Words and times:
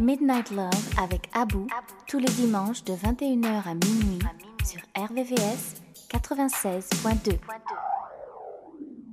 Midnight 0.00 0.50
Love 0.50 0.70
avec 0.96 1.28
Abou 1.34 1.66
tous 2.06 2.18
les 2.18 2.28
dimanches 2.28 2.84
de 2.84 2.94
21h 2.94 3.68
à 3.68 3.74
minuit 3.74 4.18
sur 4.64 4.80
RVVS 4.96 5.82
96.2. 6.12 7.38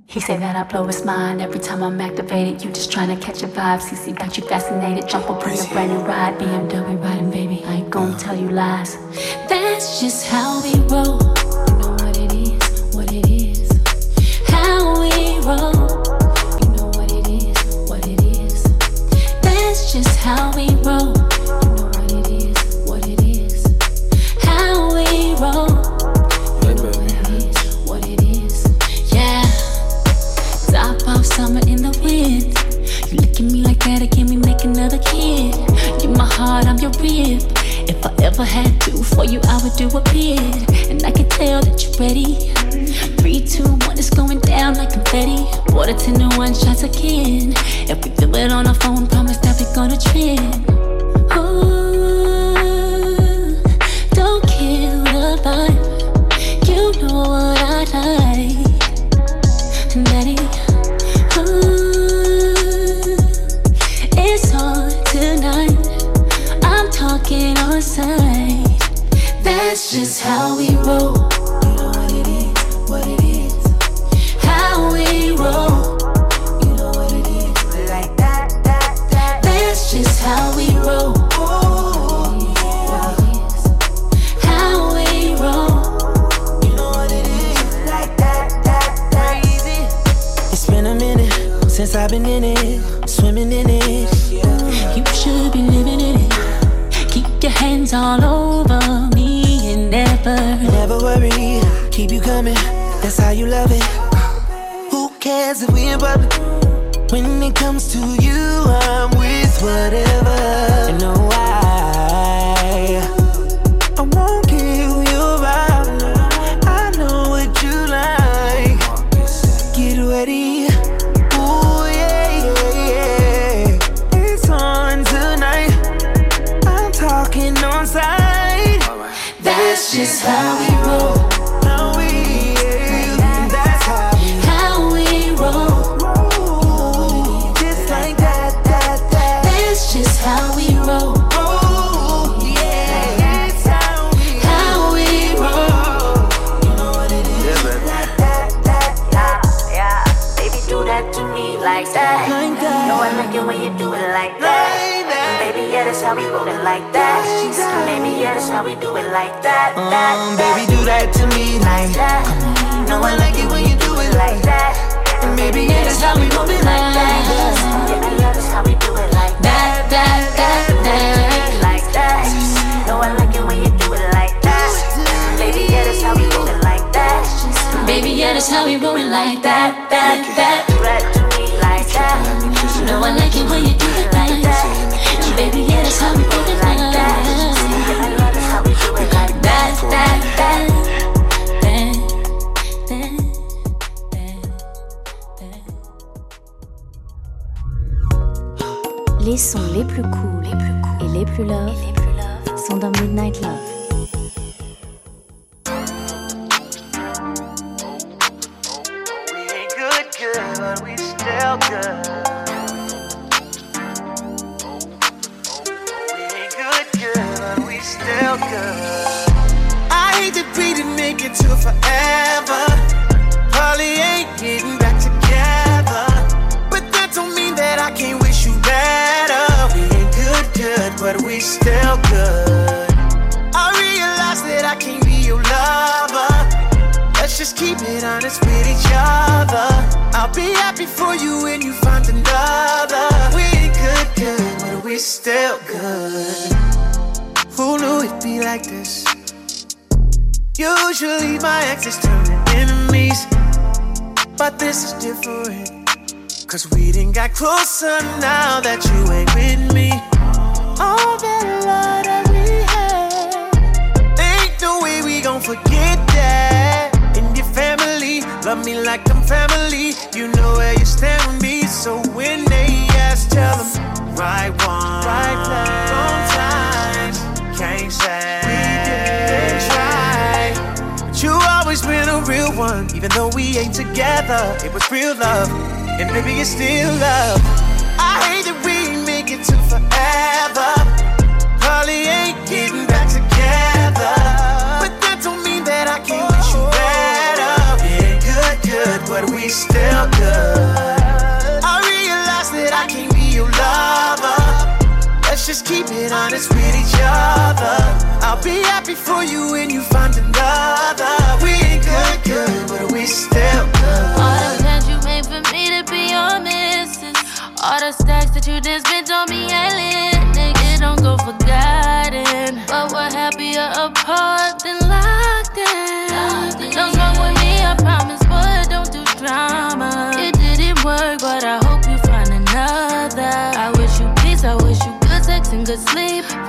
He 0.06 0.20
say 0.20 0.36
that 0.36 0.56
I 0.56 0.64
blow 0.64 0.86
his 0.86 1.04
mind 1.04 1.40
every 1.40 1.60
time 1.60 1.82
I'm 1.82 2.00
activated. 2.00 2.62
You 2.62 2.70
just 2.70 2.92
trying 2.92 3.08
to 3.08 3.16
catch 3.16 3.42
a 3.42 3.46
vibe. 3.46 3.80
CC 3.80 4.12
got 4.12 4.36
you 4.36 4.44
fascinated. 4.44 5.08
Jump 5.08 5.30
up 5.30 5.42
in 5.46 5.58
a 5.58 5.72
brand 5.72 5.90
new 5.90 6.00
ride. 6.00 6.38
BMW 6.38 7.02
riding, 7.02 7.30
baby. 7.30 7.62
I 7.64 7.76
ain't 7.76 7.90
gonna 7.90 8.18
tell 8.18 8.36
you 8.36 8.50
lies. 8.50 8.98
That's 9.48 10.00
just 10.00 10.26
how 10.26 10.62
we 10.62 10.74
roll. 10.88 11.18
how 20.22 20.52
we 20.54 20.68
roll. 20.86 21.10
You 21.10 21.50
know 21.50 21.90
what 21.90 22.12
it 22.12 22.28
is, 22.30 22.76
what 22.86 23.08
it 23.08 23.20
is. 23.26 23.66
How 24.40 24.94
we 24.94 25.34
roll. 25.42 25.66
You 26.62 26.74
know 26.78 26.94
what 26.94 27.10
it 27.10 27.56
is, 27.56 27.76
what 27.88 28.06
it 28.06 28.22
is. 28.22 28.64
Yeah. 29.12 29.42
Top 30.70 31.08
off 31.08 31.24
summer 31.26 31.60
in 31.66 31.82
the 31.82 31.90
wind. 32.04 32.54
You 33.10 33.18
look 33.18 33.34
at 33.34 33.52
me 33.52 33.62
like 33.64 33.80
that 33.80 34.02
again, 34.02 34.26
we 34.26 34.36
make 34.36 34.62
another 34.62 34.98
kid. 34.98 35.56
You 36.00 36.10
my 36.10 36.26
heart, 36.26 36.66
I'm 36.66 36.78
your 36.78 36.92
rib. 37.02 37.42
If 37.90 38.06
I 38.06 38.14
ever 38.22 38.44
had 38.44 38.80
to 38.82 39.02
for 39.02 39.24
you, 39.24 39.40
I 39.48 39.60
would 39.64 39.74
do 39.74 39.88
a 39.88 40.00
bid. 40.14 40.70
And 40.88 41.04
I 41.04 41.10
can 41.10 41.28
tell 41.28 41.62
that 41.62 41.82
you're 41.82 41.98
ready. 41.98 42.61
Three, 43.22 43.38
two, 43.40 43.62
one, 43.62 43.96
it's 43.96 44.10
going 44.10 44.40
down 44.40 44.74
like 44.74 44.90
confetti. 44.92 45.44
Water 45.72 45.92
10 45.92 46.28
to 46.28 46.36
1, 46.36 46.54
shots 46.54 46.82
again. 46.82 47.54
If 47.88 48.04
we 48.04 48.10
do 48.16 48.28
it 48.34 48.50
on 48.50 48.66
our 48.66 48.74
phone, 48.74 49.06
promise 49.06 49.36
that 49.38 49.60
we're 49.60 49.72
gonna 49.76 49.96
trend. 49.96 50.40
Ooh, 51.30 51.54
don't 54.10 54.44
kill 54.48 55.04
the 55.04 55.38
vibe. 55.40 55.78
You 56.66 56.90
know 57.00 57.20
what 57.30 57.94
I 57.94 57.96
like. 58.18 58.58
Daddy, 60.06 60.36
ooh, 61.38 61.86
it's 64.18 64.52
on 64.52 64.90
tonight. 65.04 65.78
I'm 66.64 66.90
talking 66.90 67.56
on 67.58 67.80
sight. 67.80 68.80
That's 69.44 69.92
just 69.92 70.22
how 70.22 70.56
we 70.56 70.74
roll. 70.78 71.21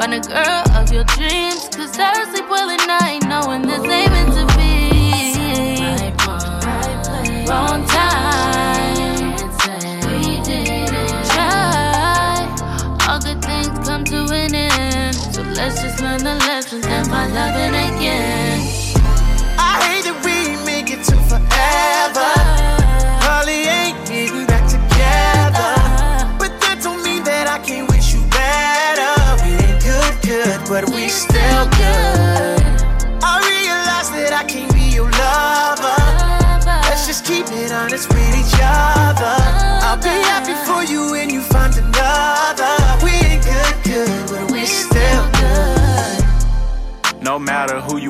Find 0.04 0.16
a 0.16 0.20
girl 0.20 0.64
of 0.76 0.92
your 0.92 1.06
dreams, 1.16 1.70
cause 1.70 1.98
I 1.98 2.26
sleep 2.26 2.50
well 2.50 2.70
at 2.70 2.86
night, 2.86 3.23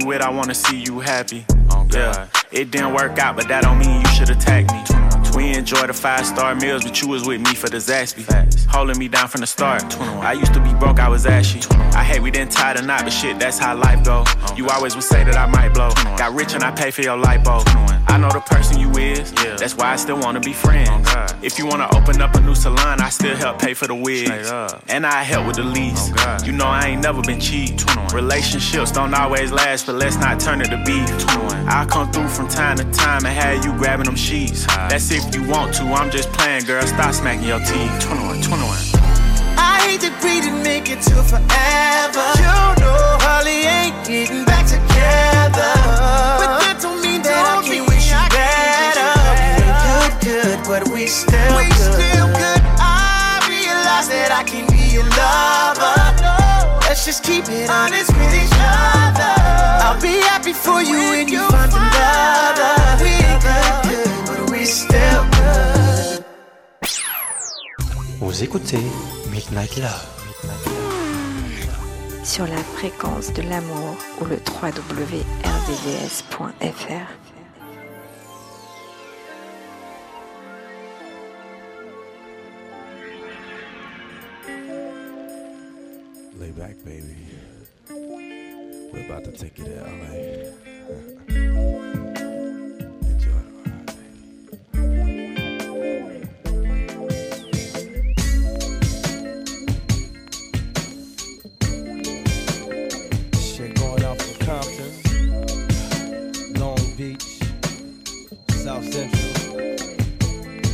with, 0.06 0.22
I 0.22 0.30
wanna 0.30 0.56
see 0.56 0.78
you 0.78 1.00
happy. 1.00 1.46
Oh, 1.72 1.88
yeah, 1.92 2.28
it 2.52 2.72
didn't 2.72 2.94
work 2.94 3.18
out, 3.20 3.36
but 3.36 3.48
that 3.48 3.64
don't 3.64 3.80
mean 3.80 4.02
you 4.02 4.08
should 4.08 4.30
attack 4.30 4.72
me. 4.72 4.93
We 5.44 5.56
enjoy 5.56 5.88
the 5.88 5.94
five 5.94 6.26
star 6.26 6.56
meals, 6.56 6.86
but 6.86 7.02
you 7.02 7.10
was 7.10 7.28
with 7.28 7.42
me 7.42 7.54
for 7.54 7.68
the 7.68 7.76
Zaxby. 7.76 8.24
Holding 8.70 8.98
me 8.98 9.10
down 9.10 9.28
from 9.28 9.42
the 9.42 9.48
start. 9.48 9.84
I 10.00 10.32
used 10.32 10.54
to 10.54 10.62
be 10.62 10.74
broke, 10.76 11.02
I 11.02 11.10
was 11.10 11.26
ashy. 11.26 11.60
I 11.94 12.02
hate 12.02 12.22
we 12.22 12.32
didn't 12.32 12.54
tie 12.54 12.74
the 12.74 12.82
knot, 12.82 13.02
but 13.04 13.12
shit, 13.12 13.40
that's 13.40 13.60
how 13.60 13.76
life 13.76 14.06
go. 14.06 14.24
You 14.56 14.70
always 14.70 14.96
would 14.96 15.04
say 15.04 15.26
that 15.26 15.36
I 15.36 15.46
might 15.46 15.74
blow. 15.74 15.90
Got 16.18 16.34
rich 16.34 16.54
and 16.54 16.64
I 16.64 16.72
pay 16.72 16.92
for 16.92 17.02
your 17.02 17.18
lipo. 17.18 17.62
I 18.08 18.18
know 18.18 18.30
the 18.30 18.40
person 18.40 18.80
you 18.80 18.90
is, 18.92 19.34
yeah. 19.44 19.56
that's 19.56 19.76
why 19.76 19.92
I 19.92 19.96
still 19.98 20.20
wanna 20.20 20.40
be 20.40 20.54
friends. 20.54 21.10
If 21.42 21.60
you 21.60 21.68
wanna 21.68 21.90
open 21.94 22.22
up 22.22 22.36
a 22.36 22.40
new 22.40 22.56
salon, 22.56 23.02
I 23.02 23.10
still 23.10 23.36
help 23.36 23.60
pay 23.60 23.74
for 23.74 23.88
the 23.88 23.96
wigs. 23.96 24.50
And 24.88 25.06
I 25.06 25.24
help 25.24 25.48
with 25.48 25.58
the 25.58 25.64
lease. 25.64 26.10
You 26.46 26.54
know 26.54 26.68
I 26.68 26.88
ain't 26.88 27.04
never 27.04 27.22
been 27.22 27.40
cheap. 27.40 27.82
Relationships 28.14 28.92
don't 28.92 29.14
always 29.14 29.52
last, 29.52 29.88
but 29.88 29.96
let's 29.96 30.16
not 30.16 30.40
turn 30.40 30.62
it 30.62 30.70
to 30.70 30.82
beef. 30.86 31.10
I'll 31.68 31.88
come 31.88 32.12
through 32.12 32.30
from 32.30 32.48
time 32.48 32.78
to 32.78 32.86
time 32.92 33.26
and 33.26 33.36
have 33.36 33.66
you 33.66 33.74
grabbing 33.78 34.06
them 34.06 34.16
sheets. 34.16 34.66
That's 34.68 35.12
if 35.12 35.33
you 35.36 35.44
want 35.48 35.74
to, 35.74 35.84
I'm 35.84 36.12
just 36.12 36.32
playing, 36.34 36.66
girl. 36.66 36.86
Stop 36.86 37.14
smacking 37.14 37.48
your 37.48 37.60
teeth. 37.60 37.92
21, 38.02 38.42
21. 38.42 38.78
I 39.58 39.82
hate 39.82 40.02
that 40.06 40.14
we 40.22 40.42
didn't 40.42 40.62
make 40.62 40.90
it 40.94 41.02
to 41.10 41.16
forever. 41.26 42.26
You 42.38 42.54
know, 42.82 43.18
Holly 43.26 43.66
ain't 43.66 43.98
getting 44.06 44.46
back 44.46 44.70
together. 44.70 45.74
But 46.38 46.62
that 46.62 46.78
don't 46.82 47.02
mean 47.02 47.26
that 47.26 47.42
I 47.50 47.66
can't 47.66 47.88
wish 47.90 48.14
you 48.14 48.22
better. 48.30 49.10
We 49.58 49.66
ain't 49.66 50.18
good, 50.22 50.22
good, 50.22 50.58
but 50.70 50.82
we 50.94 51.08
still 51.08 51.58
we 51.58 51.66
good. 51.66 51.98
still 51.98 52.30
good. 52.30 52.62
I 52.78 53.42
realize 53.50 54.12
that 54.14 54.30
I 54.30 54.44
can 54.46 54.70
be 54.70 54.94
your 54.94 55.08
lover. 55.18 55.98
Let's 56.86 57.06
just 57.06 57.24
keep 57.24 57.50
it 57.50 57.70
honest 57.70 58.14
with 58.14 58.34
each 58.38 58.54
other. 58.54 59.34
I'll 59.82 59.98
be 59.98 60.22
happy 60.30 60.54
for 60.54 60.84
you 60.84 61.00
when 61.10 61.28
you 61.28 61.42
find 61.50 61.74
another. 61.74 62.83
Vous 68.20 68.44
écoutez 68.44 68.80
Midnight 69.32 69.78
Love. 69.78 70.14
sur 72.24 72.48
la 72.48 72.58
fréquence 72.58 73.34
de 73.34 73.42
l'amour 73.44 73.96
ou 74.22 74.26
le 74.26 74.38
www.rdvs.fr. 74.38 75.24
Lay 86.40 86.52
back, 86.58 86.76
baby. 86.84 87.16
We're 88.92 89.06
about 89.06 89.26
to 89.26 89.32
take 89.32 89.60
you 89.60 89.66
to 89.66 89.72
LA. 91.30 91.90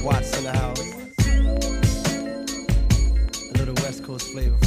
Watts 0.09 0.35
in 0.39 0.43
the 0.43 0.51
house. 0.51 0.79
A 3.51 3.57
little 3.59 3.75
West 3.75 4.03
Coast 4.03 4.31
flavor 4.31 4.57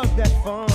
was 0.00 0.14
that 0.16 0.28
fun? 0.42 0.69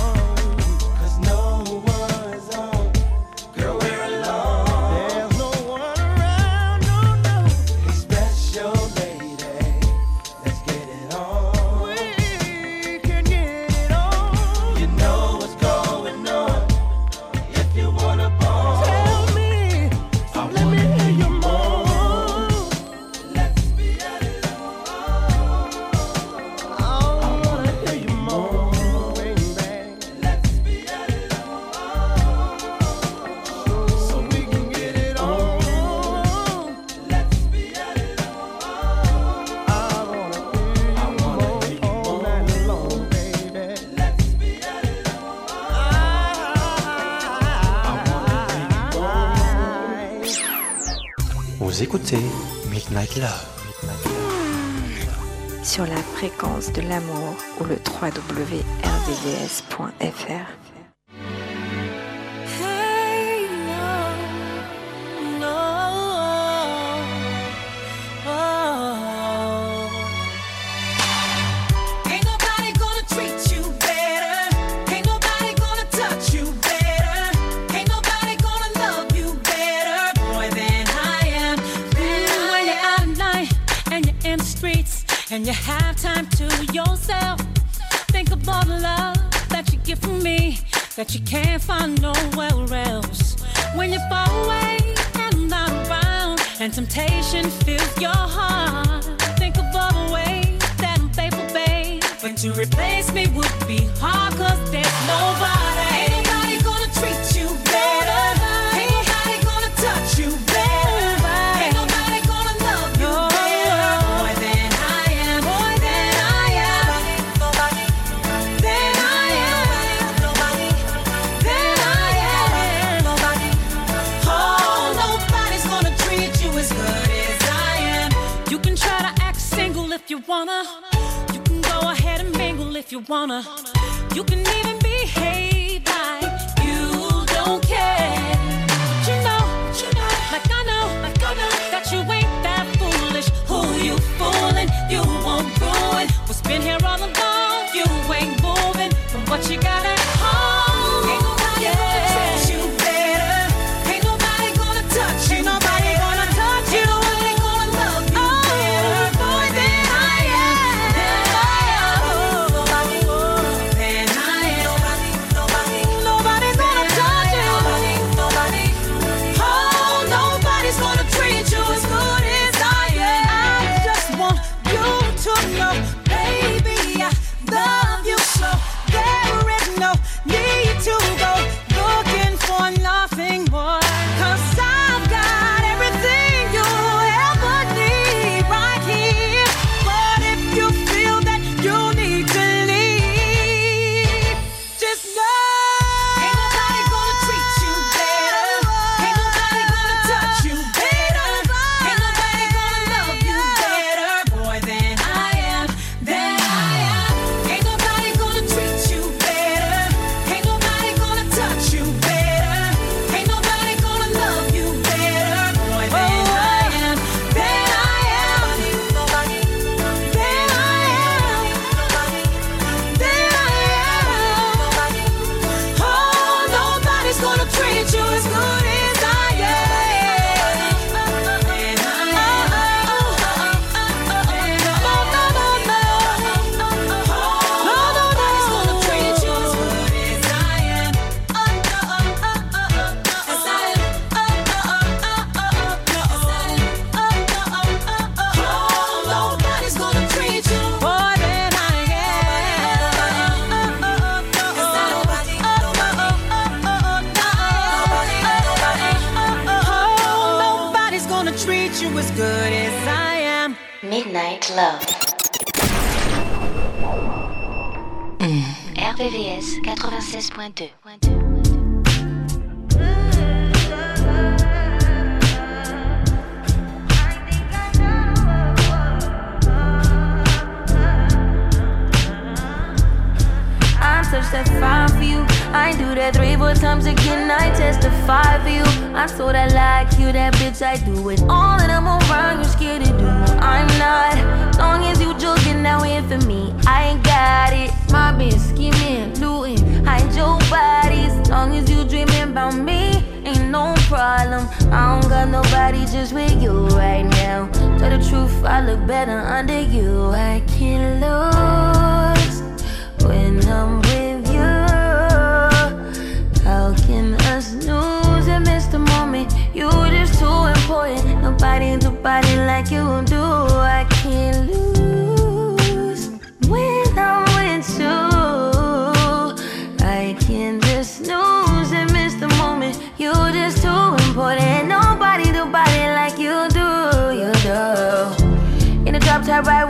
Sur 55.62 55.86
la 55.86 55.96
fréquence 55.96 56.70
de 56.72 56.82
l'amour 56.82 57.34
ou 57.58 57.64
le 57.64 57.76
www.rdvs.fr. 57.76 58.76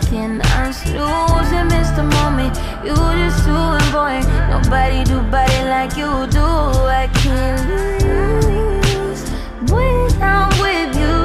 smoking. 0.00 0.40
I'm 0.42 0.72
snoozing, 0.72 1.68
Mr. 1.68 2.04
Mommy. 2.12 2.48
You 2.84 2.94
just 2.94 3.44
too 3.44 3.86
important. 3.86 4.26
Nobody 4.50 5.04
do 5.04 5.20
body 5.30 5.62
like 5.64 5.96
you 5.96 6.26
do. 6.30 6.40
I 6.40 7.08
can't 7.14 7.68
lose 7.68 9.22
when 9.70 10.22
I'm 10.22 10.48
with 10.60 10.96
you. 10.96 11.18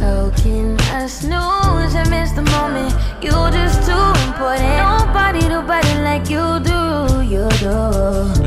How 0.00 0.30
can 0.36 0.78
I 0.92 1.06
snooze 1.06 1.94
and 1.94 2.10
miss 2.10 2.32
the 2.32 2.42
moment? 2.42 2.94
You 3.22 3.30
just 3.30 3.86
too 3.86 4.12
important. 4.26 4.76
Nobody 4.78 5.40
do 5.40 5.62
body 5.62 5.94
like 6.02 6.28
you 6.30 6.60
do. 6.60 7.22
You 7.22 7.48
do. 7.58 8.39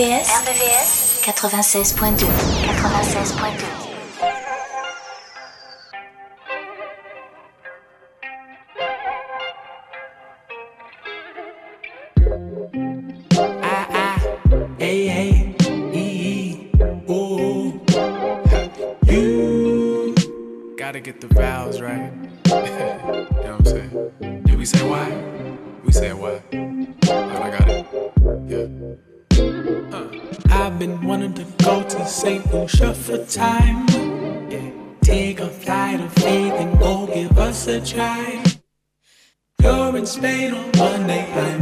RVVS 0.00 1.20
96.2 1.24 2.24
96.2 2.24 3.90
get 21.02 21.20
the 21.20 21.28
value. 21.28 21.59
time. 33.30 33.86
Take 35.02 35.38
a 35.38 35.48
flight 35.48 36.00
of 36.00 36.12
faith 36.14 36.52
and 36.52 36.78
go 36.80 37.06
give 37.06 37.38
us 37.38 37.68
a 37.68 37.80
try. 37.80 38.42
You're 39.62 39.96
in 39.96 40.06
Spain 40.06 40.52
on 40.52 40.72
Monday. 40.76 41.32
I'm 41.32 41.59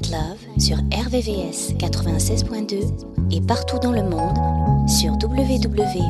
Love 0.00 0.38
sur 0.58 0.78
RVVS 0.78 1.74
96.2 1.76 2.82
et 3.30 3.42
partout 3.42 3.78
dans 3.78 3.92
le 3.92 4.02
monde 4.02 4.38
sur 4.88 5.12
www.rvvs.fr. 5.12 6.02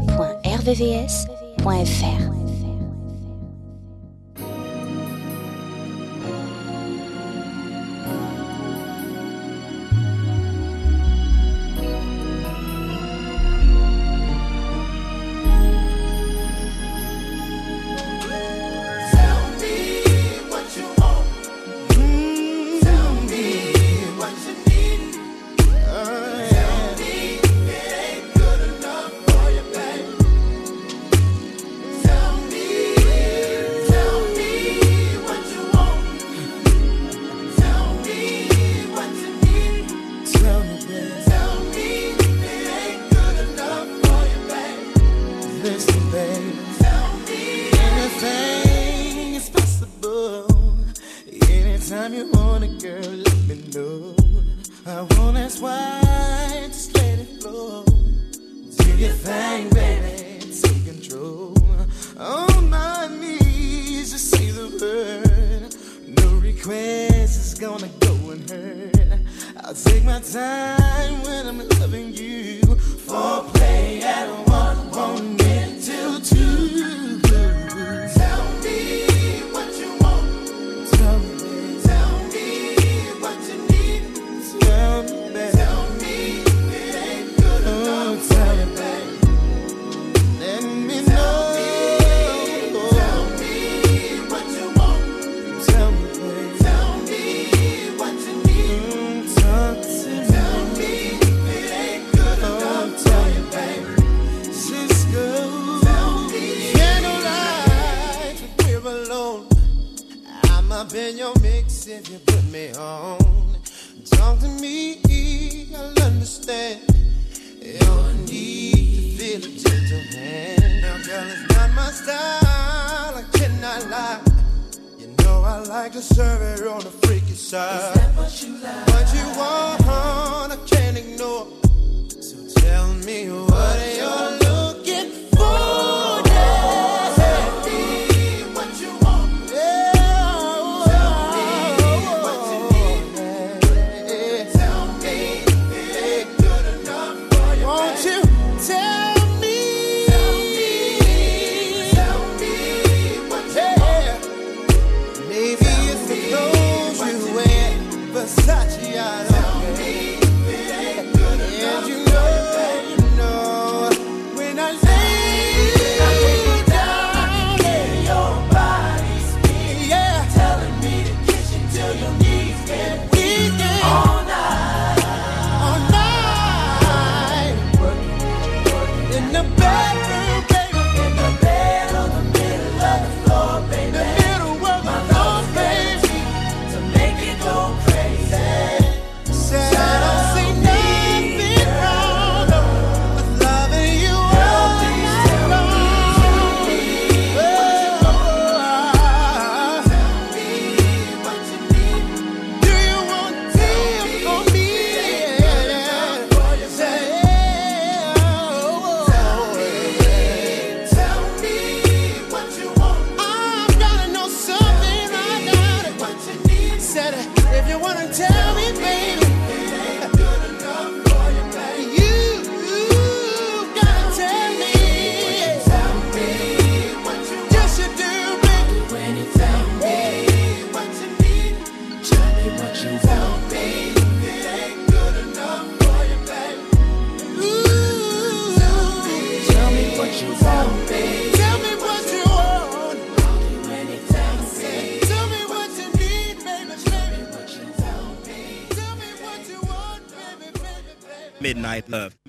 type 251.90 251.94
of 251.94 252.21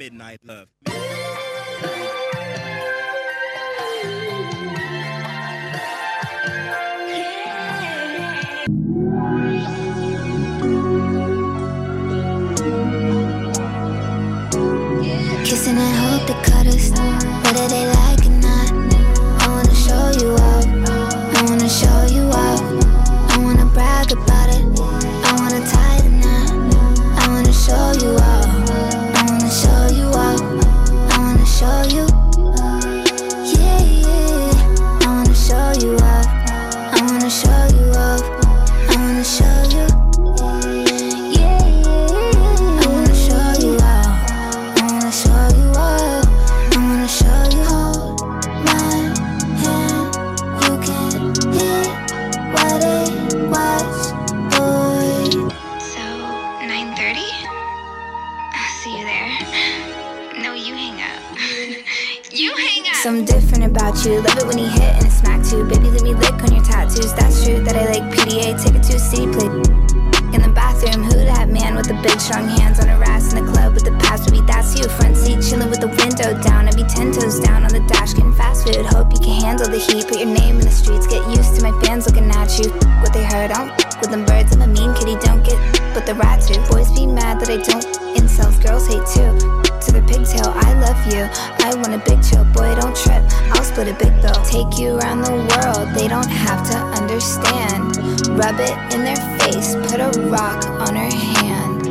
split 93.74 93.88
a 93.88 93.94
big 93.98 94.14
bill. 94.22 94.40
Take 94.46 94.78
you 94.78 94.98
around 94.98 95.22
the 95.24 95.34
world, 95.34 95.96
they 95.98 96.08
don't 96.08 96.30
have 96.30 96.62
to 96.70 96.78
understand. 97.02 97.98
Rub 98.38 98.60
it 98.60 98.78
in 98.94 99.04
their 99.04 99.22
face, 99.40 99.74
put 99.90 100.00
a 100.00 100.12
rock 100.30 100.64
on 100.86 100.96
her 100.96 101.10
hand. 101.10 101.82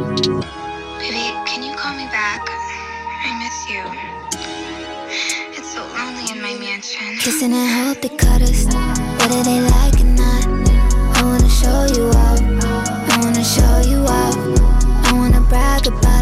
Baby, 1.01 1.24
can 1.45 1.62
you 1.62 1.74
call 1.74 1.95
me 1.97 2.07
back? 2.07 2.41
I 3.26 3.30
miss 3.43 3.59
you. 3.72 3.83
It's 5.59 5.74
so 5.74 5.83
lonely 5.99 6.30
in 6.30 6.41
my 6.41 6.55
mansion. 6.55 7.18
Kissing 7.18 7.53
and 7.53 7.68
they 7.68 8.01
the 8.01 8.11
cutters, 8.11 8.66
whether 9.18 9.43
they 9.43 9.61
like 9.61 9.99
or 10.01 10.12
not. 10.22 10.47
I 11.16 11.22
wanna 11.24 11.51
show 11.51 11.80
you 11.97 12.07
up, 12.30 12.41
I 13.11 13.18
wanna 13.22 13.45
show 13.45 13.74
you 13.91 14.01
up, 14.07 14.37
I 15.07 15.12
wanna 15.14 15.41
brag 15.41 15.89
about 15.89 16.22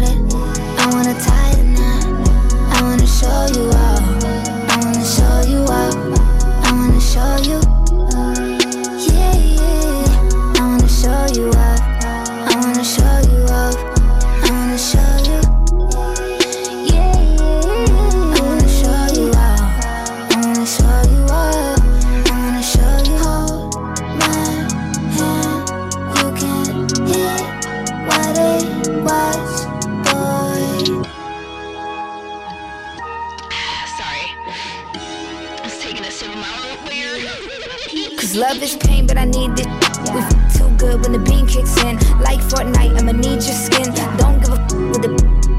kicks 41.51 41.75
in. 41.83 41.97
Like 42.23 42.39
Fortnite, 42.39 42.95
I'ma 42.97 43.11
need 43.11 43.43
your 43.43 43.59
skin. 43.65 43.91
Don't 44.17 44.39
give 44.39 44.55
a 44.55 44.61
f 44.61 44.71
with 44.71 45.01
the 45.03 45.11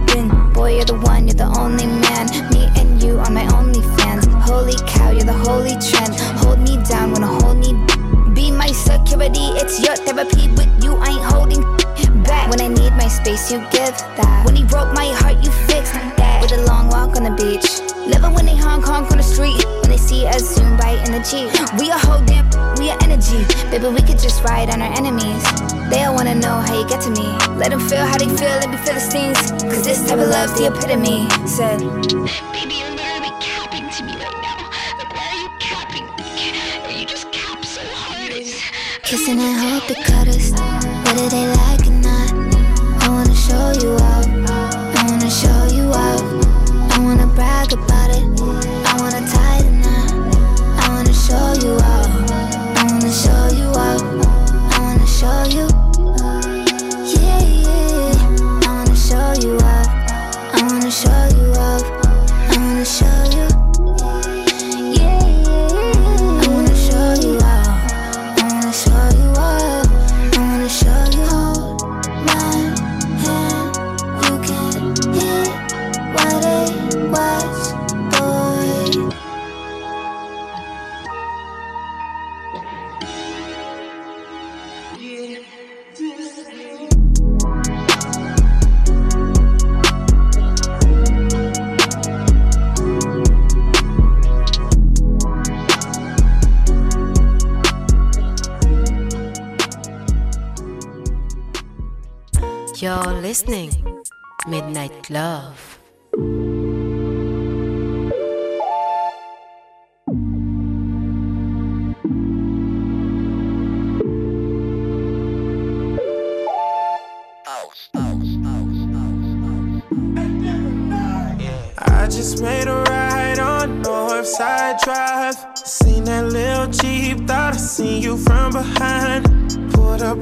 bin. 0.09 0.53
Boy, 0.53 0.76
you're 0.76 0.88
the 0.88 0.97
one, 0.97 1.28
you're 1.28 1.36
the 1.36 1.51
only 1.61 1.86
man. 1.86 2.24
Me 2.53 2.62
and 2.80 3.03
you 3.03 3.18
are 3.20 3.30
my 3.30 3.47
only 3.59 3.82
fans. 3.97 4.24
Holy 4.49 4.76
cow, 4.88 5.11
you're 5.11 5.28
the 5.28 5.38
holy 5.47 5.76
trend. 5.88 6.16
Hold 6.40 6.61
me 6.61 6.80
down 6.88 7.12
when 7.12 7.22
I 7.22 7.30
hold 7.40 7.59
me. 7.59 7.72
Be 8.34 8.51
my 8.51 8.72
security, 8.72 9.53
it's 9.61 9.76
your 9.84 9.97
therapy. 9.97 10.49
With 10.57 10.72
you, 10.82 10.97
I 10.97 11.09
ain't 11.12 11.26
holding 11.32 11.62
back. 12.24 12.49
When 12.51 12.61
I 12.61 12.68
need 12.68 12.93
my 12.97 13.09
space, 13.09 13.53
you 13.53 13.59
give 13.70 13.95
that. 14.16 14.43
When 14.47 14.57
he 14.57 14.64
broke 14.64 14.93
my 14.95 15.09
heart, 15.20 15.45
you 15.45 15.51
fixed 15.68 15.93
that. 15.93 16.40
With 16.40 16.53
a 16.53 16.64
long 16.64 16.88
walk 16.88 17.16
on 17.16 17.24
the 17.28 17.34
beach. 17.36 17.68
Love 18.11 18.34
when 18.34 18.47
they 18.47 18.57
Hong 18.57 18.82
Kong 18.82 19.05
on 19.12 19.18
the 19.18 19.22
street. 19.22 19.61
When 19.80 19.90
they 19.90 19.97
see 19.97 20.26
us 20.26 20.43
soon 20.55 20.76
right 20.78 20.99
in 21.07 21.12
the 21.12 21.22
cheek. 21.22 21.53
We 21.78 21.90
are 21.90 22.01
Baby, 23.72 23.88
we 23.88 24.02
could 24.02 24.18
just 24.18 24.44
ride 24.44 24.68
on 24.68 24.82
our 24.82 24.92
enemies. 24.98 25.42
They 25.88 26.04
all 26.04 26.14
wanna 26.14 26.34
know 26.34 26.60
how 26.60 26.78
you 26.78 26.86
get 26.86 27.00
to 27.04 27.10
me. 27.10 27.24
Let 27.56 27.70
them 27.70 27.80
feel 27.80 28.04
how 28.04 28.18
they 28.18 28.28
feel, 28.28 28.52
let 28.60 28.68
me 28.68 28.76
feel 28.76 28.92
the 28.92 29.00
stings. 29.00 29.50
Cause 29.62 29.82
this 29.82 30.06
type 30.06 30.18
of 30.18 30.28
love's 30.28 30.52
the 30.58 30.66
epitome. 30.66 31.24
Said, 31.48 31.78
Baby, 32.52 32.74
you're 32.76 32.92
literally 32.92 33.32
capping 33.40 33.88
to 33.88 34.04
me 34.04 34.12
right 34.12 34.38
now. 34.44 34.68
Like, 34.98 35.08
why 35.16 35.24
are 35.24 35.40
you 35.40 35.50
capping 35.58 36.04
me? 36.20 37.00
You 37.00 37.06
just 37.06 37.32
cap 37.32 37.64
so 37.64 37.80
hard. 37.96 38.44
Kissing 39.04 39.40
and 39.40 39.56
hope 39.56 39.90
it 39.90 40.04
cut 40.04 40.28
us. 40.28 40.50
do 41.16 41.28
they 41.30 41.46
like 41.56 41.81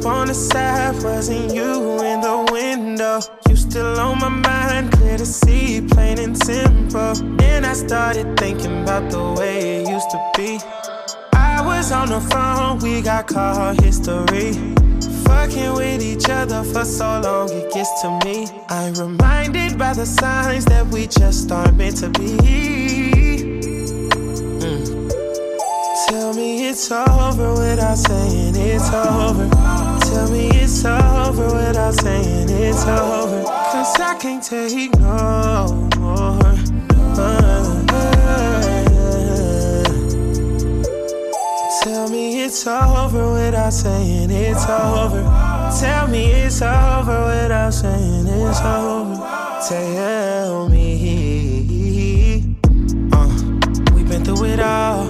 on 0.06 0.28
the 0.28 0.34
side, 0.34 1.02
wasn't 1.02 1.52
you 1.54 2.00
in 2.02 2.20
the 2.20 2.48
window? 2.50 3.20
You 3.48 3.56
still 3.56 3.98
on 3.98 4.18
my 4.18 4.28
mind, 4.28 4.92
clear 4.92 5.18
to 5.18 5.26
see, 5.26 5.80
plain 5.80 6.18
and 6.18 6.36
simple. 6.42 7.14
Then 7.36 7.64
I 7.64 7.72
started 7.74 8.36
thinking 8.38 8.82
about 8.82 9.10
the 9.10 9.34
way 9.38 9.82
it 9.82 9.88
used 9.88 10.10
to 10.10 10.32
be. 10.36 10.58
I 11.34 11.60
was 11.64 11.92
on 11.92 12.08
the 12.08 12.20
phone, 12.20 12.78
we 12.78 13.02
got 13.02 13.26
call 13.26 13.74
history. 13.82 14.52
Fucking 15.24 15.74
with 15.74 16.02
each 16.02 16.28
other 16.28 16.62
for 16.64 16.84
so 16.84 17.20
long, 17.20 17.50
it 17.50 17.72
gets 17.72 18.00
to 18.02 18.18
me. 18.24 18.48
I'm 18.68 18.94
reminded 18.94 19.78
by 19.78 19.92
the 19.92 20.06
signs 20.06 20.64
that 20.66 20.86
we 20.86 21.06
just 21.06 21.50
aren't 21.52 21.76
meant 21.76 21.98
to 21.98 22.08
be. 22.10 22.36
Mm. 24.60 25.10
Tell 26.08 26.34
me 26.34 26.68
it's 26.68 26.90
over 26.90 27.52
without 27.54 27.98
saying 27.98 28.56
it's 28.56 28.90
over. 28.92 29.59
Tell 30.10 30.28
me 30.28 30.48
it's 30.48 30.84
over 30.84 31.46
without 31.54 31.94
saying 31.94 32.48
it's 32.50 32.84
over. 32.84 33.44
Cause 33.44 34.00
I 34.00 34.18
can't 34.18 34.42
take 34.42 34.92
no 34.98 35.88
more. 35.98 36.40
Tell 41.82 42.08
me 42.10 42.42
it's 42.42 42.66
over 42.66 43.32
without 43.34 43.72
saying 43.72 44.32
it's 44.32 44.66
over. 44.68 45.22
Tell 45.80 46.08
me 46.08 46.32
it's 46.32 46.60
over 46.60 47.26
without 47.26 47.72
saying 47.72 48.26
it's 48.26 48.60
over. 48.62 49.14
Tell 49.68 50.68
me. 50.68 52.42
Uh, 53.12 53.28
we've 53.94 54.08
been 54.08 54.24
through 54.24 54.46
it 54.46 54.58
all. 54.58 55.09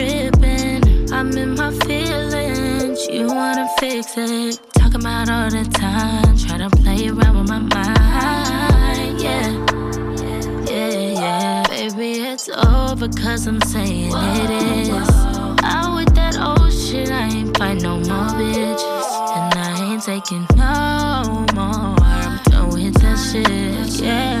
Tripping. 0.00 1.12
I'm 1.12 1.36
in 1.36 1.54
my 1.54 1.70
feelings, 1.84 3.06
you 3.08 3.26
wanna 3.26 3.68
fix 3.78 4.16
it. 4.16 4.58
Talking 4.72 5.00
about 5.00 5.28
all 5.28 5.50
the 5.50 5.64
time, 5.70 6.36
try 6.38 6.56
to 6.58 6.70
play 6.70 7.08
around 7.08 7.36
with 7.38 7.48
my 7.48 7.58
mind, 7.58 9.20
yeah. 9.20 9.50
Yeah, 10.70 11.20
yeah. 11.20 11.62
Baby, 11.68 12.22
it's 12.22 12.48
over 12.48 13.08
cause 13.08 13.46
I'm 13.46 13.60
saying 13.60 14.12
it 14.14 14.50
is. 14.50 15.10
Out 15.62 15.94
with 15.96 16.14
that 16.14 16.36
old 16.38 16.72
shit, 16.72 17.10
I 17.10 17.28
ain't 17.28 17.56
fight 17.58 17.82
no 17.82 17.96
more 17.96 18.30
bitches. 18.38 19.08
And 19.36 19.54
I 19.54 19.92
ain't 19.92 20.02
taking 20.02 20.46
no 20.56 21.44
more. 21.54 21.96
I'm 22.00 22.38
done 22.44 22.70
with 22.70 22.94
that 23.02 23.18
shit. 23.18 24.02
Yeah, 24.02 24.40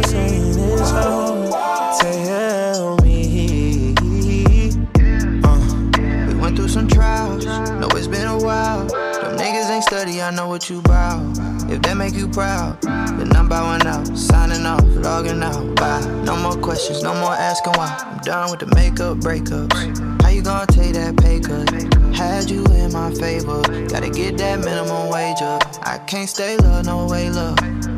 I 10.21 10.29
know 10.29 10.47
what 10.47 10.69
you 10.69 10.81
bout. 10.81 11.21
If 11.69 11.81
that 11.81 11.97
make 11.97 12.13
you 12.13 12.27
proud, 12.27 12.81
then 12.81 13.35
I'm 13.35 13.49
bowing 13.49 13.85
out, 13.87 14.05
signing 14.15 14.65
off, 14.65 14.83
logging 14.83 15.41
out. 15.41 15.75
Bye. 15.75 16.05
No 16.25 16.35
more 16.35 16.55
questions, 16.55 17.01
no 17.01 17.13
more 17.15 17.33
asking 17.33 17.73
why. 17.73 17.95
I'm 18.05 18.19
done 18.19 18.51
with 18.51 18.59
the 18.59 18.67
makeup 18.75 19.17
breakups. 19.17 20.21
How 20.21 20.29
you 20.29 20.41
gonna 20.43 20.67
take 20.67 20.93
that 20.93 21.17
pay 21.17 21.39
cut? 21.39 21.71
Had 22.15 22.49
you 22.49 22.63
in 22.65 22.93
my 22.93 23.13
favor, 23.15 23.61
gotta 23.87 24.09
get 24.09 24.37
that 24.37 24.59
minimum 24.59 25.09
wage 25.09 25.41
up. 25.41 25.63
I 25.81 25.97
can't 25.97 26.29
stay 26.29 26.55
low, 26.57 26.81
no 26.81 27.07
way, 27.07 27.29
love. 27.29 27.57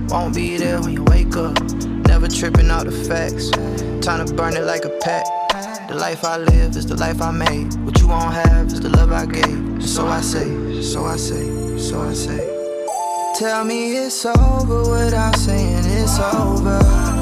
Won't 0.10 0.34
be 0.34 0.58
there 0.58 0.80
when 0.80 0.94
you 0.94 1.04
wake 1.04 1.36
up. 1.36 1.60
Never 2.08 2.28
tripping 2.28 2.70
out 2.70 2.86
the 2.86 2.92
facts. 2.92 3.50
Time 4.06 4.26
to 4.26 4.34
burn 4.34 4.56
it 4.56 4.64
like 4.64 4.86
a 4.86 4.90
pack. 5.02 5.26
The 5.88 5.96
life 5.96 6.24
I 6.24 6.38
live 6.38 6.76
is 6.78 6.86
the 6.86 6.96
life 6.96 7.22
I 7.22 7.32
made. 7.32 7.74
What 7.86 8.00
you 8.00 8.08
won't 8.08 8.34
have 8.34 8.68
is 8.68 8.80
the 8.80 8.90
love 8.90 9.12
I 9.12 9.26
gave. 9.26 9.84
So 9.88 10.08
I 10.08 10.22
say, 10.22 10.82
so 10.82 11.06
I 11.06 11.18
say, 11.18 11.78
so 11.78 12.02
I 12.02 12.14
say. 12.14 12.40
Tell 13.36 13.66
me 13.66 13.98
it's 13.98 14.26
over 14.26 14.90
without 14.90 15.36
saying 15.36 15.84
it's 15.86 16.20
over. 16.20 16.80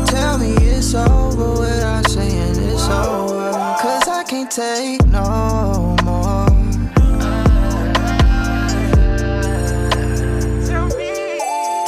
Tell 0.08 0.38
me 0.38 0.54
it's 0.54 0.94
over 0.94 1.60
without 1.60 2.08
saying 2.10 2.56
it's 2.58 2.88
over. 2.88 3.52
Cause 3.82 4.08
I 4.08 4.24
can't 4.28 4.52
take 4.52 5.06
no 5.08 5.96
more. 6.04 6.48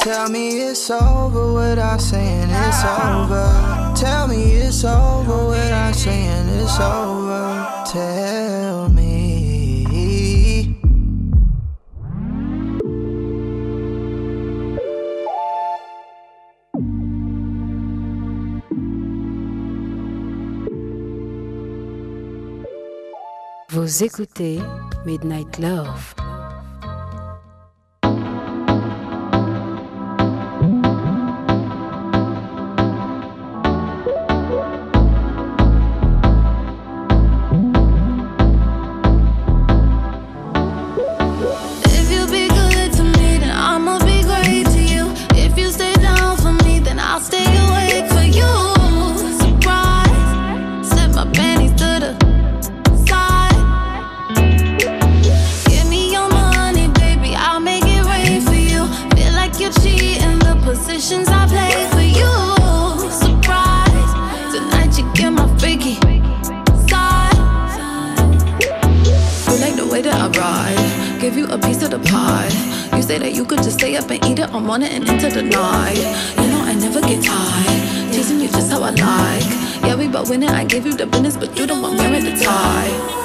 Tell 0.00 0.28
me 0.28 0.48
it's 0.60 0.90
over 0.90 1.52
without 1.52 2.00
saying 2.00 2.50
it's 2.50 2.84
over. 2.84 3.83
Tell 3.94 4.26
me 4.26 4.54
it's 4.54 4.84
over 4.84 5.50
without 5.50 5.94
saying 5.94 6.48
it's 6.60 6.80
over. 6.80 7.84
Tell 7.86 8.88
me. 8.88 9.04
Vous 23.68 24.02
écoutez 24.02 24.60
Midnight 25.06 25.58
Love. 25.58 26.14
give 71.34 71.48
you 71.48 71.54
a 71.54 71.58
piece 71.58 71.82
of 71.82 71.90
the 71.90 71.98
pie. 71.98 72.48
You 72.96 73.02
say 73.02 73.18
that 73.18 73.32
you 73.34 73.44
could 73.44 73.58
just 73.58 73.78
stay 73.78 73.96
up 73.96 74.08
and 74.08 74.24
eat 74.24 74.38
it 74.38 74.50
on 74.52 74.66
morning 74.66 74.88
and 74.88 75.08
into 75.08 75.28
the 75.30 75.42
night. 75.42 75.96
You 76.36 76.46
know 76.48 76.60
I 76.60 76.74
never 76.74 77.00
get 77.00 77.24
tired, 77.24 78.12
teasing 78.12 78.40
you 78.40 78.48
just 78.48 78.70
how 78.70 78.82
I 78.82 78.90
like. 78.90 79.44
Yeah, 79.82 79.96
we 79.96 80.06
bout 80.06 80.28
winning, 80.28 80.50
I 80.50 80.64
give 80.64 80.86
you 80.86 80.94
the 80.94 81.06
business, 81.06 81.36
but 81.36 81.58
you 81.58 81.66
don't 81.66 81.82
want 81.82 81.98
me 81.98 82.10
with 82.10 82.24
the 82.24 82.44
tie. 82.44 83.23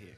here. 0.00 0.16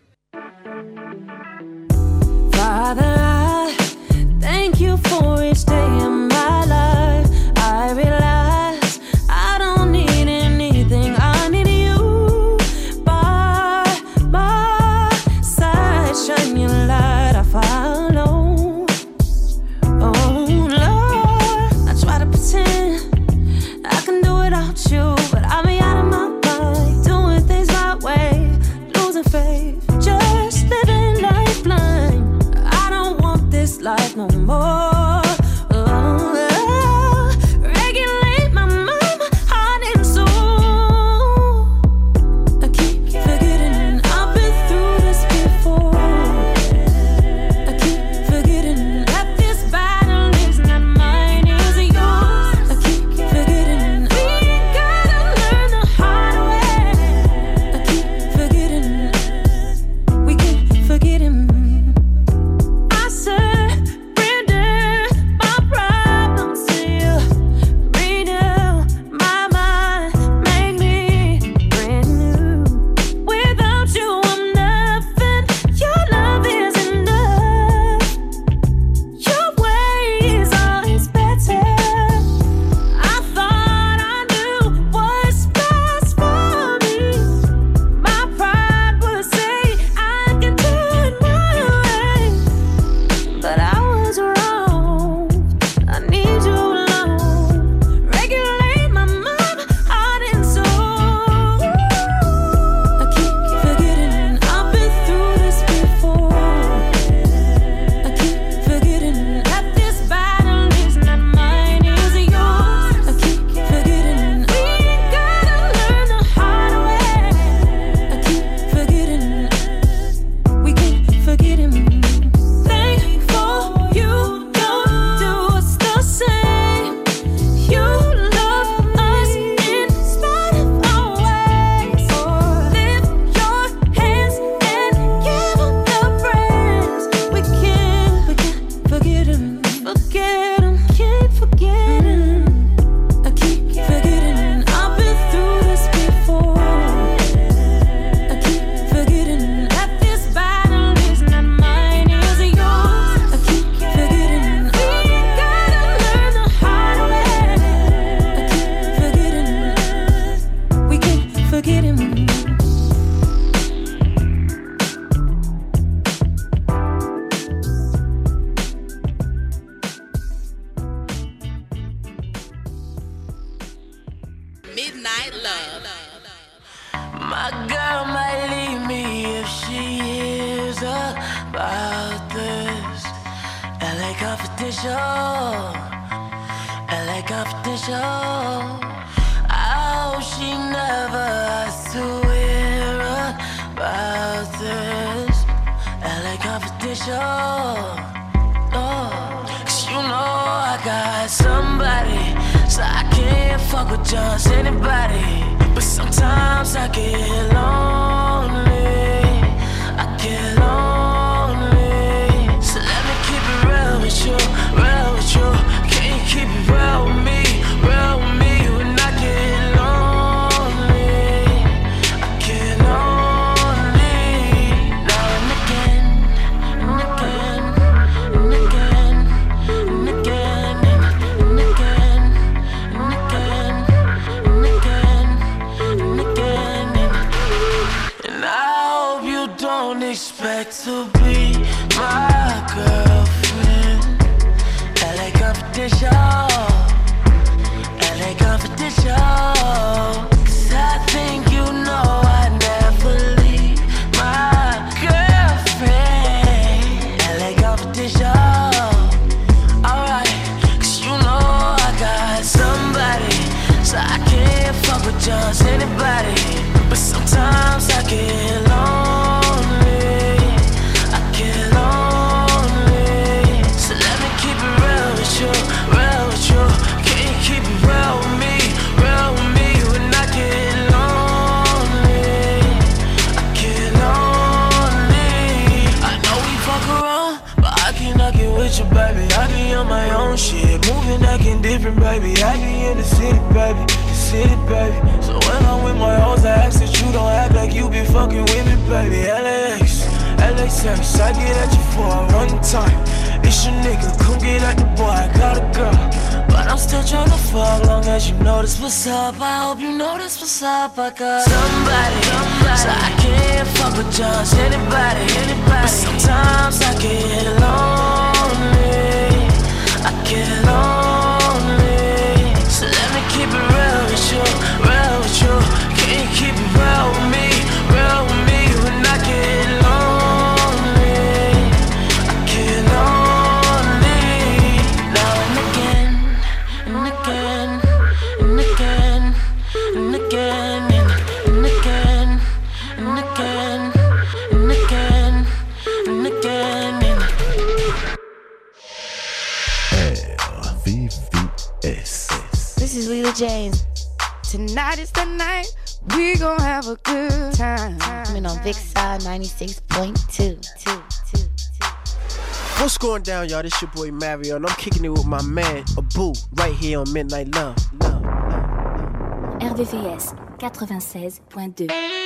going 363.22 363.48
down, 363.48 363.48
y'all. 363.48 363.62
This 363.62 363.80
your 363.80 363.90
boy 363.90 364.10
Mario, 364.10 364.56
and 364.56 364.66
I'm 364.66 364.74
kicking 364.76 365.04
it 365.04 365.10
with 365.10 365.26
my 365.26 365.42
man, 365.42 365.84
Abu, 365.96 366.32
right 366.54 366.74
here 366.74 366.98
on 366.98 367.12
Midnight 367.12 367.54
Love. 367.54 367.76
Love, 368.00 368.22
love, 368.22 368.52
love. 368.52 369.76
RVVS 369.76 370.58
96.2 370.58 372.21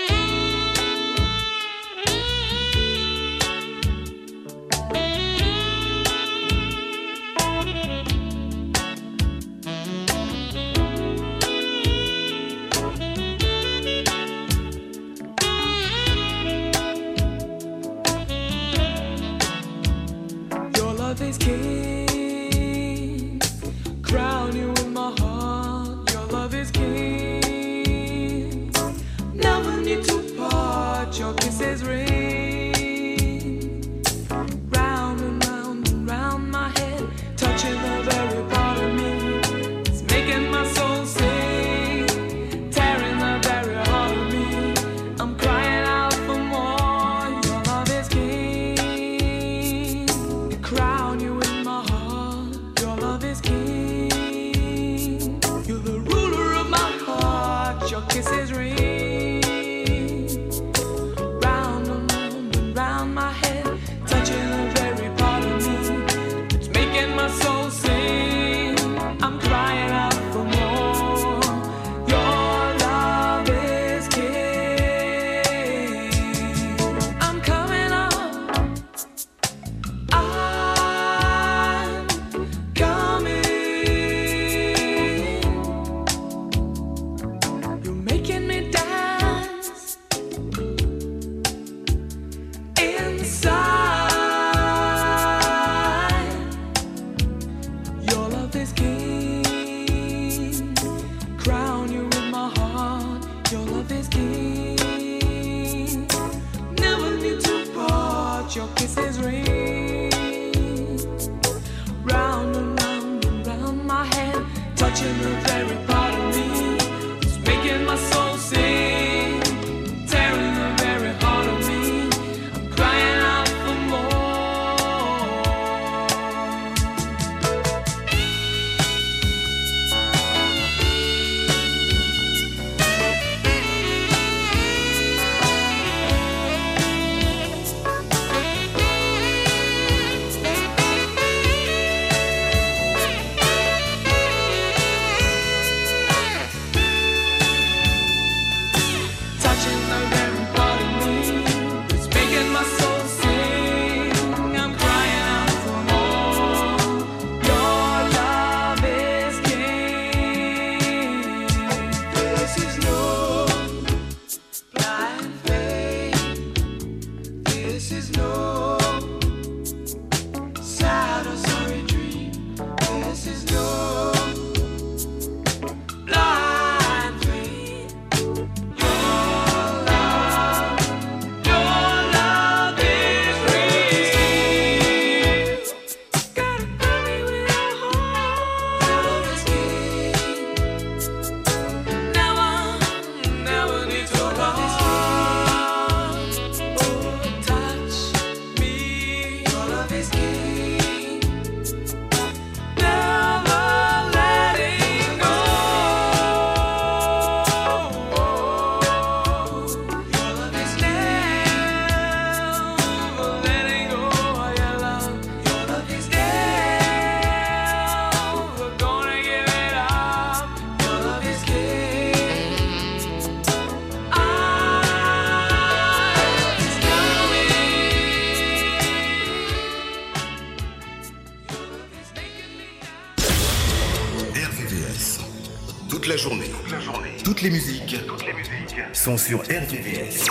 les 237.47 237.53
musiques, 237.53 237.97
toutes 238.09 238.27
les 238.27 238.33
musiques 238.33 238.77
sont 238.93 239.17
sur 239.17 239.39
RVVS. 239.43 240.25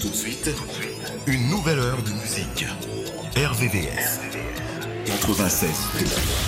Tout 0.00 0.08
de 0.08 0.14
suite, 0.14 0.50
une 1.28 1.48
nouvelle 1.48 1.78
heure 1.78 2.02
de 2.02 2.10
musique. 2.10 2.66
RVVS 3.36 4.18
96. 5.04 6.45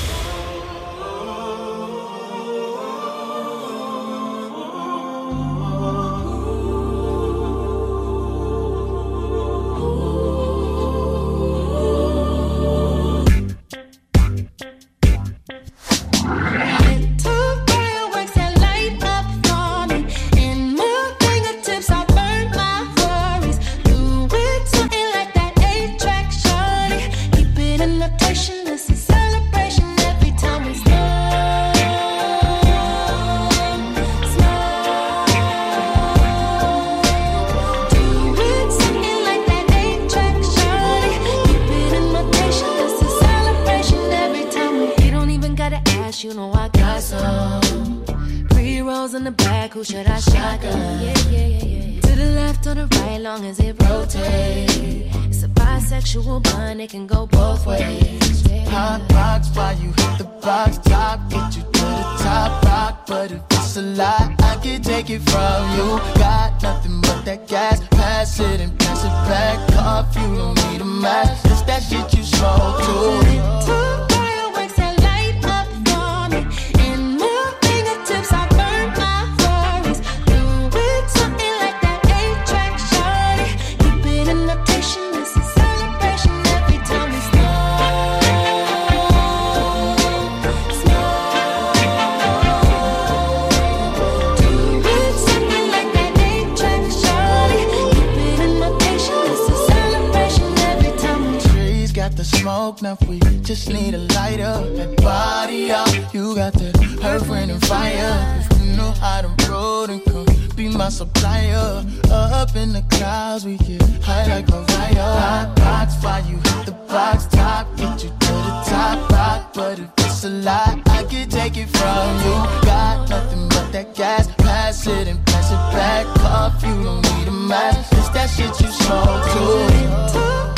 in 112.59 112.73
the 112.73 112.83
clouds, 112.91 113.45
we 113.45 113.57
get 113.57 113.83
high 114.03 114.27
like 114.27 114.49
Mariah. 114.49 115.11
Hot 115.23 115.55
box, 115.57 115.95
why 116.03 116.19
you 116.29 116.37
hit 116.37 116.67
the 116.67 116.77
box 116.89 117.27
top? 117.27 117.65
Get 117.77 118.03
you 118.03 118.11
to 118.11 118.33
the 118.47 118.55
top 118.67 119.11
rock, 119.11 119.55
but 119.55 119.79
if 119.79 119.91
it's 119.99 120.25
a 120.25 120.31
lie, 120.31 120.83
I 120.87 121.05
can 121.05 121.29
take 121.29 121.57
it 121.57 121.69
from 121.69 122.09
you. 122.25 122.37
Got 122.67 123.09
nothing 123.09 123.49
but 123.49 123.71
that 123.73 123.95
gas, 123.95 124.27
pass 124.39 124.87
it 124.87 125.07
and 125.09 125.25
pass 125.27 125.51
it 125.51 125.63
back. 125.77 126.07
Off, 126.25 126.63
you 126.63 126.83
don't 126.83 127.03
need 127.03 127.29
a 127.29 127.37
mask. 127.51 127.93
It's 127.93 128.09
that 128.11 128.29
shit 128.29 128.61
you 128.61 128.69
smoke 128.69 129.25
too. 129.33 130.58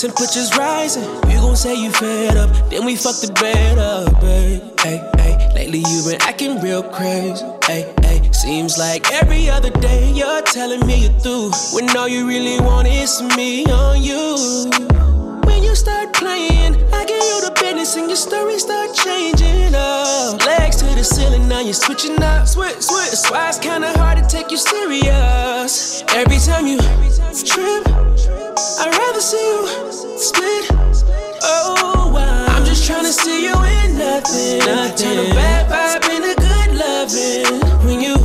Temperatures 0.00 0.56
rising. 0.56 1.04
You 1.28 1.36
gon' 1.44 1.56
say 1.56 1.74
you 1.74 1.90
fed 1.92 2.38
up. 2.38 2.48
Then 2.70 2.86
we 2.86 2.96
fuck 2.96 3.16
the 3.16 3.30
bed 3.34 3.76
up, 3.76 4.18
babe. 4.22 4.62
Hey, 4.80 4.96
hey. 5.18 5.52
Lately 5.54 5.80
you 5.80 6.02
been 6.08 6.22
acting 6.22 6.58
real 6.62 6.82
crazy. 6.82 7.44
Hey, 7.66 7.92
hey. 8.00 8.26
Seems 8.32 8.78
like 8.78 9.12
every 9.12 9.50
other 9.50 9.68
day 9.68 10.10
you're 10.10 10.40
telling 10.40 10.86
me 10.86 11.04
you're 11.04 11.20
through. 11.20 11.50
When 11.74 11.94
all 11.98 12.08
you 12.08 12.26
really 12.26 12.58
want 12.64 12.88
is 12.88 13.20
me 13.36 13.66
on 13.66 14.02
you. 14.02 14.70
When 15.44 15.62
you 15.62 15.74
start 15.74 16.14
playing, 16.14 16.76
I 16.94 17.04
give 17.04 17.20
you 17.20 17.38
the 17.44 17.52
business 17.60 17.94
and 17.96 18.08
your 18.08 18.16
story 18.16 18.58
start 18.58 18.94
changing 18.94 19.74
up. 19.74 20.40
Legs 20.46 20.76
to 20.76 20.86
the 20.86 21.04
ceiling, 21.04 21.46
now 21.46 21.60
you're 21.60 21.74
switching 21.74 22.22
up. 22.22 22.48
Switch, 22.48 22.80
switch. 22.80 23.10
That's 23.10 23.30
why 23.30 23.48
it's 23.48 23.58
kinda 23.58 23.92
hard 23.98 24.16
to 24.16 24.26
take 24.26 24.50
you 24.50 24.56
serious. 24.56 26.02
Every 26.08 26.38
time 26.38 26.66
you 26.66 26.78
trip, 27.44 28.09
I'd 28.56 28.90
rather 28.92 29.20
see 29.20 29.36
you 29.36 29.92
split. 30.18 30.66
Oh, 31.42 32.10
wow. 32.12 32.46
I'm 32.48 32.64
just 32.64 32.86
trying 32.86 33.04
to 33.04 33.12
see 33.12 33.44
you 33.44 33.54
in 33.54 33.98
nothing. 33.98 34.60
Turn 34.96 35.18
a 35.18 35.34
bad 35.34 35.68
vibe 35.70 36.08
into 36.14 36.34
good 36.40 36.70
loving. 36.76 37.60
When 37.86 38.00
you 38.00 38.16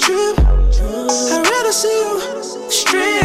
trip, 0.00 0.38
I'd 0.38 1.46
rather 1.50 1.72
see 1.72 1.88
you 1.88 2.70
strip. 2.70 3.24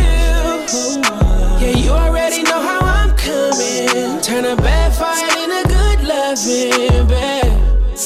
Yeah, 1.62 1.78
you 1.78 1.92
already 1.92 2.44
know 2.44 2.62
how 2.62 2.80
I'm 2.82 3.16
coming. 3.16 4.22
Turn 4.22 4.46
a 4.46 4.56
bad 4.56 4.94
fight 4.94 5.30
into 5.38 5.68
good 5.68 6.08
loving, 6.08 7.08
babe. 7.08 7.51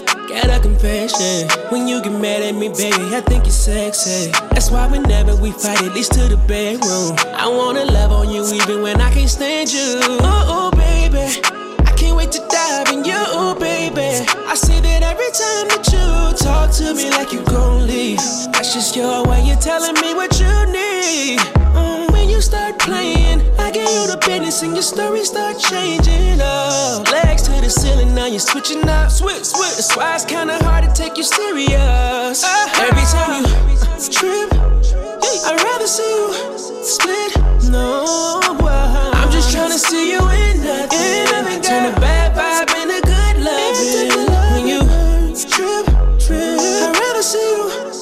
Got 0.01 0.49
a 0.49 0.59
confession. 0.59 1.47
When 1.69 1.87
you 1.87 2.01
get 2.01 2.11
mad 2.11 2.41
at 2.41 2.55
me, 2.55 2.69
baby, 2.69 3.15
I 3.15 3.21
think 3.21 3.45
you're 3.45 3.51
sexy. 3.51 4.31
That's 4.51 4.69
why 4.69 4.87
whenever 4.87 5.35
we 5.35 5.51
fight, 5.51 5.81
at 5.81 5.93
least 5.93 6.13
to 6.13 6.27
the 6.27 6.37
bedroom. 6.47 7.15
I 7.33 7.47
wanna 7.47 7.85
love 7.85 8.11
on 8.11 8.29
you 8.29 8.43
even 8.53 8.81
when 8.81 8.99
I 8.99 9.13
can't 9.13 9.29
stand 9.29 9.71
you. 9.71 9.99
Oh, 10.21 10.71
baby. 10.75 11.41
I 11.85 11.91
can't 11.97 12.17
wait 12.17 12.31
to 12.33 12.39
dive 12.49 12.89
in 12.89 13.05
you, 13.05 13.55
baby. 13.59 14.25
I 14.47 14.55
see 14.55 14.79
that 14.81 15.01
every 15.03 15.31
time 15.31 15.67
that 15.71 15.85
you 15.93 16.37
talk 16.45 16.71
to 16.79 16.93
me 16.93 17.09
like 17.11 17.31
you 17.31 17.41
gon' 17.45 17.87
leave. 17.87 18.17
That's 18.51 18.73
just 18.73 18.95
your 18.95 19.23
way 19.25 19.49
of 19.51 19.59
telling 19.59 19.95
me 20.01 20.13
what 20.13 20.37
you 20.39 20.53
need. 20.71 21.39
Start 22.45 22.77
playing, 22.77 23.41
I 23.57 23.71
give 23.71 23.89
you 23.89 24.05
the 24.05 24.17
business 24.23 24.61
and 24.61 24.73
your 24.73 24.83
story 24.83 25.25
start 25.25 25.57
changing 25.57 26.39
up. 26.39 27.09
Legs 27.11 27.41
to 27.41 27.51
the 27.59 27.71
ceiling, 27.71 28.13
now 28.13 28.27
you're 28.27 28.39
switching 28.39 28.87
up. 28.87 29.09
Switch, 29.09 29.45
switch. 29.45 29.75
That's 29.75 29.97
why 29.97 30.13
it's 30.13 30.25
kinda 30.25 30.63
hard 30.63 30.83
to 30.85 30.93
take 30.93 31.17
you 31.17 31.23
serious. 31.23 32.45
Every 32.77 33.01
time 33.09 33.45
you 33.49 33.77
uh, 33.81 33.97
trip, 34.13 34.53
I'd 34.53 35.57
rather 35.57 35.87
see 35.87 36.05
you 36.05 36.83
split. 36.85 37.35
No, 37.71 38.05
I'm 38.45 39.31
just 39.31 39.51
trying 39.51 39.71
to 39.71 39.79
see 39.79 40.11
you 40.11 40.21
in 40.29 40.61
nothing. 40.61 41.61
Turn 41.63 41.91
a 41.91 41.99
bad 41.99 42.37
vibe 42.37 42.69
into 42.77 43.01
good 43.09 43.37
loving. 43.41 44.29
When 44.53 44.67
you 44.69 44.81
trip, 45.49 45.85
trip, 46.21 46.59
I'd 46.61 46.93
rather 46.93 47.23
see 47.23 47.41
you 47.41 47.94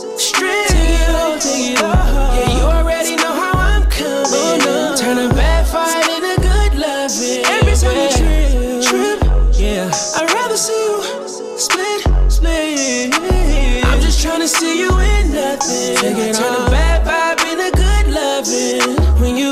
To 14.44 14.50
see 14.50 14.76
you 14.80 14.90
in 15.00 15.32
nothing. 15.32 15.96
Turn 15.96 16.54
a 16.54 16.70
bad 16.70 17.06
vibe 17.08 17.40
into 17.50 17.72
good 17.78 18.08
loving. 18.14 18.98
When 19.22 19.38
you 19.38 19.52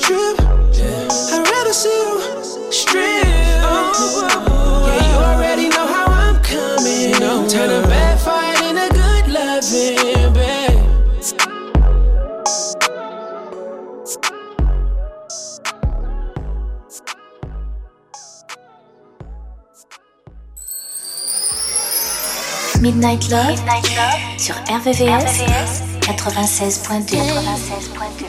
trip, 0.00 0.40
I'd 0.40 1.46
rather 1.46 1.74
see 1.74 1.90
you 1.90 2.22
strip. 2.72 3.04
Yeah, 3.04 5.10
you 5.10 5.16
already 5.28 5.68
know 5.68 5.86
how 5.86 6.06
I'm 6.06 6.40
coming. 6.42 7.12
Turn 7.50 7.68
a 7.68 7.82
bad 7.86 8.18
fight 8.18 8.62
into 8.62 8.88
good 8.94 9.28
loving, 9.28 9.98
Midnight 22.84 23.30
Love, 23.30 23.56
sur 24.36 24.54
RVVS, 24.68 25.42
96.2 26.02 27.16
96.2 27.16 28.26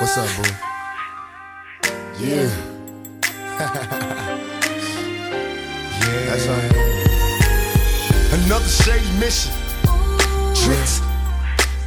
What's 0.00 0.18
up, 0.18 0.26
boo? 0.36 0.42
Yeah. 2.18 2.50
yeah. 6.00 6.26
That's 6.26 6.46
right. 6.48 6.83
Another 8.54 8.68
shady 8.68 9.18
mission. 9.18 9.52
Tricks. 10.54 11.02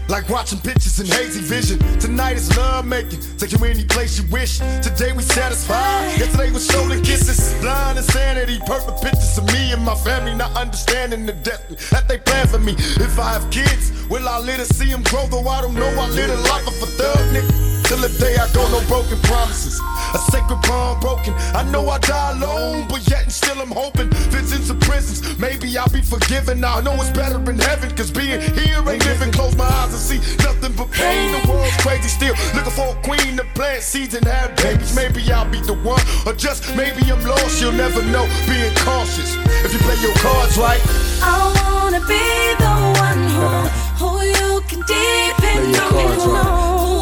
Like 0.10 0.28
watching 0.28 0.60
pictures 0.60 1.00
in 1.00 1.06
hazy 1.06 1.40
vision. 1.40 1.80
Tonight 1.98 2.36
is 2.36 2.58
love 2.58 2.86
making. 2.86 3.22
Take 3.38 3.54
you 3.54 3.64
any 3.64 3.86
place 3.86 4.20
you 4.20 4.28
wish. 4.30 4.58
Today 4.84 5.14
we 5.14 5.24
satisfied. 5.24 6.20
Yesterday 6.20 6.52
was 6.52 6.68
stolen 6.68 7.02
kisses. 7.04 7.58
Blind 7.62 8.00
insanity. 8.00 8.60
Perfect 8.66 9.02
pictures 9.02 9.38
of 9.38 9.46
me 9.54 9.72
and 9.72 9.82
my 9.82 9.96
family. 9.96 10.36
Not 10.36 10.58
understanding 10.58 11.26
the 11.26 11.32
depth 11.32 11.90
that 11.92 12.10
they 12.10 12.18
plan 12.18 12.48
for 12.48 12.60
me. 12.60 12.74
If 12.78 13.18
I 13.18 13.32
have 13.32 13.50
kids, 13.50 14.06
will 14.10 14.28
I 14.28 14.38
live 14.40 14.58
to 14.58 14.66
see 14.66 14.92
them 14.92 15.04
grow? 15.04 15.26
Though 15.28 15.48
I 15.48 15.62
don't 15.62 15.74
know 15.74 15.88
I 15.88 16.10
live 16.10 16.30
a 16.30 16.36
life 16.52 16.68
of 16.68 16.84
a 16.84 16.86
thug 16.86 17.34
nigga. 17.34 17.77
Till 17.88 18.04
the 18.04 18.12
day 18.20 18.36
I 18.36 18.52
go, 18.52 18.68
no 18.68 18.86
broken 18.88 19.18
promises. 19.24 19.80
A 20.14 20.18
sacred 20.28 20.60
bond 20.68 21.00
broken. 21.00 21.34
I 21.56 21.64
know 21.72 21.88
I 21.88 21.98
die 22.00 22.32
alone, 22.36 22.86
but 22.90 23.00
yet 23.10 23.24
and 23.24 23.32
still 23.32 23.62
I'm 23.62 23.72
hoping. 23.72 24.10
Visions 24.28 24.70
of 24.70 24.78
prisons, 24.82 25.24
maybe 25.40 25.78
I'll 25.78 25.88
be 25.88 26.02
forgiven. 26.02 26.66
I 26.66 26.82
know 26.82 26.96
it's 26.96 27.12
better 27.12 27.40
in 27.50 27.58
heaven, 27.58 27.96
cause 27.96 28.12
being 28.12 28.42
here 28.42 28.84
ain't 28.84 29.06
living. 29.06 29.32
Close 29.32 29.56
my 29.56 29.64
eyes 29.64 29.96
and 29.96 30.04
see 30.04 30.20
nothing 30.44 30.74
but 30.76 30.92
pain. 30.92 31.32
The 31.32 31.50
world's 31.50 31.78
crazy 31.78 32.10
still. 32.10 32.36
Looking 32.56 32.76
for 32.76 32.92
a 32.92 32.98
queen 33.08 33.38
to 33.38 33.46
plant 33.56 33.82
seeds 33.84 34.16
and 34.16 34.26
have 34.26 34.54
babies. 34.58 34.94
Maybe 34.94 35.24
I'll 35.32 35.48
be 35.50 35.62
the 35.62 35.80
one, 35.80 36.04
or 36.26 36.34
just 36.34 36.68
maybe 36.76 37.10
I'm 37.10 37.24
lost. 37.24 37.62
You'll 37.62 37.72
never 37.72 38.04
know. 38.04 38.28
Being 38.52 38.76
cautious. 38.84 39.32
If 39.64 39.72
you 39.72 39.80
play 39.80 39.96
your 40.04 40.16
cards 40.20 40.58
right, 40.58 40.84
I 41.24 41.40
wanna 41.64 42.04
be 42.04 42.20
the 42.60 42.76
one 43.00 43.24
who, 43.32 43.48
who 43.96 44.12
you 44.28 44.60
can 44.68 44.84
depend 44.84 45.76
on. 45.80 46.97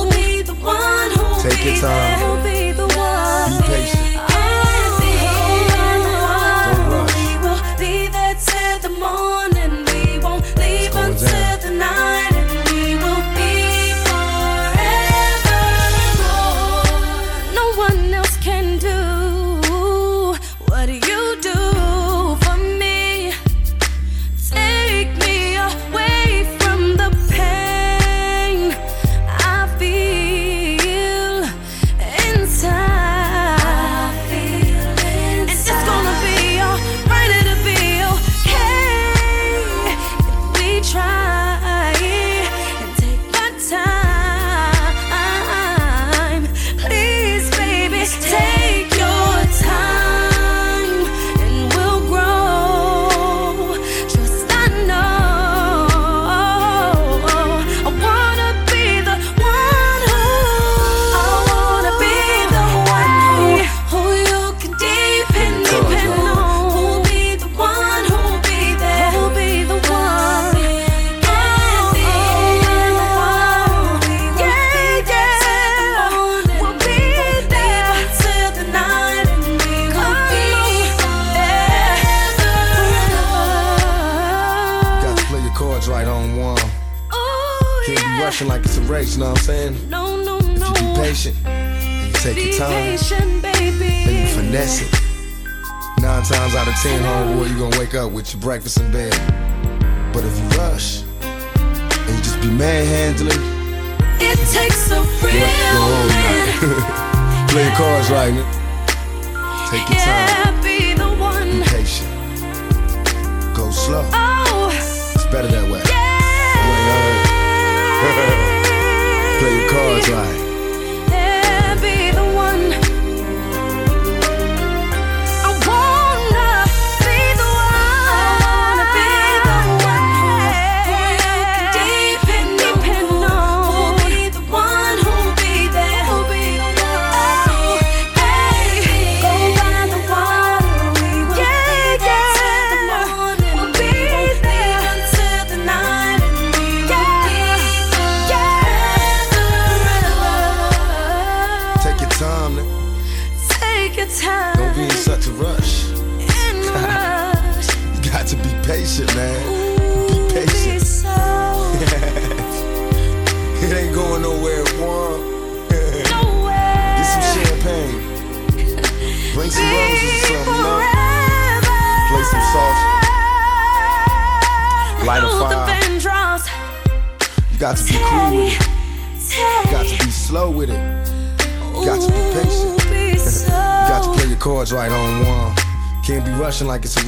Who 1.65 2.24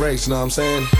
rushing 0.07 0.15
like 0.15 0.21
it's 0.21 0.27
a 0.27 0.27
race, 0.27 0.27
you 0.27 0.33
know 0.33 0.37
what 0.37 0.43
I'm 0.43 0.49
saying? 0.49 0.96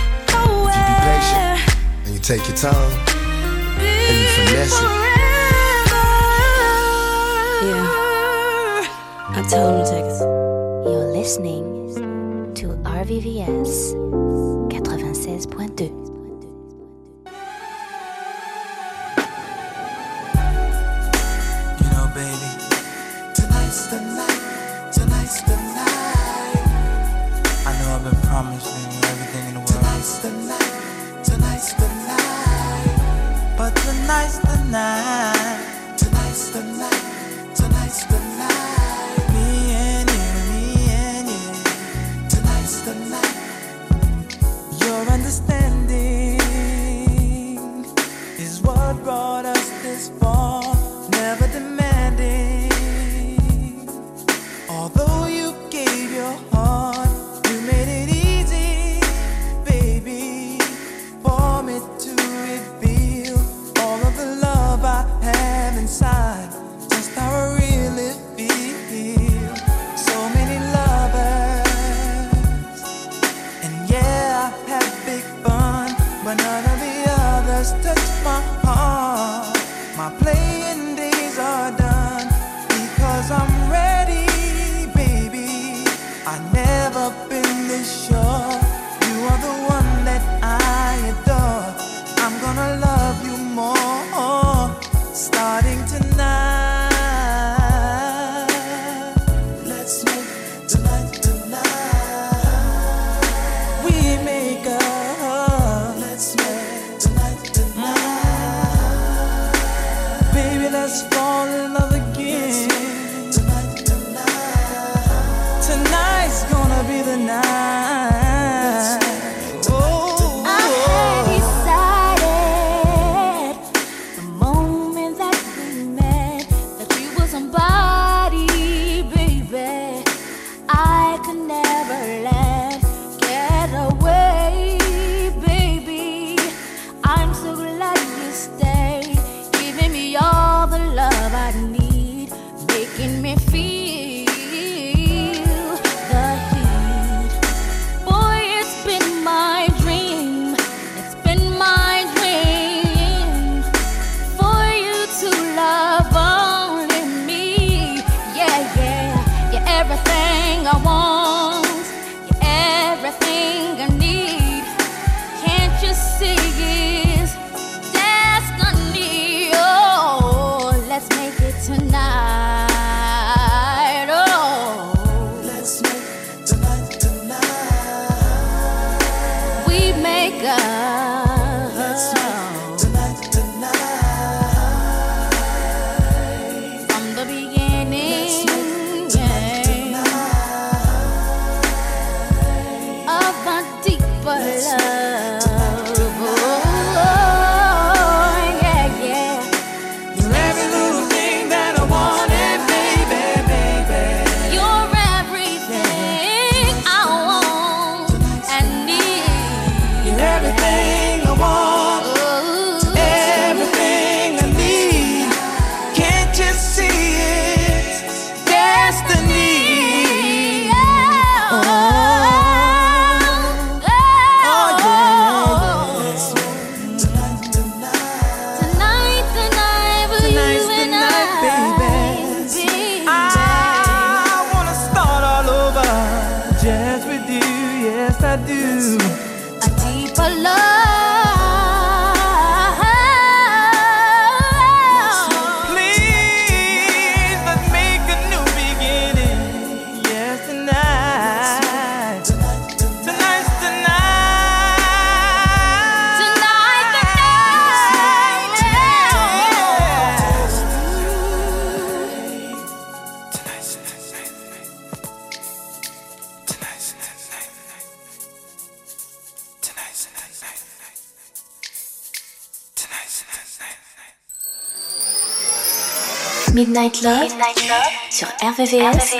RVVS 278.57 279.13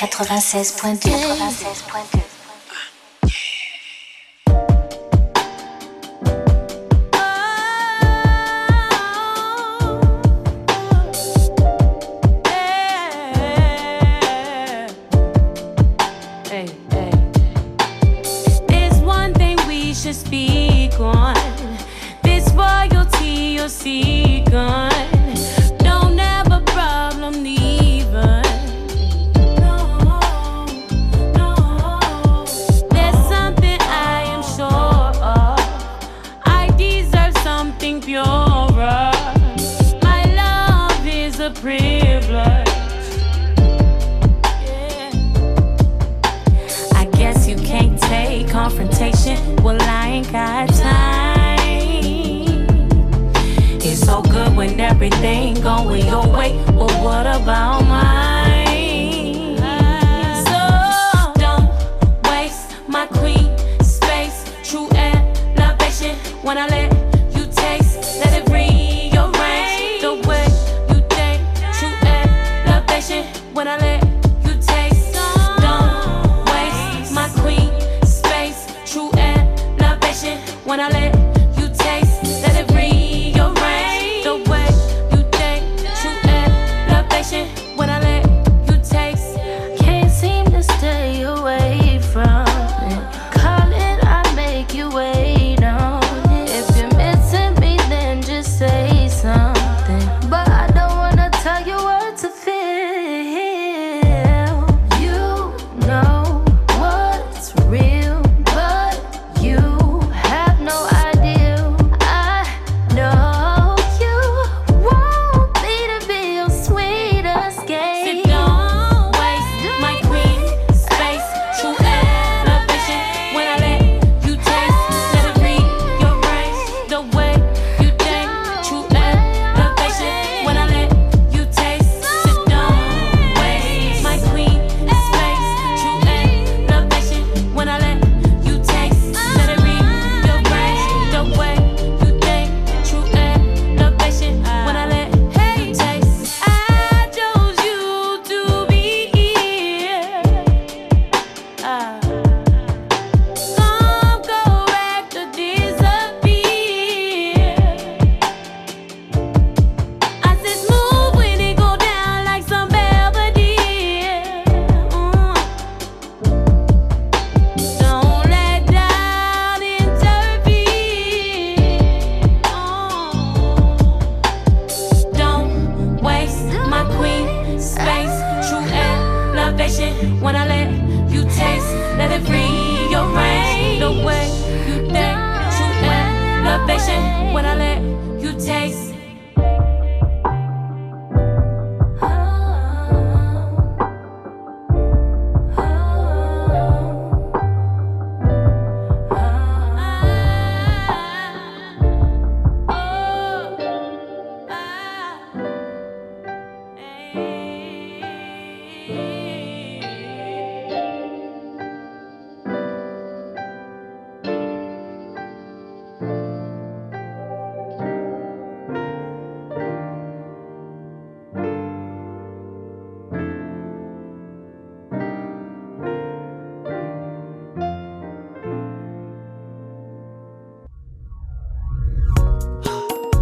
96.2. 0.00 1.10
96.2. 1.10 2.27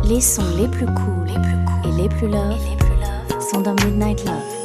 Les 0.08 0.20
sons 0.20 0.42
les 0.56 0.68
plus 0.68 0.86
cool, 0.86 1.26
les 1.26 1.34
plus 1.34 1.64
cool 1.64 1.90
et 1.90 2.02
les 2.02 2.08
plus 2.08 2.28
love, 2.28 2.60
les 2.70 2.76
plus 2.76 2.94
love 2.94 3.40
sont 3.40 3.60
dans 3.60 3.74
Midnight 3.84 4.24
Love. 4.24 4.55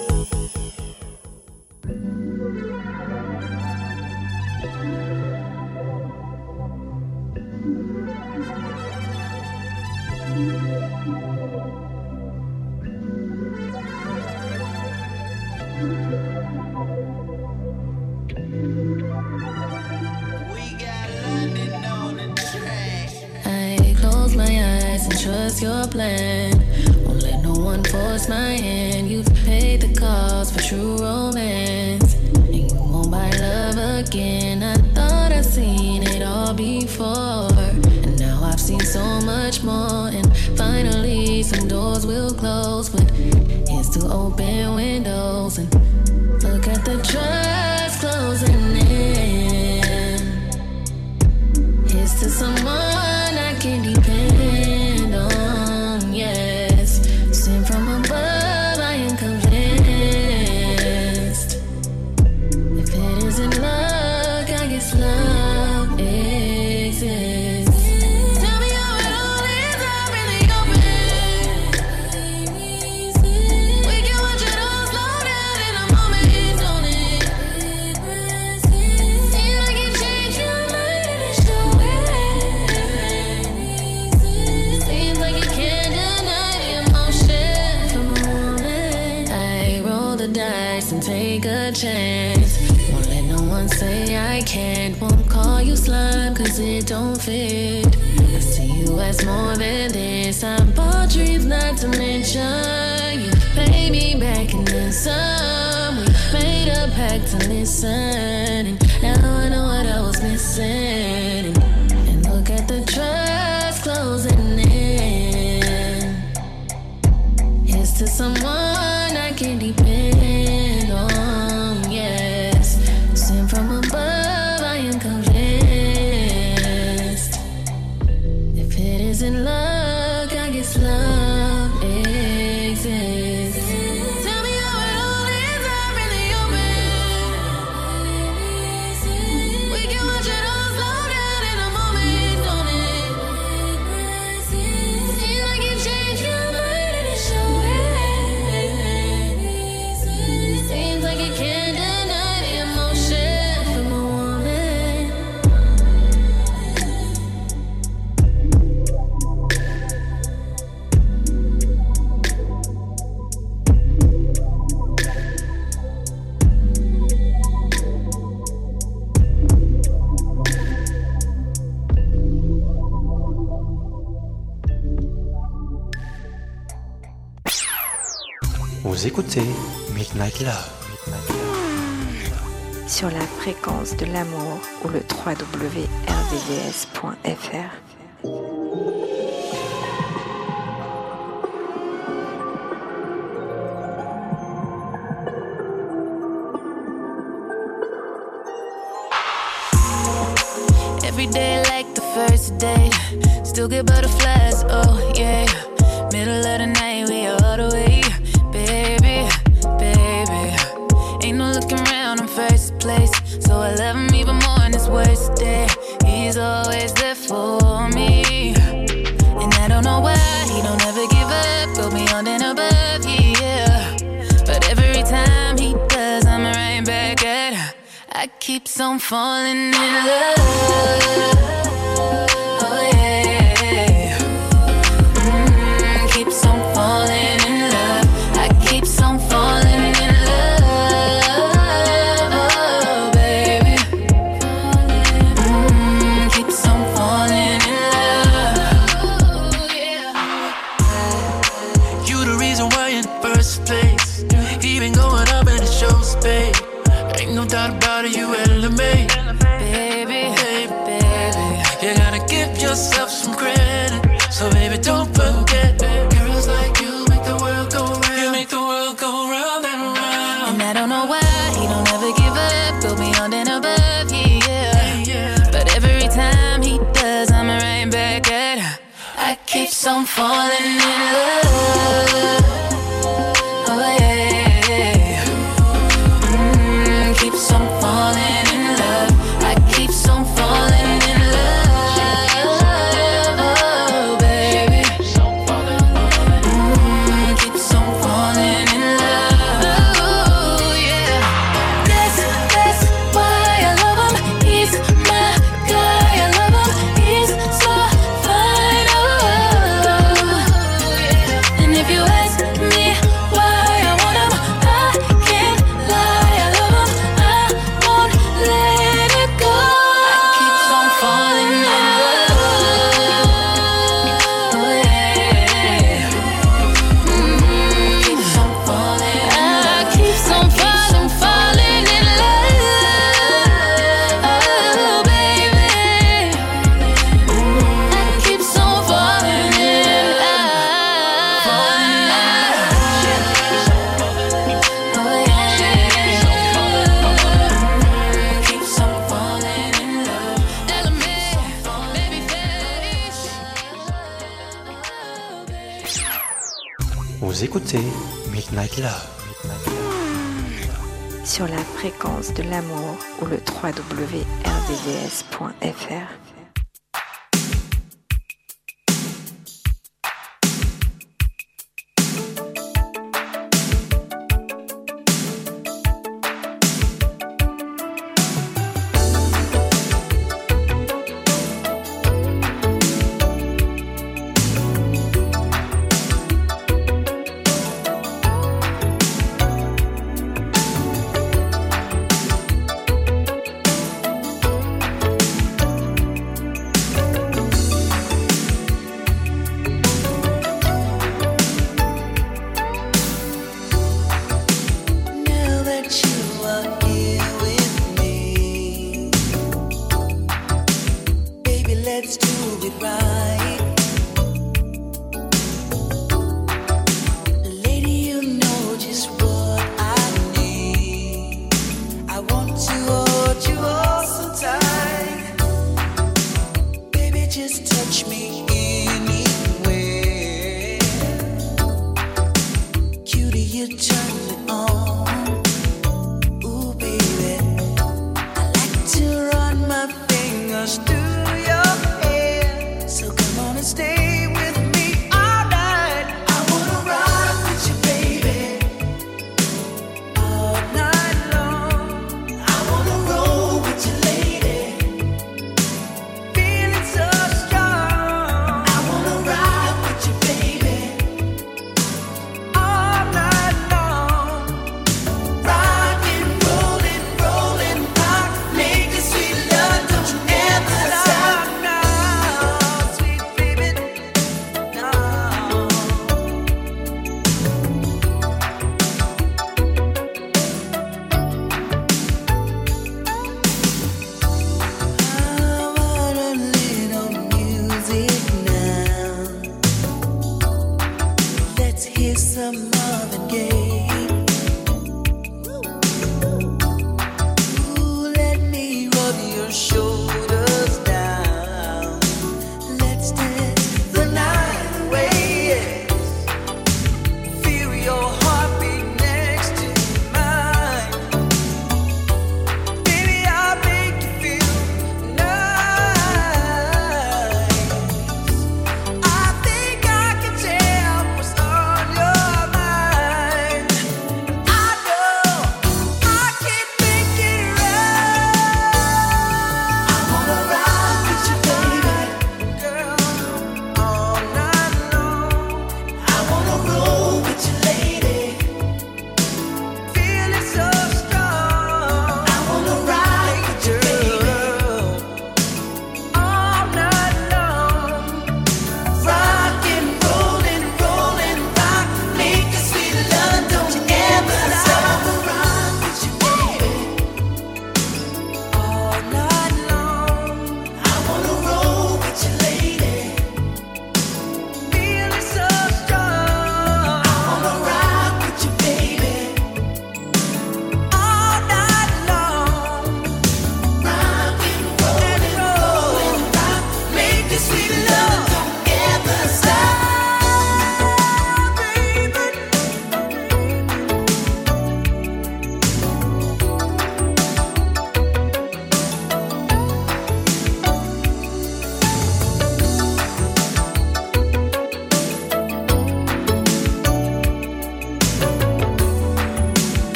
www.rdvs.fr. 363.61 364.41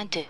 96.2. 0.00 0.29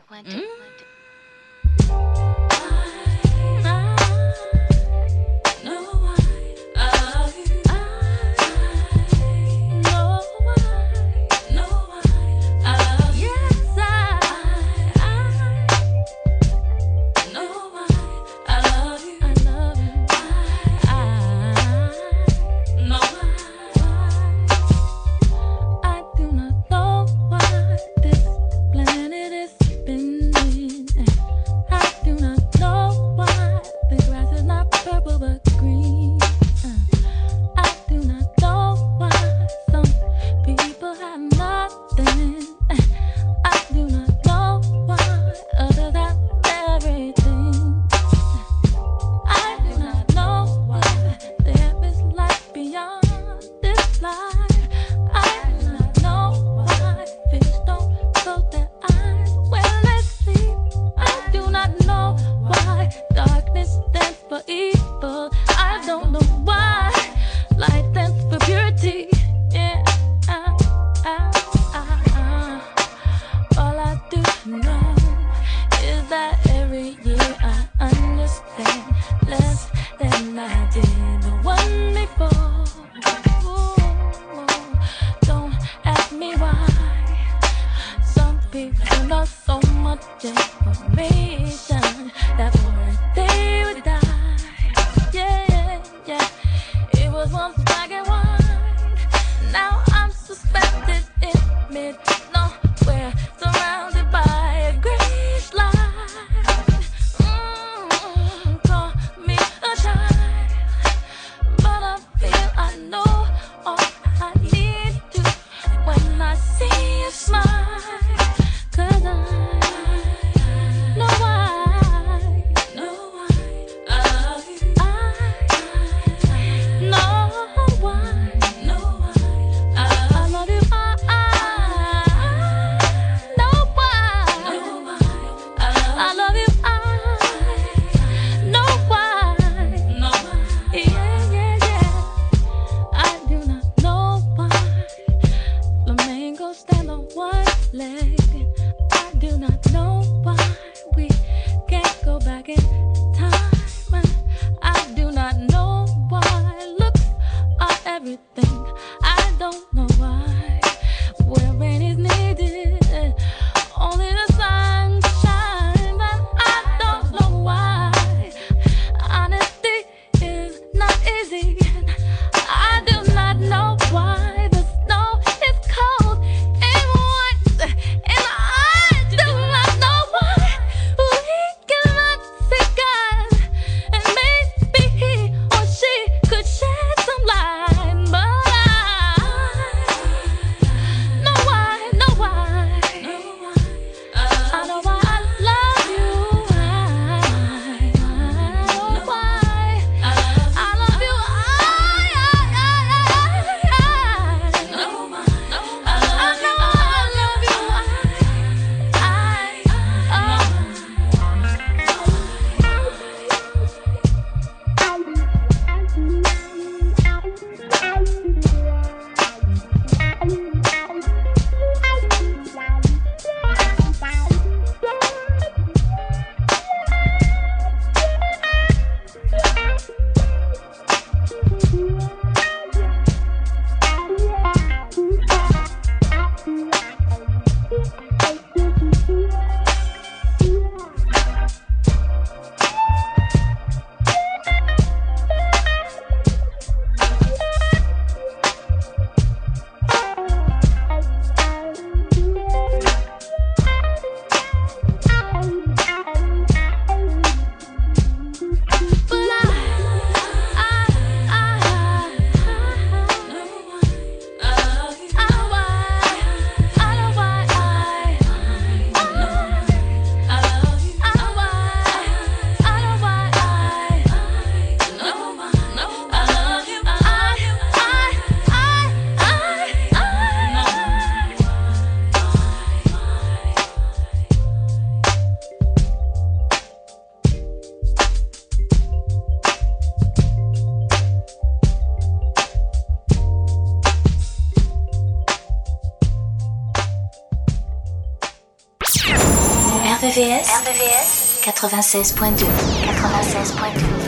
RVVS, 300.10 300.50
RVVS 300.66 301.38
96.2 301.46 302.46
96.2 302.82 303.99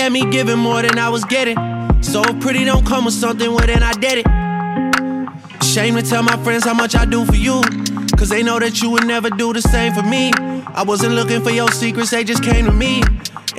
had 0.00 0.12
me 0.12 0.30
giving 0.30 0.58
more 0.58 0.80
than 0.80 0.98
I 0.98 1.10
was 1.10 1.24
getting. 1.24 1.56
So 2.02 2.22
pretty 2.40 2.64
don't 2.64 2.86
come 2.86 3.04
with 3.04 3.14
something, 3.14 3.52
well 3.52 3.66
then 3.66 3.82
I 3.82 3.92
did 3.92 4.24
it. 4.24 5.64
Shame 5.64 5.94
to 5.96 6.02
tell 6.02 6.22
my 6.22 6.42
friends 6.42 6.64
how 6.64 6.72
much 6.72 6.96
I 6.96 7.04
do 7.04 7.24
for 7.26 7.36
you. 7.36 7.60
Cause 8.16 8.30
they 8.30 8.42
know 8.42 8.58
that 8.58 8.80
you 8.80 8.90
would 8.90 9.06
never 9.06 9.28
do 9.28 9.52
the 9.52 9.60
same 9.60 9.92
for 9.92 10.02
me. 10.02 10.32
I 10.74 10.84
wasn't 10.86 11.14
looking 11.14 11.42
for 11.42 11.50
your 11.50 11.70
secrets, 11.70 12.10
they 12.10 12.24
just 12.24 12.42
came 12.42 12.64
to 12.64 12.72
me. 12.72 13.02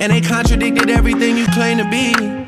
And 0.00 0.10
they 0.10 0.20
contradicted 0.20 0.90
everything 0.90 1.36
you 1.36 1.46
claim 1.46 1.78
to 1.78 1.88
be. 1.88 2.41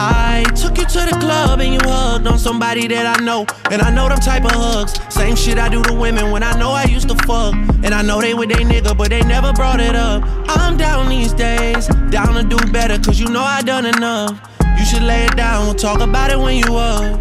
I 0.00 0.44
took 0.54 0.78
you 0.78 0.84
to 0.84 1.00
the 1.10 1.18
club 1.20 1.58
and 1.58 1.74
you 1.74 1.80
hugged 1.82 2.28
on 2.28 2.38
somebody 2.38 2.86
that 2.86 3.18
I 3.18 3.24
know. 3.24 3.44
And 3.72 3.82
I 3.82 3.90
know 3.90 4.08
them 4.08 4.20
type 4.20 4.44
of 4.44 4.52
hugs. 4.52 4.94
Same 5.12 5.34
shit 5.34 5.58
I 5.58 5.68
do 5.68 5.82
to 5.82 5.92
women 5.92 6.30
when 6.30 6.44
I 6.44 6.56
know 6.56 6.70
I 6.70 6.84
used 6.84 7.08
to 7.08 7.16
fuck. 7.26 7.54
And 7.82 7.92
I 7.92 8.02
know 8.02 8.20
they 8.20 8.32
with 8.32 8.48
they 8.48 8.62
nigga, 8.62 8.96
but 8.96 9.10
they 9.10 9.22
never 9.22 9.52
brought 9.52 9.80
it 9.80 9.96
up. 9.96 10.22
I'm 10.48 10.76
down 10.76 11.08
these 11.08 11.32
days, 11.32 11.88
down 12.10 12.34
to 12.34 12.44
do 12.44 12.58
better, 12.70 12.96
cause 13.00 13.18
you 13.18 13.28
know 13.28 13.42
I 13.42 13.60
done 13.62 13.86
enough. 13.86 14.40
You 14.78 14.84
should 14.84 15.02
lay 15.02 15.24
it 15.24 15.36
down, 15.36 15.66
we'll 15.66 15.74
talk 15.74 15.98
about 16.00 16.30
it 16.30 16.38
when 16.38 16.58
you 16.58 16.76
up. 16.76 17.18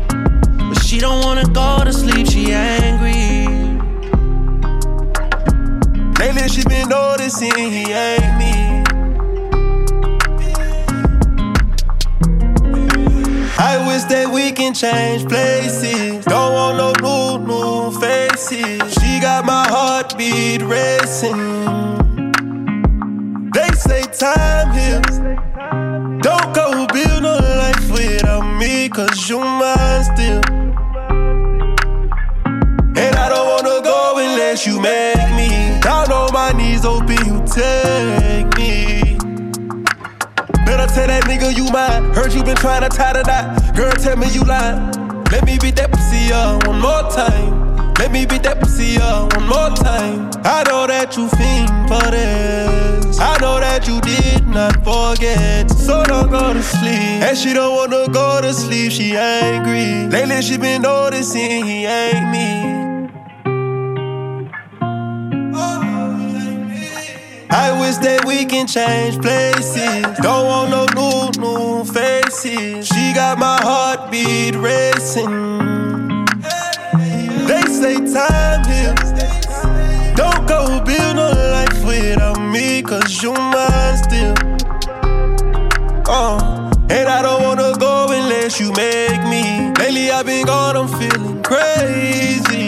But 0.70 0.80
she 0.84 1.00
don't 1.00 1.26
wanna 1.26 1.48
go 1.52 1.84
to 1.84 1.92
sleep, 1.92 2.28
she 2.28 2.54
angry. 2.54 3.48
Lately 6.20 6.48
she 6.48 6.64
been 6.64 6.90
noticing 6.90 7.58
he 7.58 7.92
ain't 7.92 8.38
me. 8.38 8.67
Wish 13.98 14.06
that 14.06 14.32
we 14.32 14.52
can 14.52 14.74
change 14.74 15.28
places. 15.28 16.24
Don't 16.26 16.54
want 16.54 16.78
no 16.78 16.90
new, 17.02 17.48
new 17.48 18.00
faces. 18.00 18.94
She 18.94 19.20
got 19.20 19.44
my 19.46 19.66
heartbeat 19.68 20.62
racing. 20.62 21.42
They 23.56 23.70
say 23.86 24.04
time 24.24 24.70
heals. 24.78 25.18
Don't 26.22 26.50
go 26.54 26.86
build 26.94 27.24
no 27.24 27.38
life 27.64 27.90
without 27.90 28.46
me, 28.60 28.90
cause 28.90 29.30
you 29.30 29.40
mine 29.40 30.04
still. 30.14 30.44
And 33.04 33.16
I 33.24 33.30
don't 33.34 33.48
wanna 33.54 33.82
go 33.82 34.18
unless 34.18 34.68
you 34.68 34.80
make 34.80 35.30
me. 35.40 35.80
Down 35.82 36.12
on 36.12 36.32
my 36.34 36.52
knees, 36.52 36.84
hoping 36.84 37.26
you 37.26 37.38
take 37.48 37.97
nigga 41.28 41.56
you 41.56 41.70
mine. 41.72 42.14
Heard 42.14 42.34
you 42.34 42.44
been 42.44 42.56
trying 42.56 42.82
to 42.82 42.90
tie 42.90 43.14
the 43.14 43.24
knot. 43.24 43.76
Girl, 43.76 43.92
tell 43.92 44.16
me 44.16 44.28
you 44.32 44.44
lying. 44.44 44.92
Let 45.32 45.46
me 45.46 45.58
beat 45.60 45.76
that 45.76 45.92
pussy 45.92 46.32
up 46.32 46.66
one 46.68 46.80
more 46.80 47.04
time. 47.12 47.94
Let 47.96 48.12
me 48.12 48.26
beat 48.26 48.44
that 48.44 48.60
pussy 48.60 48.98
up 48.98 49.36
one 49.36 49.48
more 49.48 49.70
time. 49.76 50.30
I 50.46 50.64
know 50.64 50.88
that 50.88 51.18
you 51.18 51.28
fiend 51.30 51.70
for 51.90 52.12
this. 52.12 53.20
I 53.20 53.38
know 53.42 53.60
that 53.60 53.88
you 53.88 54.00
did 54.02 54.48
not 54.48 54.76
forget. 54.86 55.70
So 55.72 56.04
don't 56.06 56.30
go 56.30 56.54
to 56.54 56.64
sleep. 56.64 57.22
And 57.26 57.38
she 57.38 57.54
don't 57.54 57.76
wanna 57.76 58.08
go 58.12 58.40
to 58.42 58.54
sleep, 58.54 58.92
she 58.92 59.18
angry. 59.18 60.08
Lately 60.08 60.42
she 60.42 60.58
been 60.58 60.84
noticing 60.84 61.66
he 61.66 61.86
ain't 61.86 62.32
me. 62.32 62.78
I 67.50 67.72
wish 67.80 67.98
that 67.98 68.26
we 68.26 68.46
can 68.46 68.68
change 68.68 69.20
places. 69.22 70.04
Don't 70.22 70.46
want 70.46 70.70
no 70.70 70.86
new, 70.96 71.17
my 73.38 73.60
heartbeat 73.62 74.56
racing. 74.56 76.26
They 77.48 77.62
say 77.62 77.96
time 78.12 78.64
heals. 78.66 79.12
Don't 80.16 80.48
go 80.48 80.84
build 80.84 81.16
no 81.16 81.30
life 81.32 81.86
without 81.86 82.40
me, 82.40 82.82
cause 82.82 83.22
you 83.22 83.34
mine 83.34 83.98
still. 83.98 84.36
Uh, 86.10 86.72
and 86.90 87.08
I 87.08 87.22
don't 87.22 87.44
wanna 87.44 87.78
go 87.78 88.08
unless 88.10 88.60
you 88.60 88.72
make 88.74 89.22
me. 89.30 89.72
Lately 89.78 90.10
I've 90.10 90.26
been 90.26 90.46
gone, 90.46 90.76
I'm 90.76 90.88
feeling 90.88 91.44
crazy. 91.44 92.68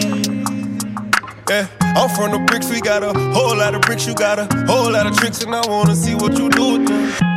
Yeah, 1.48 1.66
I'm 1.80 2.08
from 2.10 2.30
the 2.30 2.44
bricks, 2.46 2.70
we 2.70 2.80
got 2.80 3.02
a 3.02 3.12
whole 3.32 3.56
lot 3.56 3.74
of 3.74 3.80
bricks, 3.82 4.06
you 4.06 4.14
got 4.14 4.38
a 4.38 4.46
whole 4.66 4.92
lot 4.92 5.06
of 5.06 5.16
tricks, 5.16 5.42
and 5.42 5.52
I 5.52 5.66
wanna 5.66 5.96
see 5.96 6.14
what 6.14 6.38
you 6.38 6.48
do 6.48 6.78
with 6.78 6.86
them. 6.86 7.29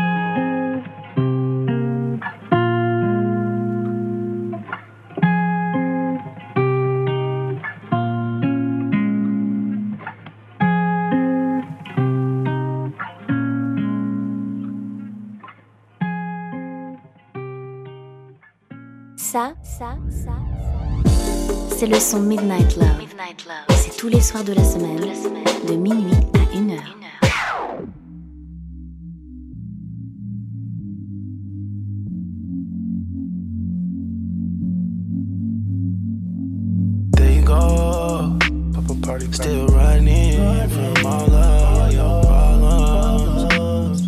Ça, 19.15 19.53
ça, 19.63 19.95
ça, 20.09 20.25
ça. 20.25 20.31
C'est 21.77 21.87
le 21.87 21.99
son 21.99 22.21
Midnight 22.21 22.75
Love. 22.77 22.97
Midnight 22.97 23.45
Love. 23.45 23.77
C'est 23.77 23.95
tous 23.97 24.07
les 24.07 24.21
soirs 24.21 24.43
de 24.43 24.53
la 24.53 24.63
semaine, 24.63 24.95
de, 24.97 25.05
la 25.05 25.15
semaine. 25.15 25.43
de 25.67 25.75
minuit 25.75 26.13
à 26.33 26.39
1h. 26.55 26.79
Still 39.31 39.67
running 39.67 40.69
from 40.69 41.05
all 41.05 41.33
of 41.33 41.93
your 41.93 42.21
problems. 42.23 44.01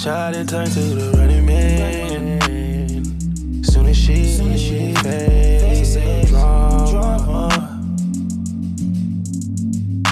Shot 0.00 0.34
it, 0.34 0.48
turn 0.48 0.66
to 0.66 0.80
the 0.80 1.13
she, 4.04 4.24
soon 4.24 4.52
as 4.52 4.60
she 4.60 4.92
fades, 4.96 5.94
fades 5.96 6.30
drama. 6.30 6.90
drama. 6.90 7.80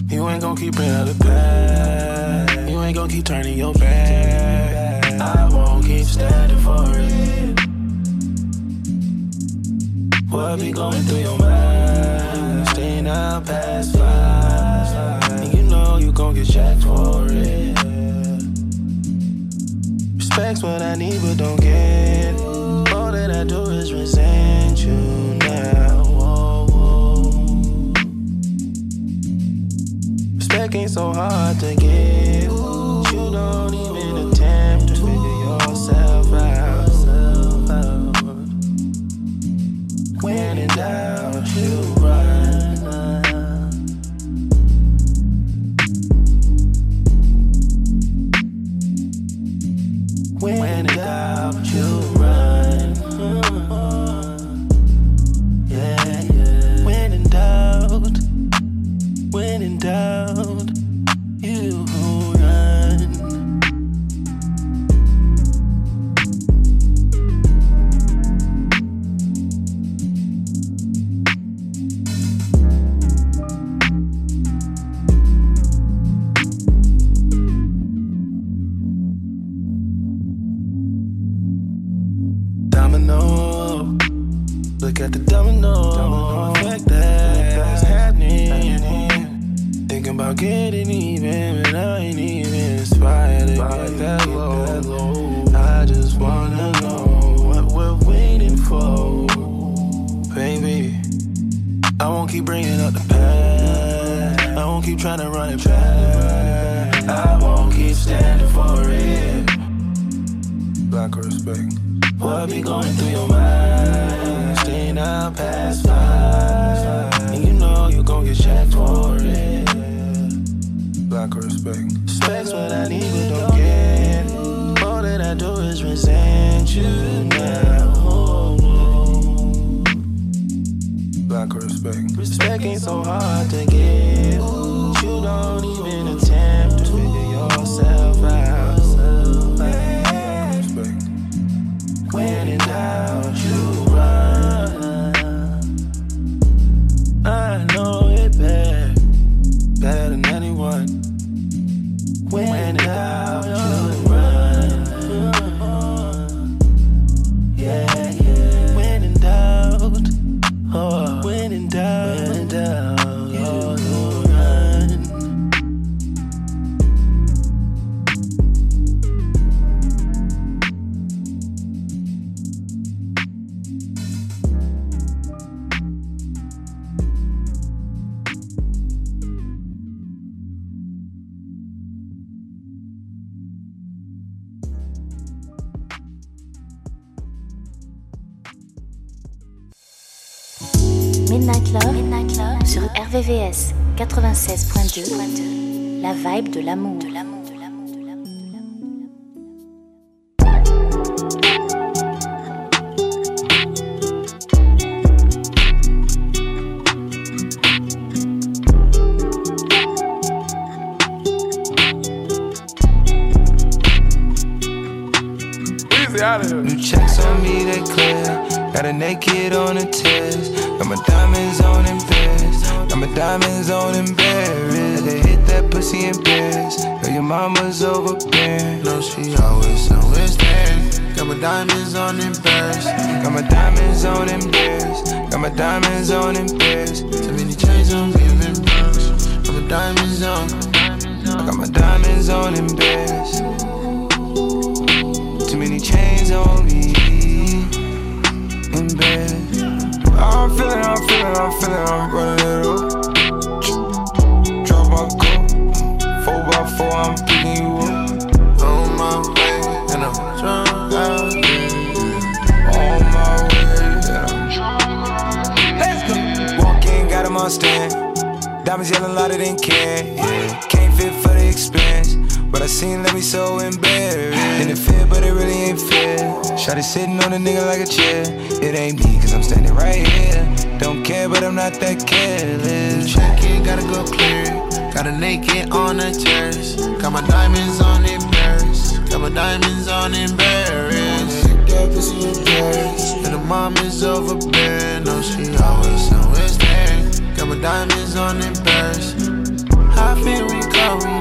You 0.08 0.28
ain't 0.30 0.40
gon' 0.40 0.56
keep 0.56 0.74
it 0.78 0.88
out 0.88 1.08
of 1.08 1.18
the 1.18 2.66
You 2.70 2.80
ain't 2.80 2.96
gon' 2.96 3.10
keep 3.10 3.26
turning 3.26 3.58
your 3.58 3.74
back. 3.74 5.20
I 5.20 5.46
won't 5.52 5.84
keep 5.84 6.06
standing 6.06 6.58
for 6.58 6.86
it. 6.88 7.60
What 10.30 10.58
be 10.58 10.72
going 10.72 11.02
through 11.02 11.18
your 11.18 11.38
mind? 11.38 12.68
Staying 12.68 13.06
out 13.06 13.44
past 13.44 13.94
five. 13.94 15.32
And 15.42 15.52
you 15.52 15.64
know 15.64 15.98
you 15.98 16.12
gon' 16.12 16.32
get 16.32 16.46
checked 16.46 16.82
for 16.82 17.26
it. 17.28 17.76
Respect's 20.16 20.62
what 20.62 20.80
I 20.80 20.94
need, 20.94 21.20
but 21.20 21.36
don't 21.36 21.60
get 21.60 22.01
so 30.92 31.10
hard 31.10 31.58
to 31.58 31.74
get 31.74 31.91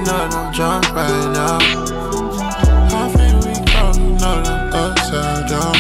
I'm 0.07 0.53
drunk 0.53 0.93
right 0.93 1.31
now. 1.31 1.57
I 2.93 3.09
feel 3.13 3.37
we 3.45 3.53
go, 3.71 3.83
you 3.99 4.17
know 4.19 4.61
upside 4.73 5.47
down. 5.49 5.75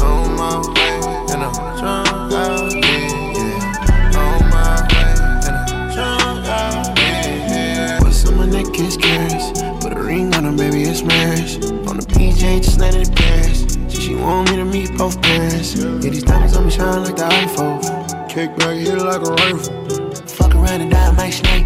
On 0.00 0.36
my 0.36 0.58
way, 0.74 1.00
and 1.32 1.42
I'm 1.44 1.52
drunk 1.78 2.32
out 2.32 2.72
here. 2.72 3.56
On 4.16 4.40
my 4.50 4.86
way, 4.90 5.12
and 5.46 5.56
I'm 5.56 5.92
drunk 5.94 6.46
out 6.46 6.98
here. 6.98 7.98
Put 8.00 8.12
some 8.12 8.40
on 8.40 8.50
that 8.50 8.72
kiss. 8.72 8.96
Put 9.82 9.92
a 9.92 10.00
ring 10.00 10.34
on 10.34 10.44
her, 10.44 10.52
baby, 10.52 10.82
it's. 10.82 11.02
On 11.02 11.96
the 11.98 12.06
PJ, 12.06 12.62
just 12.62 12.80
in 12.80 13.06
she 14.06 14.14
want 14.14 14.50
me 14.50 14.56
to 14.56 14.64
meet 14.64 14.96
both. 14.96 15.16
Yeah, 15.26 15.48
these 15.48 16.22
diamonds 16.22 16.54
like 16.78 17.16
the 17.16 17.28
iPhone. 17.28 18.28
Kick 18.28 18.56
back, 18.56 18.76
here 18.76 18.96
like 18.96 19.20
a 19.20 19.32
rifle. 19.32 20.26
Fuck 20.26 20.54
around 20.54 20.80
and 20.80 20.90
die, 20.90 21.12
my 21.12 21.30
snake. 21.30 21.65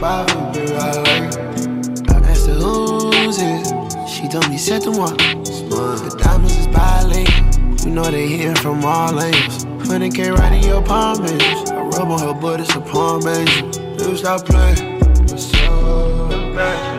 Bah 0.00 0.24
oui, 0.28 0.66
girl, 0.66 0.80
I 0.80 0.92
like 0.96 2.10
I 2.10 2.30
asked 2.30 2.46
her 2.46 2.54
who's 2.54 3.38
it? 3.38 4.08
She 4.08 4.28
told 4.28 4.48
me 4.48 4.56
set 4.56 4.82
them 4.82 4.98
up 4.98 5.20
Smart. 5.44 6.00
The 6.00 6.16
diamonds 6.18 6.56
is 6.56 6.66
bilingual 6.68 7.84
You 7.84 7.90
know 7.94 8.04
they 8.04 8.26
hitting 8.26 8.54
from 8.56 8.82
all 8.82 9.20
angles. 9.20 9.66
100k 9.66 10.34
right 10.38 10.52
in 10.54 10.64
your 10.64 10.82
palm 10.82 11.26
angels 11.26 11.70
I 11.70 11.82
rub 11.82 12.08
on 12.08 12.18
her 12.20 12.32
butt, 12.32 12.60
it's 12.60 12.74
a 12.74 12.80
palm 12.80 13.28
angel. 13.28 13.70
Dude, 13.98 14.16
stop 14.16 14.46
playing. 14.46 15.00
What's 15.00 15.52
up? 15.54 16.54
bad 16.56 16.89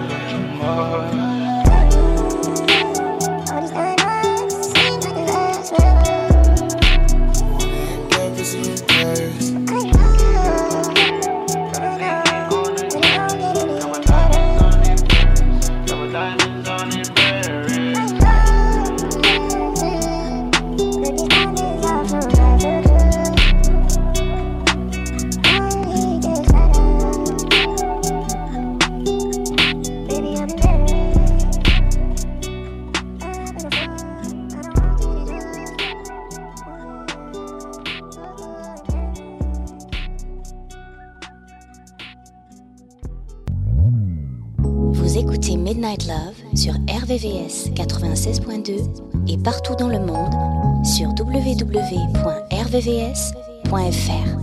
www.evs.fr. 52.82 54.42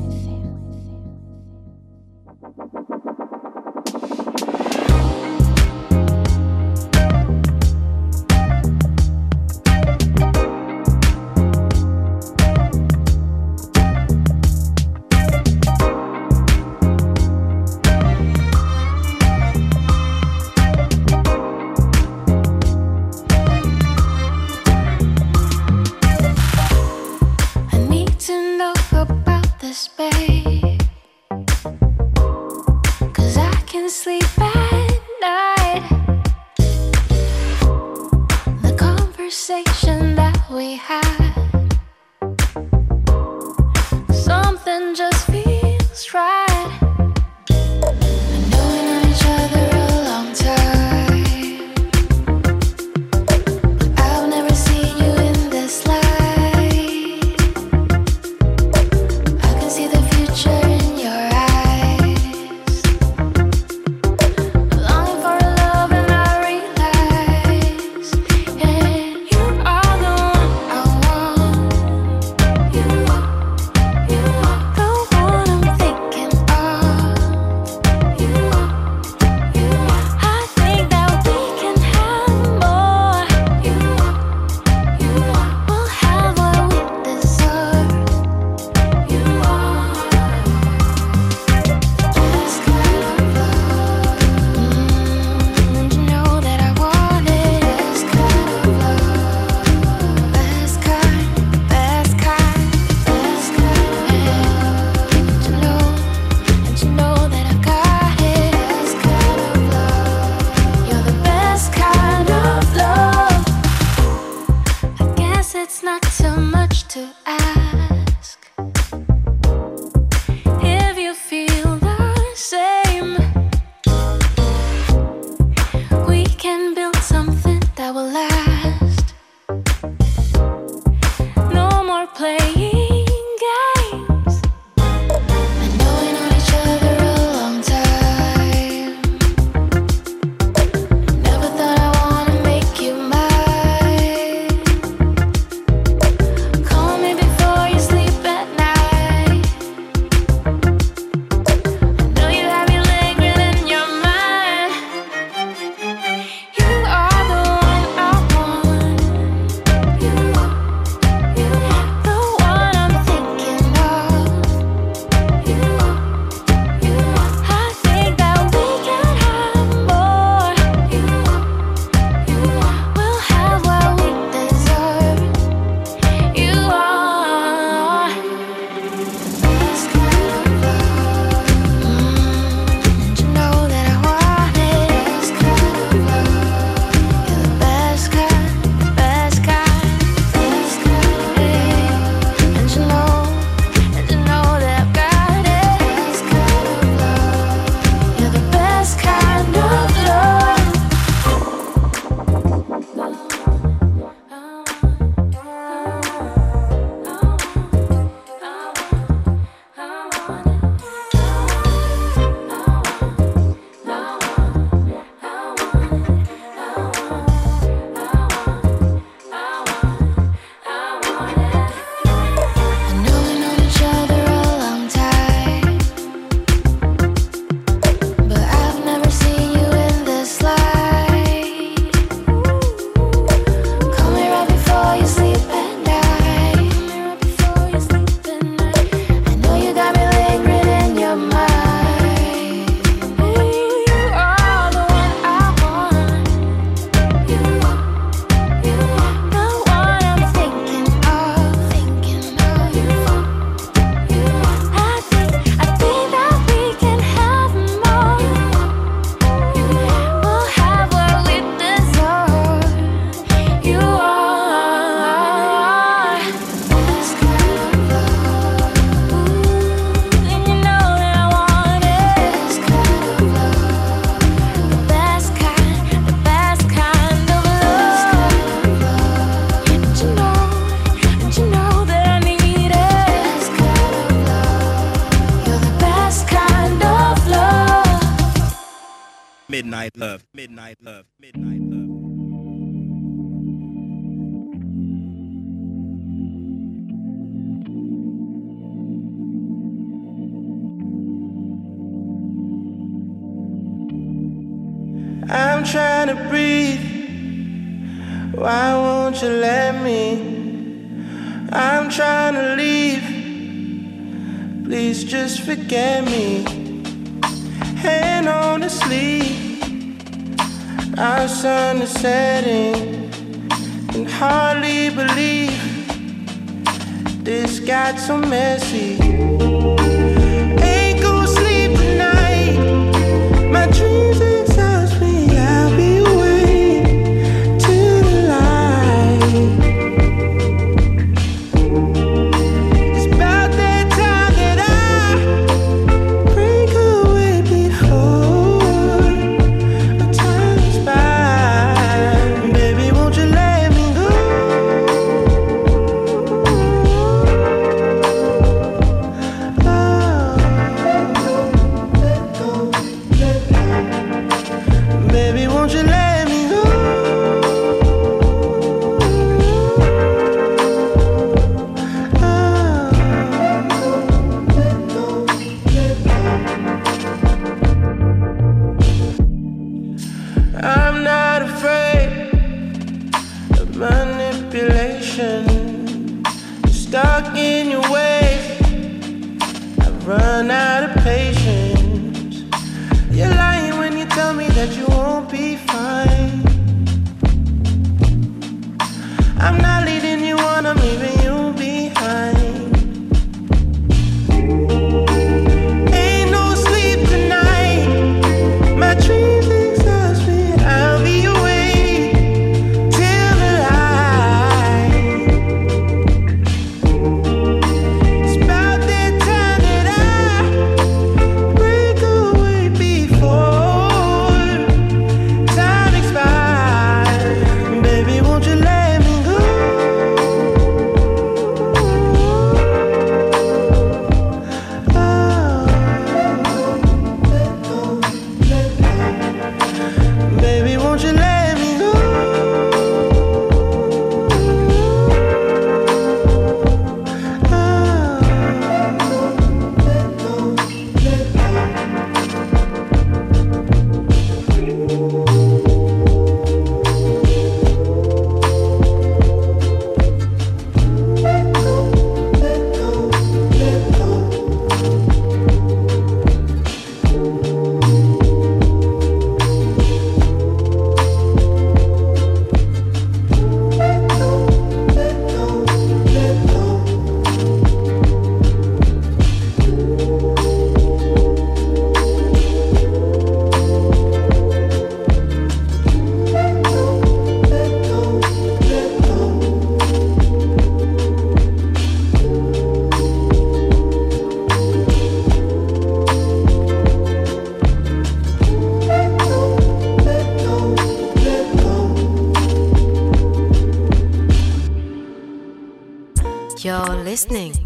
listening 507.19 507.58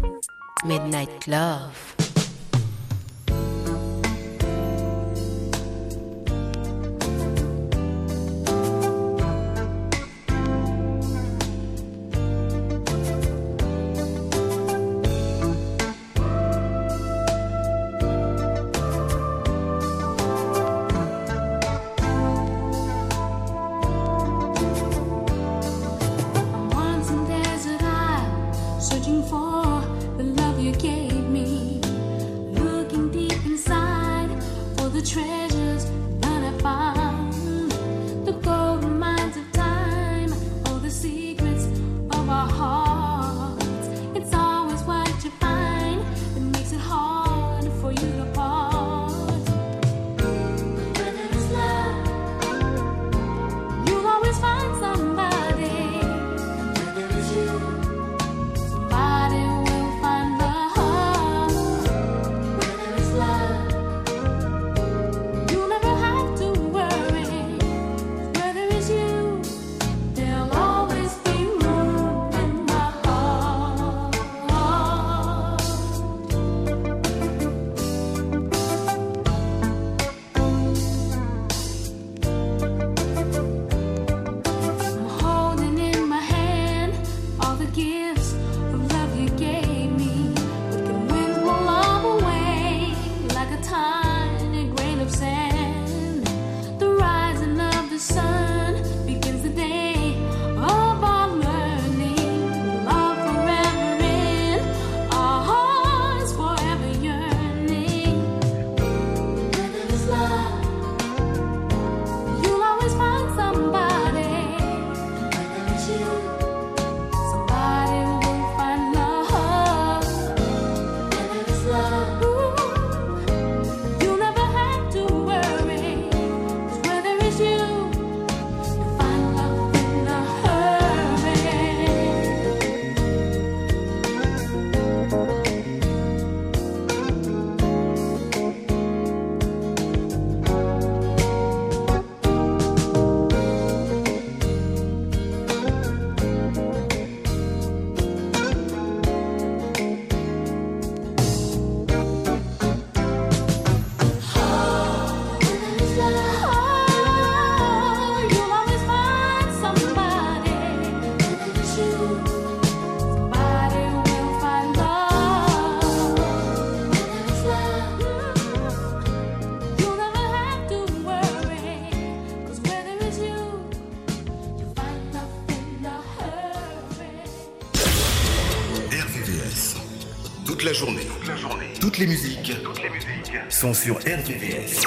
Sont 183.49 183.73
sur 183.73 183.97
RVVS. 183.97 184.81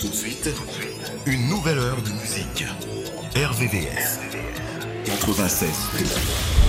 Tout 0.00 0.08
de 0.08 0.14
suite, 0.14 0.50
une 1.26 1.48
nouvelle 1.48 1.78
heure 1.78 2.02
de 2.02 2.10
musique. 2.10 2.64
RVVS. 3.34 4.20
96. 5.04 6.65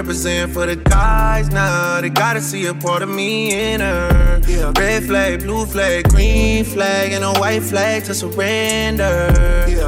Represent 0.00 0.50
for 0.50 0.64
the 0.64 0.76
guys 0.76 1.50
now. 1.50 2.00
They 2.00 2.08
gotta 2.08 2.40
see 2.40 2.64
a 2.64 2.72
part 2.72 3.02
of 3.02 3.10
me 3.10 3.52
in 3.52 3.80
her. 3.80 4.40
Yeah. 4.48 4.72
Red 4.78 5.04
flag, 5.04 5.40
blue 5.40 5.66
flag, 5.66 6.08
green 6.08 6.64
flag, 6.64 7.12
and 7.12 7.22
a 7.22 7.34
white 7.38 7.62
flag 7.62 8.04
to 8.04 8.14
surrender. 8.14 9.12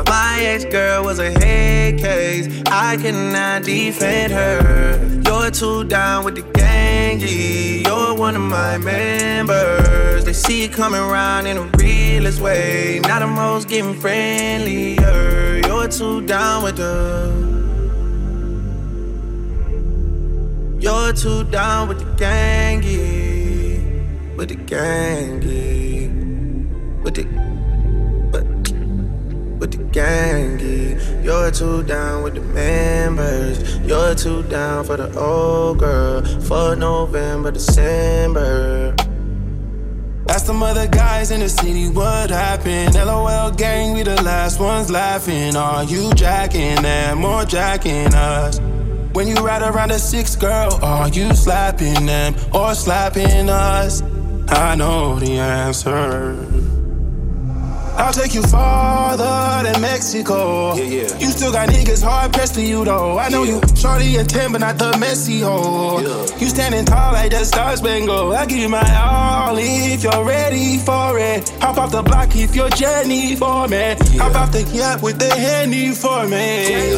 My 0.06 0.36
ex 0.40 0.66
girl 0.66 1.05
was 1.05 1.18
a 1.18 1.30
head 1.30 1.98
case. 1.98 2.47
I 2.66 2.98
cannot 2.98 3.62
defend 3.62 4.34
her. 4.34 5.22
You're 5.24 5.51
too 5.51 5.84
down 5.84 6.26
with 6.26 6.34
the 6.34 6.43
gangy. 6.60 7.86
You're 7.86 8.14
one 8.14 8.36
of 8.36 8.43
my 8.43 8.76
members. 8.76 10.26
They 10.26 10.34
see 10.34 10.64
it 10.64 10.74
coming 10.74 11.01
around 11.01 11.47
in 11.47 11.56
a 11.56 11.64
realest 11.78 12.39
way. 12.43 13.01
Now 13.05 13.18
the 13.20 13.28
most 13.28 13.66
getting 13.66 13.98
friendlier. 13.98 15.62
You're 15.66 15.89
too 15.89 16.20
down 16.26 16.64
with 16.64 16.76
the. 16.76 17.72
You're 21.12 21.20
too 21.20 21.44
down 21.51 21.89
with 21.89 21.98
the 21.98 22.06
gangy. 22.24 22.97
With 24.34 24.48
the 24.48 24.56
gangy. 24.56 26.09
With 27.02 27.14
the. 27.16 27.24
But, 28.32 28.47
with 29.59 29.72
the 29.72 29.84
gangy. 29.93 31.22
You're 31.22 31.51
too 31.51 31.82
down 31.82 32.22
with 32.22 32.36
the 32.36 32.40
members. 32.40 33.78
You're 33.80 34.14
too 34.14 34.43
down 34.44 34.86
for 34.86 34.97
the 34.97 35.14
old 35.14 35.80
girl. 35.80 36.24
For 36.44 36.74
November, 36.76 37.51
December. 37.51 38.97
Ask 40.30 40.47
them 40.47 40.62
other 40.62 40.89
guys 40.89 41.30
in 41.30 41.40
the 41.40 41.48
city 41.51 41.90
what 41.90 42.30
happened. 42.30 42.94
LOL 42.94 43.51
gang, 43.51 43.93
we 43.93 44.02
the 44.02 44.22
last 44.22 44.59
ones 44.59 44.90
laughing. 44.90 45.56
Are 45.56 45.84
you 45.84 46.10
jacking 46.14 46.80
them 46.80 47.22
or 47.22 47.44
jacking 47.44 48.14
us? 48.14 48.61
When 49.12 49.28
you 49.28 49.34
ride 49.34 49.62
around 49.62 49.90
a 49.90 49.98
six 49.98 50.34
girl, 50.36 50.78
are 50.82 51.09
you 51.09 51.34
slapping 51.34 52.06
them 52.06 52.34
or 52.55 52.74
slapping 52.74 53.51
us? 53.51 54.02
I 54.48 54.74
know 54.74 55.18
the 55.18 55.32
answer. 55.39 56.47
I'll 57.94 58.12
take 58.12 58.34
you 58.34 58.43
farther 58.43 59.70
than 59.70 59.82
Mexico. 59.82 60.74
Yeah, 60.74 60.84
yeah. 60.84 61.18
You 61.18 61.26
still 61.26 61.52
got 61.52 61.68
niggas 61.68 62.02
hard 62.02 62.32
pressed 62.32 62.55
to 62.55 62.62
you 62.62 62.86
though. 62.86 63.18
I 63.18 63.28
know 63.28 63.43
you 63.43 63.60
shorty 63.76 64.16
and 64.16 64.28
ten, 64.28 64.51
but 64.51 64.62
not 64.62 64.78
the 64.78 64.97
messy 64.97 65.40
hoe. 65.40 66.01
You 66.40 66.48
standing 66.48 66.86
tall 66.86 67.12
like 67.12 67.32
that 67.32 67.44
Star 67.44 67.76
Spangled. 67.76 68.34
I 68.34 68.47
give 68.47 68.59
you 68.59 68.70
my 68.70 68.80
all 68.80 69.32
if 69.59 70.03
you're 70.03 70.24
ready 70.24 70.79
for 70.79 71.19
it. 71.19 71.49
Hop 71.61 71.79
off 71.79 71.93
the 71.93 72.03
block 72.03 72.35
if 72.37 72.55
you're 72.55 72.70
Jenny 72.70 73.37
for 73.37 73.69
me. 73.69 73.97
Hop 74.19 74.35
off 74.35 74.53
the 74.53 74.62
yacht 74.73 75.03
with 75.03 75.19
the 75.19 75.35
handy 75.35 75.91
for 75.93 76.27
me. 76.29 76.93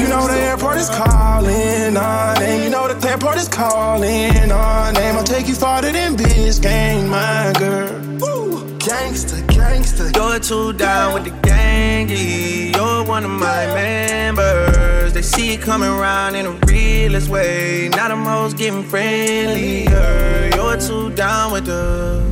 You 0.00 0.08
know 0.08 0.26
the 0.26 0.38
airport 0.38 0.78
is 0.78 0.90
calling 0.90 1.96
our 1.96 2.38
name. 2.38 2.62
You 2.64 2.70
know 2.70 2.92
the 2.92 3.08
airport 3.08 3.36
is 3.36 3.48
calling 3.48 4.50
our 4.50 4.92
name. 4.92 5.16
I'll 5.16 5.24
take 5.24 5.48
you 5.48 5.54
farther 5.54 5.92
than 5.92 6.16
Biscayne, 6.16 7.08
my 7.08 7.52
girl. 7.58 8.24
Ooh. 8.24 8.38
Gangsta, 8.78 9.36
gangsta. 9.48 10.14
You're 10.16 10.38
too 10.38 10.72
down 10.72 11.14
with 11.14 11.24
the 11.24 11.30
gangy. 11.46 12.74
You're 12.74 13.04
one 13.04 13.24
of 13.24 13.30
my 13.30 13.66
members. 13.74 14.77
They 15.12 15.22
see 15.22 15.54
it 15.54 15.60
coming 15.60 15.88
around 15.88 16.34
in 16.34 16.46
a 16.46 16.52
realest 16.66 17.28
way. 17.28 17.88
Now 17.88 18.08
the 18.08 18.16
most 18.16 18.56
getting 18.56 18.84
friendlier. 18.84 20.50
You're 20.54 20.76
too 20.76 21.10
down 21.14 21.52
with 21.52 21.66
the. 21.66 22.22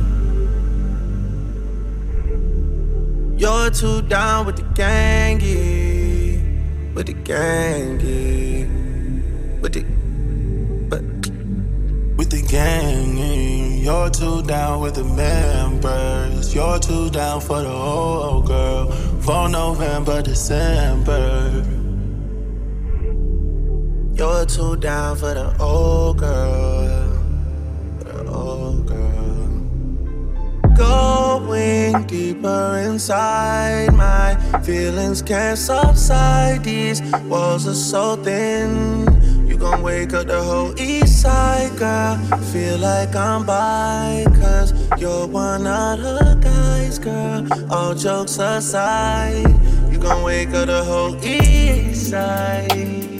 You're 3.37 3.69
too 3.71 4.01
down 4.03 4.45
with 4.45 4.57
the 4.57 4.63
gangy. 4.81 6.41
With 6.93 7.07
the 7.07 7.13
gangy. 7.13 8.67
With 9.61 9.73
the. 9.73 9.83
But. 10.89 11.03
With 12.17 12.31
the 12.31 12.41
gang, 12.41 13.77
you're 13.77 14.09
too 14.09 14.41
down 14.43 14.81
with 14.81 14.95
the 14.95 15.03
members. 15.03 16.55
You're 16.55 16.79
too 16.79 17.11
down 17.11 17.41
for 17.41 17.61
the 17.61 17.69
old 17.69 18.47
girl. 18.47 18.91
For 19.21 19.47
November, 19.47 20.23
December. 20.23 21.76
You're 24.17 24.47
too 24.47 24.75
down 24.77 25.15
for 25.15 25.35
the 25.35 25.55
old 25.61 26.17
girl. 26.17 27.21
The 27.99 28.25
old 28.27 28.87
girl. 28.87 29.47
Going 30.75 32.03
deeper 32.07 32.81
inside, 32.83 33.93
my 33.93 34.33
feelings 34.63 35.21
can't 35.21 35.55
subside. 35.55 36.63
These 36.63 37.03
walls 37.25 37.67
are 37.67 37.75
so 37.75 38.15
thin. 38.15 39.05
You 39.47 39.55
gon' 39.55 39.83
wake 39.83 40.13
up 40.13 40.25
the 40.25 40.41
whole 40.41 40.73
east 40.81 41.21
side, 41.21 41.77
girl. 41.77 42.17
Feel 42.51 42.79
like 42.79 43.15
I'm 43.15 43.45
by, 43.45 44.25
cause 44.41 44.73
you're 44.99 45.27
one 45.27 45.67
of 45.67 46.01
the 46.01 46.39
guys, 46.41 46.97
girl. 46.97 47.45
All 47.71 47.93
jokes 47.93 48.39
aside, 48.39 49.45
you 49.91 49.99
gon' 49.99 50.23
wake 50.23 50.55
up 50.55 50.65
the 50.65 50.83
whole 50.83 51.23
east 51.23 52.09
side. 52.09 53.16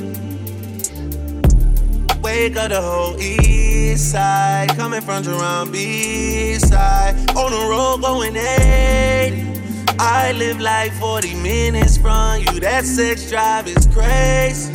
Up 2.38 2.69
the 2.69 2.80
whole 2.80 3.19
east 3.19 4.11
side. 4.11 4.69
Coming 4.77 5.01
from 5.01 5.23
Jerome 5.23 5.72
B 5.72 6.53
side. 6.53 7.15
On 7.35 7.51
the 7.51 7.68
road 7.68 8.01
going 8.01 8.35
80. 8.35 9.97
I 9.99 10.34
live 10.34 10.61
like 10.61 10.93
40 10.93 11.34
minutes 11.34 11.97
from 11.97 12.41
you. 12.41 12.59
That 12.59 12.85
sex 12.85 13.27
drive 13.27 13.68
is 13.68 13.88
crazy. 13.88 14.72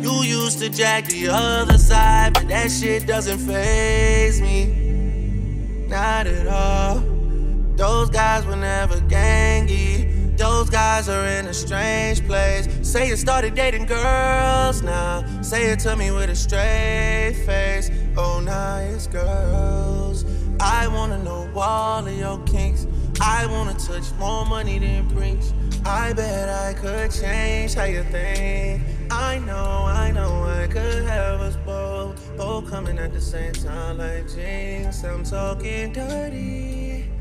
You 0.00 0.24
used 0.24 0.58
to 0.58 0.68
jack 0.68 1.06
the 1.06 1.28
other 1.28 1.78
side, 1.78 2.34
but 2.34 2.48
that 2.48 2.72
shit 2.72 3.06
doesn't 3.06 3.38
phase 3.38 4.40
me. 4.42 5.86
Not 5.88 6.26
at 6.26 6.48
all. 6.48 6.98
Those 7.76 8.10
guys 8.10 8.44
were 8.44 8.56
never 8.56 8.96
gangy. 9.02 10.05
Those 10.36 10.68
guys 10.68 11.08
are 11.08 11.24
in 11.24 11.46
a 11.46 11.54
strange 11.54 12.24
place. 12.26 12.68
Say 12.82 13.08
you 13.08 13.16
started 13.16 13.54
dating 13.54 13.86
girls 13.86 14.82
now. 14.82 15.24
Say 15.40 15.70
it 15.70 15.78
to 15.80 15.96
me 15.96 16.10
with 16.10 16.28
a 16.28 16.36
straight 16.36 17.42
face. 17.46 17.90
Oh, 18.18 18.40
now 18.40 18.76
it's 18.76 19.06
girls. 19.06 20.26
I 20.60 20.88
wanna 20.88 21.22
know 21.22 21.48
all 21.56 22.06
of 22.06 22.18
your 22.18 22.38
kinks. 22.44 22.86
I 23.20 23.46
wanna 23.46 23.74
touch 23.74 24.12
more 24.18 24.44
money 24.44 24.78
than 24.78 25.08
Prince. 25.08 25.54
I 25.86 26.12
bet 26.12 26.48
I 26.50 26.74
could 26.74 27.10
change 27.12 27.74
how 27.74 27.84
you 27.84 28.02
think. 28.04 28.82
I 29.10 29.38
know, 29.38 29.84
I 29.86 30.10
know 30.10 30.44
I 30.44 30.66
could 30.66 31.04
have 31.04 31.40
us 31.40 31.56
both. 31.64 32.36
Both 32.36 32.68
coming 32.68 32.98
at 32.98 33.14
the 33.14 33.20
same 33.20 33.54
time 33.54 33.98
like 33.98 34.28
jinx. 34.28 35.02
I'm 35.02 35.24
talking 35.24 35.92
dirty. 35.92 37.15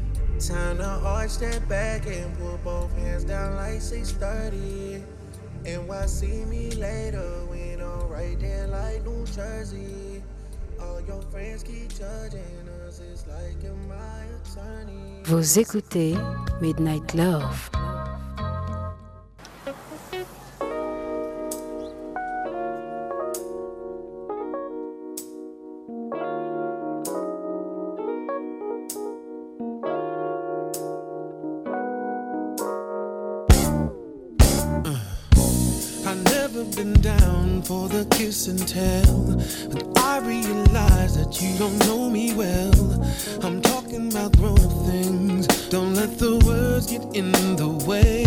Time 0.47 0.77
to 0.77 0.83
arch 0.83 1.39
that 1.39 1.67
back 1.67 2.05
and 2.05 2.31
put 2.37 2.63
both 2.63 2.95
hands 2.97 3.23
down 3.23 3.55
like 3.55 3.81
630. 3.81 5.03
And 5.65 5.87
why 5.87 6.05
see 6.05 6.45
me 6.45 6.69
later 6.73 7.27
when 7.47 7.81
I'm 7.81 8.07
right 8.07 8.39
there 8.39 8.67
like 8.67 9.03
New 9.07 9.25
Jersey? 9.25 10.21
All 10.79 11.01
your 11.01 11.23
friends 11.23 11.63
keep 11.63 11.89
judging 11.89 12.69
us, 12.85 13.01
it's 13.11 13.25
like 13.25 13.55
you're 13.63 13.73
my 13.89 14.25
attorney. 14.37 15.23
Vous 15.23 15.57
écoutez 15.57 16.15
Midnight 16.61 17.15
Love. 17.15 17.71
that 41.25 41.41
you 41.41 41.57
don't 41.57 41.77
know 41.87 42.09
me 42.09 42.33
well. 42.33 42.73
I'm 43.43 43.61
talking 43.61 44.09
about 44.11 44.37
grown 44.37 44.59
up 44.59 44.71
things. 44.87 45.47
Don't 45.69 45.93
let 45.95 46.17
the 46.17 46.37
words 46.45 46.87
get 46.87 47.03
in 47.15 47.31
the 47.55 47.69
way. 47.87 48.24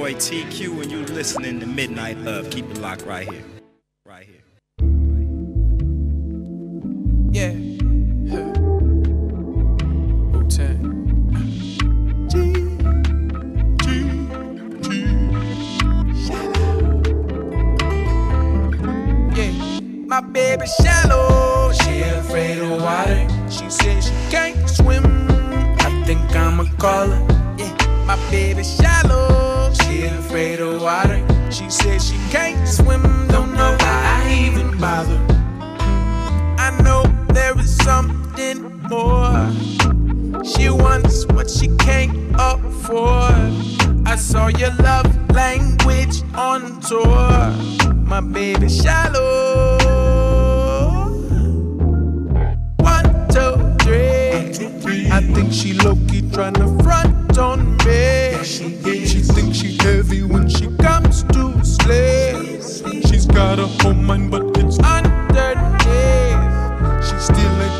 boy 0.00 0.14
TQ, 0.14 0.80
and 0.80 0.90
you're 0.90 1.06
listening 1.08 1.60
to 1.60 1.66
Midnight 1.66 2.16
Love. 2.16 2.48
Keep 2.48 2.69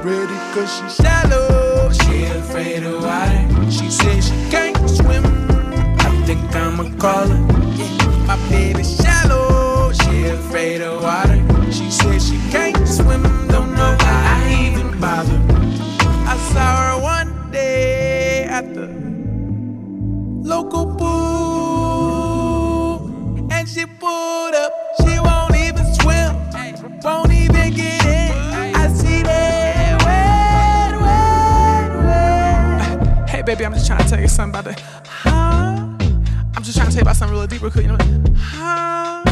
ready 0.05 0.39
cause 0.55 0.71
she's 0.79 0.97
shallow. 0.97 1.91
She 1.93 2.25
afraid 2.25 2.83
of 2.85 3.03
water. 3.03 3.71
She 3.71 3.91
says 3.91 4.29
she 4.29 4.51
can't 4.51 4.77
swim. 4.89 5.25
I 5.99 6.23
think 6.27 6.41
I'ma 6.55 6.85
call 6.99 7.27
her. 7.27 7.41
Yeah, 7.77 8.27
my 8.27 8.37
baby 8.49 8.85
shallow. 8.85 9.93
She 9.93 10.25
afraid 10.27 10.81
of 10.81 11.03
water. 11.03 11.40
trying 33.91 34.05
to 34.05 34.09
tell 34.09 34.21
you 34.21 34.29
something 34.29 34.61
about 34.61 34.73
the 34.73 34.81
huh. 35.05 35.31
I'm 36.55 36.63
just 36.63 36.77
trying 36.77 36.91
to 36.91 36.93
tell 36.93 37.01
you 37.01 37.03
about 37.03 37.17
something 37.17 37.37
real 37.37 37.47
deep, 37.49 37.61
real 37.61 37.73
quick, 37.73 37.87
you 37.87 37.91
know. 37.91 37.99
Huh. 38.37 39.25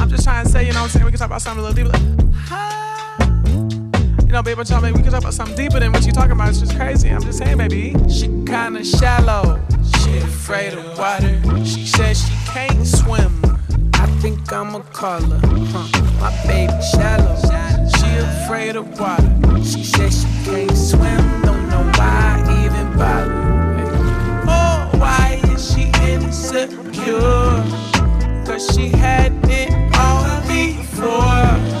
I'm 0.00 0.08
just 0.08 0.24
trying 0.24 0.46
to 0.46 0.50
say, 0.50 0.66
you 0.66 0.72
know 0.72 0.80
what 0.80 0.84
I'm 0.84 0.88
saying? 0.88 1.04
We 1.04 1.10
can 1.10 1.18
talk 1.18 1.26
about 1.26 1.42
something 1.42 1.62
a 1.62 1.68
little 1.68 1.76
deeper. 1.76 1.90
Like, 1.90 2.36
huh. 2.48 4.24
You 4.24 4.32
know, 4.32 4.42
baby, 4.42 4.64
tell 4.64 4.80
me 4.80 4.90
we 4.90 5.02
can 5.02 5.10
talk 5.10 5.20
about 5.20 5.34
something 5.34 5.54
deeper 5.54 5.80
than 5.80 5.92
what 5.92 6.02
you're 6.04 6.14
talking 6.14 6.32
about. 6.32 6.48
It's 6.48 6.60
just 6.60 6.74
crazy. 6.76 7.10
I'm 7.10 7.20
just 7.20 7.36
saying, 7.36 7.58
baby. 7.58 7.94
She 8.08 8.28
kinda 8.46 8.82
shallow. 8.82 9.60
She 9.98 10.16
afraid 10.16 10.72
of 10.72 10.98
water. 10.98 11.38
She 11.66 11.84
says 11.84 12.26
she 12.26 12.34
can't 12.46 12.86
swim. 12.86 13.42
I 13.92 14.06
think 14.22 14.50
I'ma 14.50 14.78
call 14.94 15.20
her. 15.20 15.40
Huh. 15.44 16.02
My 16.22 16.32
baby 16.46 16.72
shallow. 16.90 17.36
She 17.98 18.16
afraid 18.16 18.76
of 18.76 18.98
water. 18.98 19.30
She 19.62 19.84
says 19.84 20.22
she 20.22 20.50
can't 20.50 20.74
swim. 20.74 21.42
Don't 21.42 21.68
know 21.68 21.82
why 21.98 22.42
I 22.46 22.64
even 22.64 22.96
bother 22.96 23.73
insecure. 26.54 27.64
Cause 28.46 28.74
she 28.74 28.88
had 28.88 29.32
it 29.48 29.70
all 29.98 30.40
before. 30.46 31.73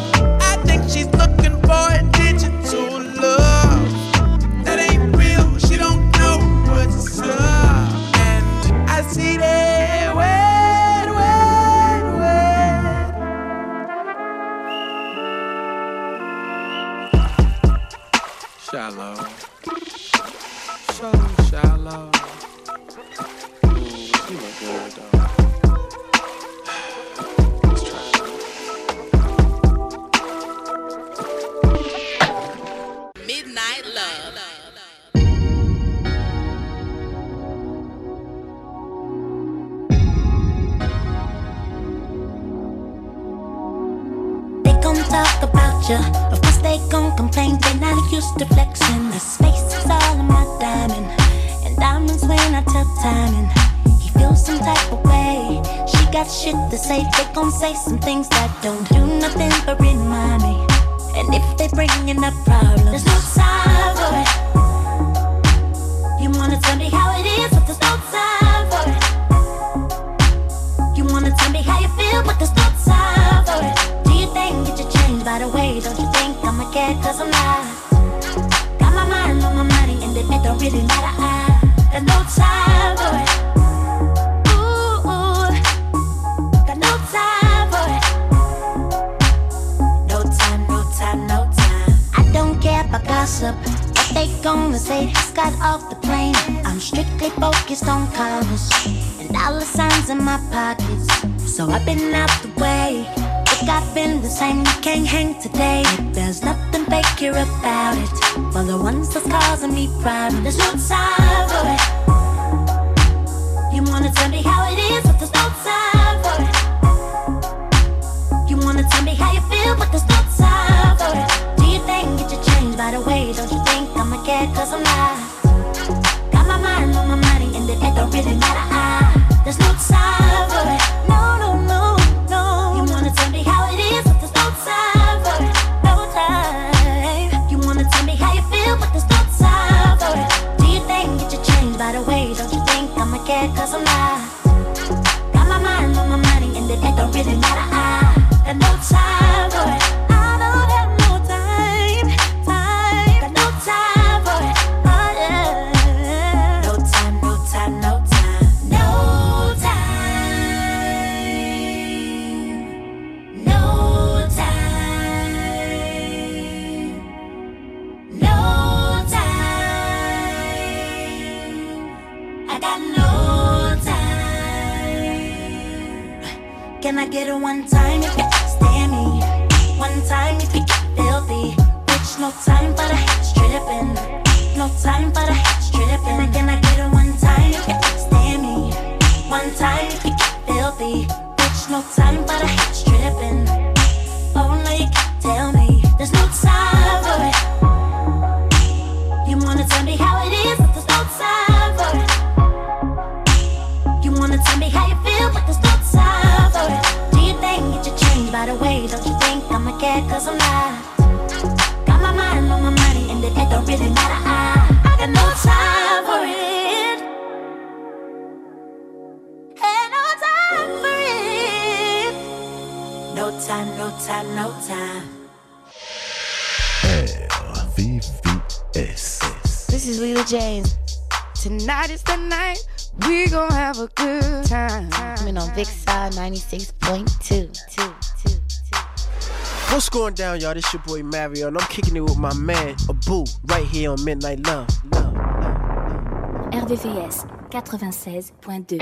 down, 240.34 240.40
y'all. 240.40 240.54
This 240.54 240.72
your 240.72 240.82
boy 240.82 241.02
Mario, 241.02 241.48
and 241.48 241.58
I'm 241.58 241.66
kicking 241.68 241.96
it 241.96 242.00
with 242.00 242.18
my 242.18 242.34
man, 242.34 242.76
Abu, 242.88 243.24
right 243.46 243.66
here 243.66 243.90
on 243.90 244.04
Midnight 244.04 244.46
Love. 244.46 244.68
Love, 244.92 245.12
love, 245.14 245.42
love. 245.42 246.68
RVVS 246.68 247.26
96.2. 247.50 248.80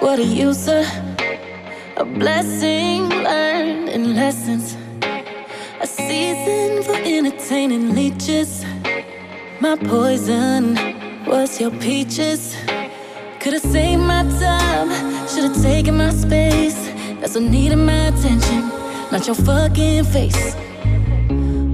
What 0.00 0.18
a 0.18 0.24
user, 0.24 0.84
a 1.96 2.04
blessing 2.04 3.08
learned 3.08 3.88
in 3.90 4.16
lessons, 4.16 4.76
a 5.80 5.86
season 5.86 6.82
for 6.82 6.96
entertaining 6.96 7.94
leeches. 7.94 8.64
My 9.60 9.76
poison 9.76 10.99
was 11.30 11.60
your 11.60 11.70
peaches. 11.70 12.56
Could've 13.38 13.62
saved 13.62 14.02
my 14.02 14.22
time, 14.40 14.90
should've 15.28 15.62
taken 15.62 15.96
my 15.96 16.10
space. 16.10 16.88
That's 17.20 17.36
what 17.36 17.44
needed 17.44 17.76
my 17.76 18.08
attention, 18.08 18.68
not 19.12 19.24
your 19.26 19.36
fucking 19.36 20.04
face. 20.04 20.56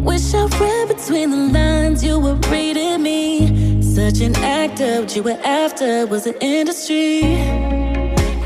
Wish 0.08 0.34
I 0.34 0.44
read 0.60 0.88
between 0.88 1.30
the 1.30 1.58
lines, 1.58 2.04
you 2.04 2.18
were 2.18 2.38
reading 2.52 3.02
me. 3.02 3.82
Such 3.82 4.20
an 4.20 4.36
actor, 4.36 5.00
what 5.00 5.16
you 5.16 5.22
were 5.22 5.40
after 5.42 6.06
was 6.06 6.26
an 6.26 6.34
industry. 6.42 7.22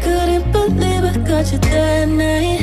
Couldn't 0.05 0.53
believe 0.53 1.03
I 1.13 1.17
got 1.27 1.51
you 1.51 1.59
that 1.59 2.09
night. 2.09 2.63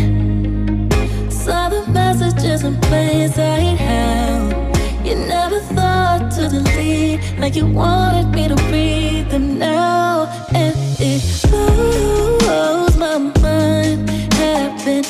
Saw 1.29 1.67
the 1.67 1.85
messages 1.91 2.63
in 2.63 2.79
plain 2.79 3.29
sight. 3.29 3.77
How 3.77 4.66
you 5.07 5.15
never 5.15 5.59
thought 5.59 6.29
to 6.31 6.49
delete, 6.49 7.21
like 7.39 7.55
you 7.55 7.65
wanted 7.65 8.27
me 8.35 8.47
to 8.49 8.55
read 8.71 9.29
them 9.29 9.57
now. 9.57 10.27
And 10.53 10.75
it 10.99 11.21
blows 11.49 12.97
my 12.97 13.17
mind. 13.41 14.09
Happened 14.33 15.07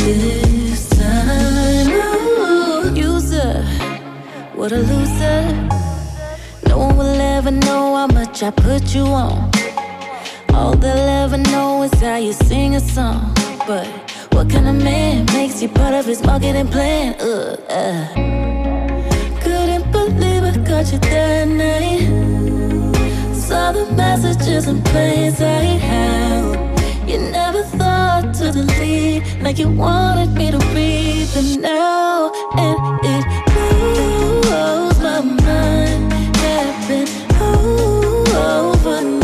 this 0.00 0.88
time. 0.88 1.88
Ooh, 1.90 2.92
user, 2.92 3.62
what 4.56 4.72
a 4.72 4.78
loser. 4.78 5.42
No 6.68 6.78
one 6.78 6.96
will 6.96 7.20
ever 7.20 7.52
know 7.52 7.94
how 7.94 8.08
much 8.08 8.42
I 8.42 8.50
put 8.50 8.94
you 8.96 9.06
on. 9.06 9.43
All 10.64 10.74
they'll 10.74 10.96
ever 10.96 11.36
know 11.36 11.82
is 11.82 11.92
how 12.00 12.16
you 12.16 12.32
sing 12.32 12.74
a 12.74 12.80
song. 12.80 13.34
But 13.66 13.86
what 14.32 14.48
kind 14.48 14.66
of 14.66 14.76
man 14.82 15.26
makes 15.26 15.60
you 15.60 15.68
part 15.68 15.92
of 15.92 16.06
his 16.06 16.22
marketing 16.22 16.68
plan? 16.68 17.14
Ugh, 17.20 17.60
uh. 17.68 18.08
Couldn't 19.42 19.92
believe 19.92 20.42
I 20.42 20.56
got 20.64 20.90
you 20.90 20.98
that 21.00 21.48
night. 21.48 22.06
Saw 23.34 23.72
the 23.72 23.92
messages 23.92 24.66
in 24.66 24.80
plain 24.84 25.32
sight. 25.32 25.82
How 25.82 26.54
you 27.06 27.18
never 27.18 27.62
thought 27.64 28.32
to 28.38 28.50
delete, 28.50 29.22
like 29.42 29.58
you 29.58 29.68
wanted 29.68 30.30
me 30.32 30.50
to 30.50 30.58
read 30.72 31.26
them 31.36 31.60
now, 31.60 32.32
and 32.56 32.78
it 33.12 33.24
blows 34.44 34.98
my 34.98 35.20
mind. 35.20 36.10
Happened 36.38 37.10
overnight. 38.32 39.23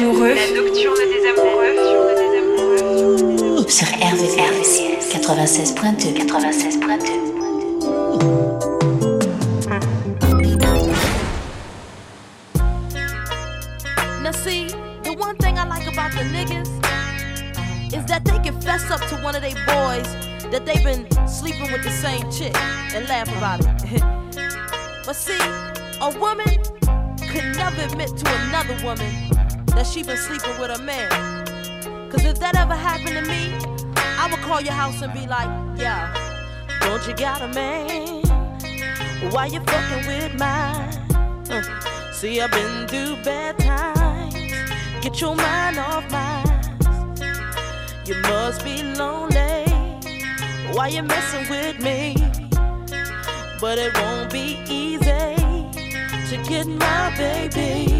chaleureux 0.00 0.39
I've 42.42 42.50
been 42.52 42.88
through 42.88 43.16
bad 43.22 43.58
times. 43.58 44.34
Get 45.02 45.20
your 45.20 45.36
mind 45.36 45.76
off 45.78 46.10
mine. 46.10 47.18
You 48.06 48.14
must 48.22 48.64
be 48.64 48.82
lonely. 48.82 49.66
Why 50.72 50.88
you 50.88 51.02
messing 51.02 51.46
with 51.50 51.78
me? 51.80 52.16
But 53.60 53.78
it 53.78 53.92
won't 53.94 54.32
be 54.32 54.58
easy 54.70 55.36
to 56.30 56.42
get 56.48 56.66
my 56.66 57.14
baby. 57.18 57.99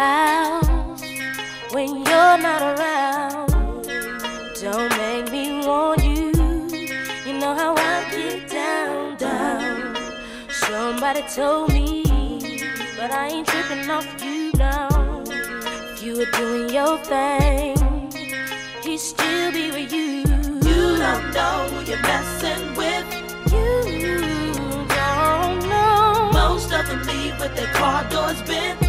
Calling 0.00 0.96
when 1.72 1.88
you're 2.08 2.38
not 2.48 2.62
around. 2.72 3.50
Don't 4.62 4.92
make 4.96 5.30
me 5.30 5.44
want 5.66 6.02
you. 6.02 6.32
You 7.26 7.34
know 7.38 7.54
how 7.62 7.74
I 7.76 7.96
get 8.10 8.48
down, 8.48 9.16
down. 9.16 9.96
Somebody 10.48 11.22
told 11.34 11.72
me, 11.72 12.02
but 12.96 13.10
I 13.10 13.28
ain't 13.32 13.46
tripping 13.46 13.90
off 13.90 14.08
you 14.24 14.52
now. 14.56 14.88
If 15.92 16.02
you 16.02 16.12
were 16.18 16.32
doing 16.40 16.70
your 16.78 16.96
thing, 17.12 17.76
he'd 18.84 18.98
still 18.98 19.52
be 19.52 19.66
with 19.76 19.92
you. 19.92 20.24
You 20.68 20.82
don't 21.04 21.26
know 21.36 21.56
who 21.70 21.78
you're 21.90 22.04
messing 22.12 22.64
with. 22.80 23.06
You 23.52 23.68
don't 25.00 25.58
know. 25.72 26.30
Most 26.32 26.72
of 26.72 26.86
them 26.88 27.02
leave 27.10 27.38
with 27.38 27.54
their 27.54 27.72
car 27.74 28.08
doors 28.08 28.40
bent. 28.42 28.79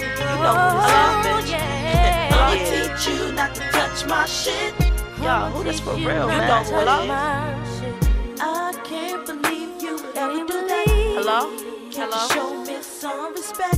You 0.00 0.42
know 0.42 0.54
who 0.54 0.78
this 0.80 0.90
is, 0.90 0.96
oh, 0.96 1.22
bitch. 1.24 1.50
yeah. 1.50 2.30
I'll 2.32 2.56
teach 2.56 3.08
you 3.08 3.32
not 3.32 3.54
to 3.54 3.60
touch 3.72 4.06
my 4.06 4.24
shit. 4.26 4.74
Yo, 5.22 5.50
who 5.50 5.64
this 5.64 5.80
for 5.80 5.96
You 5.96 6.08
real, 6.08 6.26
man? 6.28 6.48
touch 6.48 6.68
Hello? 6.68 7.06
my 7.06 7.54
shit. 7.80 8.40
I 8.40 8.72
can't 8.84 9.26
believe 9.26 9.82
you 9.82 9.98
ever 10.14 10.44
do 10.46 10.66
that. 10.68 10.84
Hello? 11.16 11.50
Hello? 11.90 12.22
you 12.22 12.34
show 12.34 12.64
me 12.64 12.82
some 12.82 13.32
respect? 13.34 13.76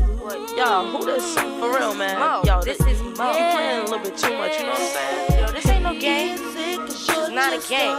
Yo, 0.56 0.90
who 0.90 1.04
this 1.06 1.34
for 1.34 1.72
real, 1.76 1.94
man? 1.94 2.18
Mo, 2.18 2.42
Yo, 2.44 2.60
this 2.62 2.78
th- 2.78 2.90
is 2.90 3.00
you 3.00 3.10
Mo. 3.10 3.32
playing 3.32 3.78
a 3.78 3.82
little 3.84 3.98
bit 4.00 4.16
too 4.18 4.36
much. 4.36 4.58
You 4.58 4.66
know 4.66 4.72
what 4.72 4.80
I'm 4.80 4.86
saying? 5.28 5.40
Yo, 5.40 5.52
this 5.52 5.66
ain't 5.68 5.82
no 5.84 5.98
game. 5.98 6.38
It's 6.88 7.30
not 7.30 7.52
a 7.52 7.68
game. 7.68 7.96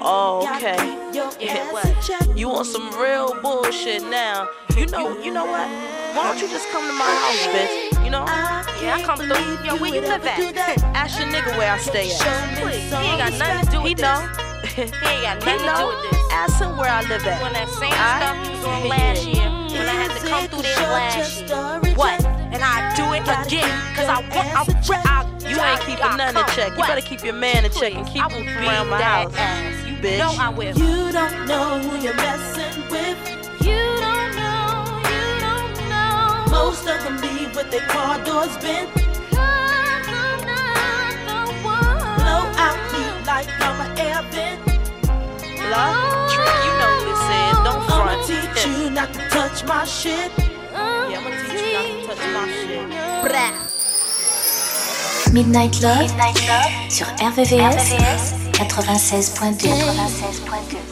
Oh, 0.00 0.48
okay. 0.56 0.76
Yeah, 1.12 1.72
what? 1.72 2.38
You 2.38 2.48
want 2.48 2.66
some 2.66 2.90
real 2.98 3.34
bullshit 3.42 4.02
now? 4.04 4.48
You 4.76 4.86
know, 4.86 5.18
you 5.20 5.32
know 5.32 5.44
what? 5.46 5.68
Why 6.14 6.28
don't 6.28 6.40
you 6.40 6.48
just 6.48 6.68
come 6.70 6.86
to 6.86 6.92
my 6.92 7.04
house, 7.04 7.46
bitch? 7.56 8.04
You 8.04 8.10
know? 8.10 8.24
Yeah, 8.82 8.96
I 8.96 9.02
come 9.02 9.18
through. 9.18 9.64
Yo, 9.64 9.76
where 9.80 9.94
you 9.94 10.00
live 10.02 10.24
at? 10.26 10.38
Ask 10.94 11.18
your 11.18 11.28
nigga 11.28 11.56
where 11.56 11.72
I 11.72 11.78
stay 11.78 12.10
at. 12.12 12.58
Please, 12.60 12.90
he 12.90 12.96
ain't 12.96 13.18
got 13.18 13.32
nothing 13.38 13.66
to 13.66 13.72
do 13.72 13.78
He 13.80 13.94
with 13.94 14.00
know. 14.02 14.28
this. 14.62 14.74
He 14.76 15.06
ain't 15.08 15.22
got 15.24 15.38
nothing 15.40 15.64
to 15.64 15.72
do 15.72 15.86
with 15.88 16.02
this. 16.12 16.20
Ask 16.32 16.60
him 16.60 16.76
where 16.76 16.90
I 16.90 17.00
live 17.08 17.24
at. 17.26 17.40
Doing 17.40 17.52
that 17.54 17.68
same 17.68 17.92
Aight? 17.92 18.20
stuff 18.20 18.36
you 18.44 18.52
was 18.52 18.60
doing 18.60 18.88
last 18.90 19.26
year 19.26 19.48
when 19.78 19.88
I 19.88 19.96
had 19.96 20.10
to 20.20 20.26
come 20.28 20.48
through 20.48 20.62
there 20.62 20.88
last 20.92 21.40
year. 21.40 21.94
What? 21.96 22.24
And 22.52 22.62
I 22.62 22.92
do 22.94 23.04
it 23.16 23.22
again 23.24 23.72
because 23.92 24.08
I 24.08 24.20
want. 24.20 24.48
I, 24.52 25.24
I, 25.24 25.48
You 25.48 25.56
ain't 25.60 25.80
keeping 25.80 26.16
none 26.16 26.36
in 26.36 26.46
check. 26.54 26.76
You 26.76 26.82
better 26.84 27.00
keep 27.00 27.24
your 27.24 27.34
man 27.34 27.64
in 27.64 27.70
check 27.72 27.94
and 27.94 28.06
keep 28.06 28.28
him 28.30 28.46
around 28.58 28.88
my 28.90 29.00
house. 29.00 29.32
ass. 29.36 29.86
You 29.86 29.94
bitch. 29.96 30.18
know 30.18 30.34
I 30.38 30.48
will. 30.50 30.76
You 30.76 31.12
don't 31.12 31.46
know 31.46 31.78
who 31.80 32.02
you're 32.04 32.14
messing 32.16 32.82
with. 32.90 33.16
You 33.64 33.80
know. 36.62 36.70
Most 36.70 36.88
of 36.88 37.02
them 37.04 37.16
leave 37.20 37.54
with 37.54 37.70
their 37.70 37.86
car 37.88 38.18
doors 38.24 38.56
bent. 38.58 38.92
Blow 38.94 39.40
out 42.64 42.78
heat 42.92 43.26
like 43.26 43.48
I'm 43.60 43.80
an 43.80 43.98
air 43.98 44.22
vent. 44.30 44.60
Hello? 45.58 45.86
Trick, 46.32 46.56
you 46.64 46.72
know 46.80 46.92
who 46.98 47.04
this 47.10 47.24
is. 47.40 47.56
Don't 47.66 47.82
front. 47.86 48.02
I'ma 48.02 48.14
teach 48.26 48.60
you 48.66 48.90
not 48.90 49.12
to 49.14 49.20
touch 49.28 49.58
my 49.64 49.84
shit. 49.84 50.30
Yeah, 50.38 51.18
I'ma 51.18 51.30
teach 51.42 51.62
you 51.62 51.72
not 51.74 51.86
to 51.88 52.06
touch 52.06 52.24
my 52.34 52.44
shit. 52.48 52.86
Brah. 53.24 53.52
Midnight 55.32 55.80
Love, 55.80 56.10
sur 56.90 57.06
RVVS, 57.06 57.94
96.2. 58.52 59.68
96.2. 59.68 60.91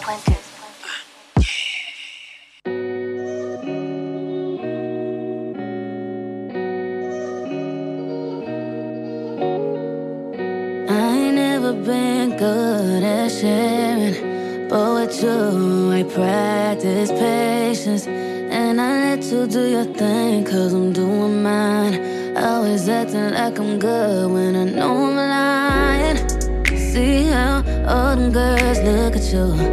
special. 29.31 29.70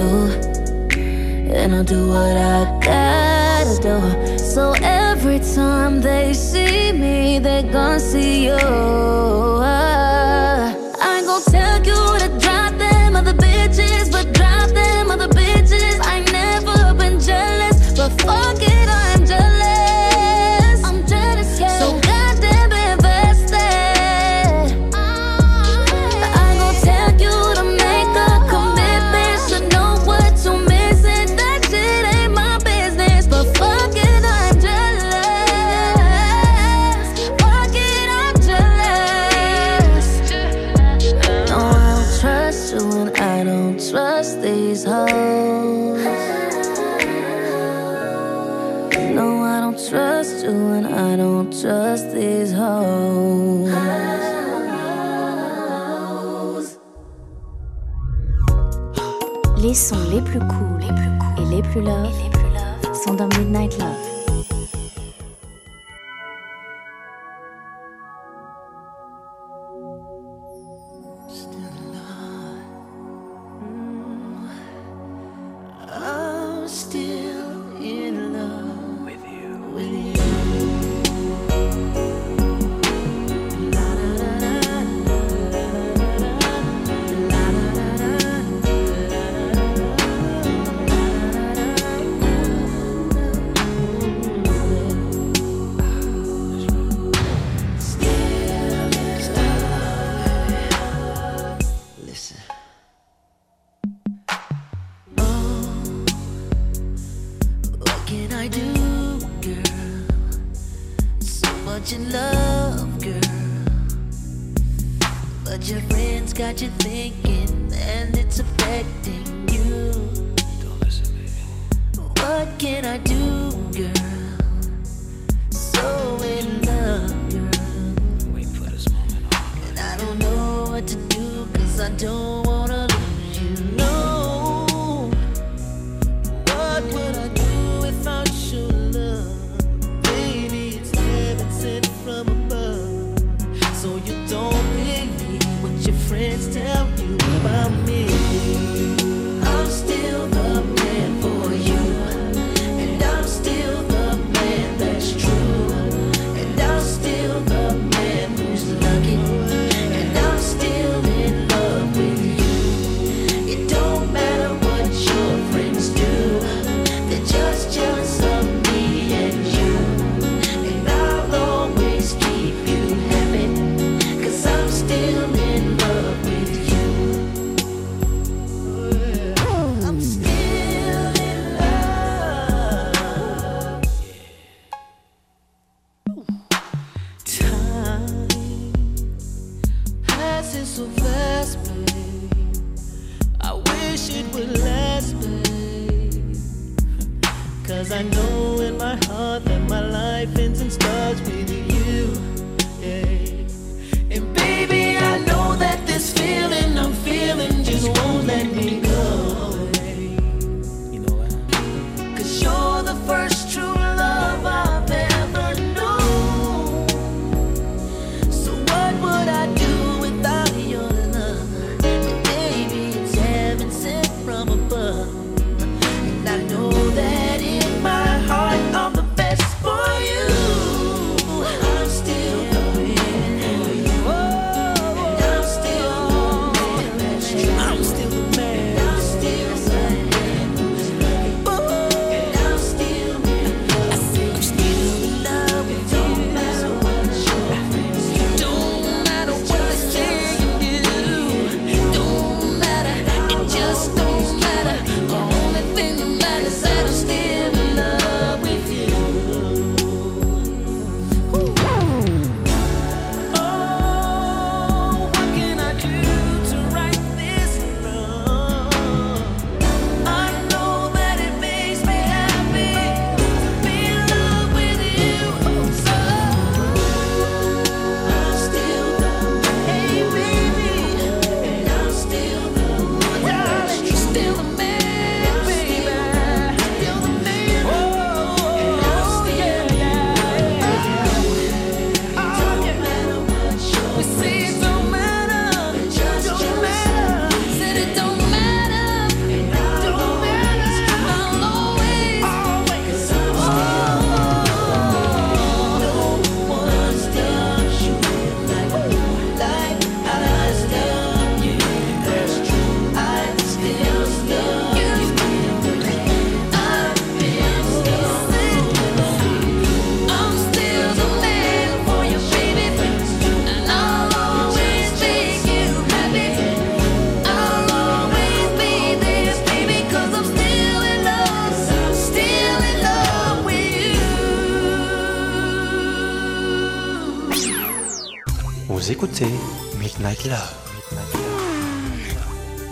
And 0.00 1.74
I'll 1.74 1.84
do 1.84 2.08
what 2.08 2.36
I 2.36 2.78
gotta 2.82 3.76
do. 3.82 4.38
So 4.38 4.74
every 4.82 5.40
time 5.40 6.00
they 6.00 6.32
see 6.32 6.92
me, 6.92 7.38
they 7.38 7.62
gon' 7.62 8.00
see 8.00 8.46
you. 8.46 10.07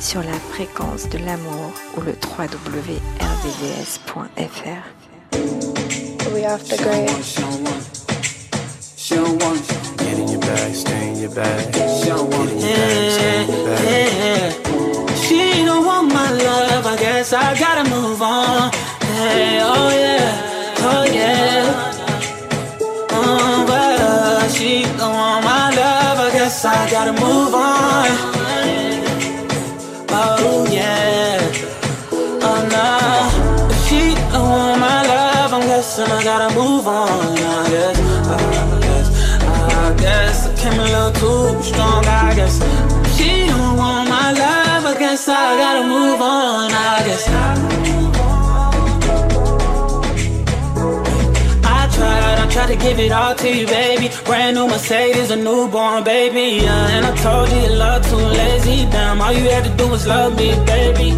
Sur 0.00 0.22
la 0.22 0.32
fréquence 0.52 1.08
de 1.08 1.18
l'amour 1.18 1.72
ou 1.96 2.00
le 2.00 2.12
www.rdvs.fr. 2.12 2.56
We 6.34 6.44
off 6.44 6.64
the 6.68 6.76
grid. 6.82 7.08
She 8.96 9.14
don't 9.14 9.40
want 9.42 9.70
you. 9.70 9.76
Get 9.96 10.18
in 10.18 10.28
your 10.28 10.40
bag, 10.40 10.74
stay 10.74 11.08
in 11.08 11.16
your 11.20 11.30
bag. 11.30 11.75
Tried 52.56 52.68
to 52.68 52.76
give 52.76 52.98
it 52.98 53.12
all 53.12 53.34
to 53.34 53.48
you, 53.54 53.66
baby. 53.66 54.08
Brand 54.24 54.56
new 54.56 54.66
Mercedes, 54.66 55.30
a 55.30 55.36
newborn 55.36 56.02
baby. 56.04 56.64
Yeah, 56.64 56.96
and 56.96 57.04
I 57.04 57.14
told 57.16 57.50
you 57.50 57.60
your 57.60 57.76
love 57.76 58.02
too 58.08 58.16
lazy. 58.16 58.88
Damn, 58.90 59.20
all 59.20 59.30
you 59.30 59.46
had 59.50 59.64
to 59.64 59.72
do 59.76 59.86
was 59.88 60.06
love 60.06 60.34
me, 60.36 60.54
baby. 60.64 61.10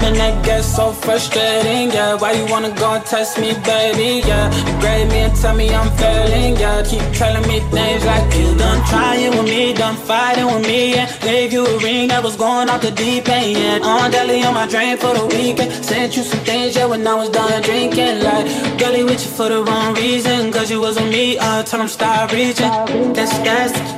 Man, 0.00 0.14
that 0.14 0.42
gets 0.46 0.66
so 0.76 0.92
frustrating, 0.92 1.90
yeah. 1.90 2.14
Why 2.14 2.32
you 2.32 2.46
wanna 2.46 2.70
go 2.70 2.94
and 2.94 3.04
test 3.04 3.38
me, 3.38 3.52
baby? 3.64 4.26
Yeah, 4.26 4.46
you 4.66 4.80
grade 4.80 5.08
me 5.08 5.18
and 5.26 5.36
tell 5.36 5.54
me 5.54 5.68
I'm 5.74 5.90
failing, 5.98 6.56
yeah. 6.56 6.82
Keep 6.82 7.04
telling 7.12 7.46
me 7.50 7.60
things 7.74 8.04
like 8.06 8.34
you 8.38 8.56
done 8.56 8.80
trying 8.88 9.36
with 9.36 9.44
me, 9.44 9.74
done 9.74 9.96
fighting 9.96 10.46
with 10.46 10.62
me, 10.66 10.94
yeah. 10.94 11.18
Gave 11.18 11.52
you 11.52 11.66
a 11.66 11.78
ring 11.80 12.08
that 12.08 12.22
was 12.22 12.36
going 12.36 12.70
off 12.70 12.80
the 12.80 12.92
deep 12.92 13.28
end, 13.28 13.58
yeah. 13.58 13.86
On 13.90 14.10
deli 14.10 14.42
on 14.44 14.54
my 14.54 14.66
drain 14.66 14.96
for 14.96 15.12
the 15.12 15.26
weekend. 15.26 15.70
Sent 15.84 16.16
you 16.16 16.22
some 16.22 16.40
things, 16.40 16.76
yeah, 16.76 16.86
when 16.86 17.06
I 17.06 17.14
was 17.14 17.28
done 17.28 17.60
drinking. 17.60 18.22
Like, 18.22 18.46
girlie 18.78 19.04
with 19.04 19.20
you 19.24 19.32
for 19.38 19.48
the 19.50 19.62
wrong 19.62 19.94
reason, 19.94 20.50
cause 20.52 20.70
you 20.70 20.77
wasn't 20.78 21.10
me. 21.10 21.38
I 21.38 21.62
told 21.62 21.82
him 21.82 21.88
stop 21.88 22.32
reaching. 22.32 22.70
That's 23.14 23.34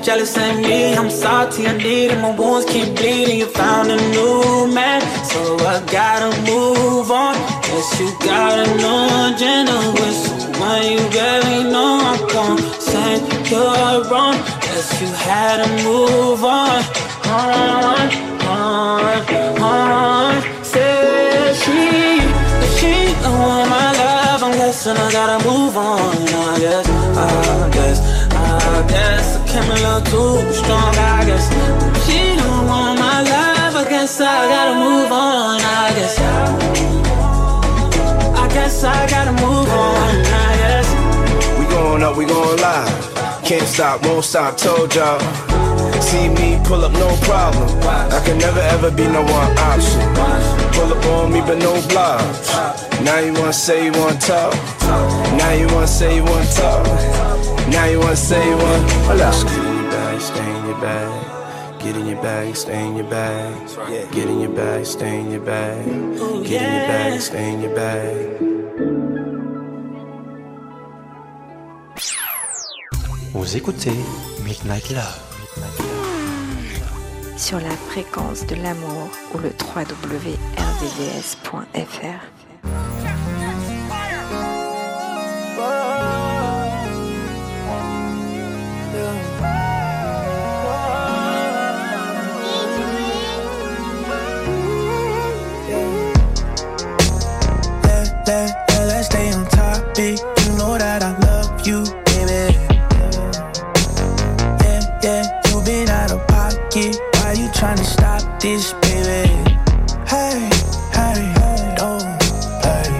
jealous 0.04 0.36
and 0.36 0.62
me. 0.62 0.94
I'm 0.94 1.10
salty, 1.10 1.66
I 1.66 1.76
need 1.76 2.10
it. 2.10 2.20
My 2.20 2.34
wounds 2.34 2.66
keep 2.70 2.94
bleeding. 2.96 3.38
You 3.38 3.46
found 3.46 3.90
a 3.90 3.96
new 4.10 4.72
man, 4.72 5.00
so 5.24 5.40
I 5.72 5.82
gotta 5.90 6.30
move 6.50 7.10
on. 7.10 7.34
Guess 7.66 8.00
you 8.00 8.08
got 8.20 8.58
a 8.58 8.66
new 8.80 9.00
agenda 9.28 9.78
with 9.98 10.18
someone 10.26 10.82
you 10.92 11.00
barely 11.10 11.70
know. 11.70 12.00
I'm 12.10 12.20
gon' 12.28 12.58
say 12.80 13.18
you're 13.50 14.04
wrong. 14.10 14.36
Guess 14.64 15.00
you 15.00 15.08
had 15.08 15.56
to 15.62 15.68
move 15.84 16.44
on. 16.44 16.82
On, 17.30 18.08
on, 18.46 19.62
on. 19.62 20.64
Say 20.64 21.54
she, 21.62 21.80
she 22.76 22.92
don't 23.22 23.38
want 23.38 23.68
my 23.70 23.92
love. 23.92 24.42
I'm 24.42 24.52
guessing 24.52 24.96
I 24.96 25.12
gotta 25.12 25.38
move 25.48 25.76
on. 25.76 26.29
Too 30.04 30.52
strong. 30.52 30.94
I 30.96 31.24
guess 31.26 31.46
she 32.06 32.36
don't 32.36 32.66
want 32.66 32.98
my 32.98 33.22
love. 33.22 33.76
I 33.76 33.84
guess 33.88 34.20
I 34.20 34.48
gotta 34.48 34.74
move 34.74 35.12
on. 35.12 35.60
I 35.60 35.92
guess, 35.96 36.18
I 38.36 38.48
guess 38.52 38.84
I 38.84 39.08
gotta 39.08 39.32
move 39.32 39.68
on. 39.68 40.10
I 40.44 40.56
guess. 40.60 40.88
We 41.58 41.64
going 41.66 42.02
up, 42.02 42.16
we 42.16 42.24
going 42.24 42.60
live. 42.60 43.44
Can't 43.44 43.66
stop, 43.66 44.02
won't 44.04 44.24
stop, 44.24 44.56
told 44.56 44.94
y'all. 44.94 45.20
See 46.00 46.28
me 46.28 46.58
pull 46.64 46.84
up, 46.84 46.92
no 46.92 47.08
problem. 47.22 47.68
I 48.12 48.20
can 48.24 48.38
never 48.38 48.60
ever 48.60 48.90
be 48.90 49.06
no 49.06 49.22
one 49.22 49.58
option. 49.58 50.00
Pull 50.72 50.92
up 50.92 51.04
on 51.06 51.32
me, 51.32 51.40
but 51.40 51.58
no 51.58 51.72
blocks. 51.88 52.50
Now 53.02 53.18
you 53.18 53.32
wanna 53.32 53.52
say 53.52 53.86
you 53.86 53.92
wanna 53.92 54.18
talk. 54.18 54.54
Now 55.36 55.52
you 55.52 55.66
wanna 55.68 55.86
say 55.86 56.16
you 56.16 56.24
wanna 56.24 56.46
talk. 56.52 56.86
Now 57.68 57.84
you 57.86 57.98
wanna 57.98 58.16
say 58.16 58.44
you 58.48 58.56
wanna. 58.56 58.88
Hold 59.06 59.69
bag. 60.80 61.40
Get 61.78 61.96
in 61.96 62.06
your 62.06 62.22
bag, 62.22 62.56
stay 62.56 62.86
in 62.86 62.96
your 62.96 63.08
bag. 63.08 63.54
Get 64.12 64.28
in 64.28 64.40
your 64.40 64.52
bag, 64.52 64.84
stay 64.84 65.20
in 65.20 65.30
your 65.30 65.40
bag. 65.40 65.84
Get 66.44 66.62
in 66.62 66.72
your 66.76 66.86
bag, 66.88 67.20
stay 67.20 67.52
in 67.52 67.62
your 67.62 67.74
bag. 67.74 68.50
Vous 73.32 73.56
écoutez 73.56 73.96
Midnight 74.44 74.90
Love. 74.90 75.20
Sur 77.36 77.58
la 77.60 77.70
fréquence 77.88 78.44
de 78.46 78.56
l'amour 78.56 79.08
ou 79.34 79.38
le 79.38 79.50
www.rdvs.fr. 79.74 80.60
on. 100.00 100.16
You 100.44 100.56
know 100.56 100.78
that 100.78 101.02
I 101.02 101.16
love 101.18 101.66
you, 101.66 101.84
baby. 102.06 102.56
Yeah, 104.62 104.80
yeah, 105.02 105.40
you 105.48 105.62
been 105.64 105.88
out 105.88 106.12
of 106.12 106.26
pocket. 106.26 106.96
Why 107.14 107.32
you 107.32 107.48
tryna 107.48 107.84
stop 107.84 108.22
this, 108.40 108.72
baby? 108.84 109.28
Hey, 110.08 110.48
hey, 110.96 111.20
don't 111.76 112.18
play, 112.60 112.90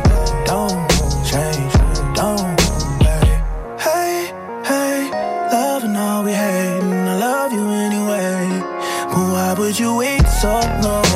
don't 0.44 0.88
change, 1.24 1.72
don't 2.14 2.56
play. 3.00 3.42
Hey, 3.78 4.32
hey, 4.64 5.10
love 5.52 5.84
and 5.84 5.96
all 5.96 6.24
we 6.24 6.32
hate, 6.32 6.82
and 6.82 7.08
I 7.08 7.16
love 7.18 7.52
you 7.52 7.66
anyway. 7.68 8.60
But 9.08 9.26
why 9.32 9.54
would 9.58 9.78
you 9.78 9.96
wait 9.96 10.26
so 10.28 10.60
long? 10.82 11.09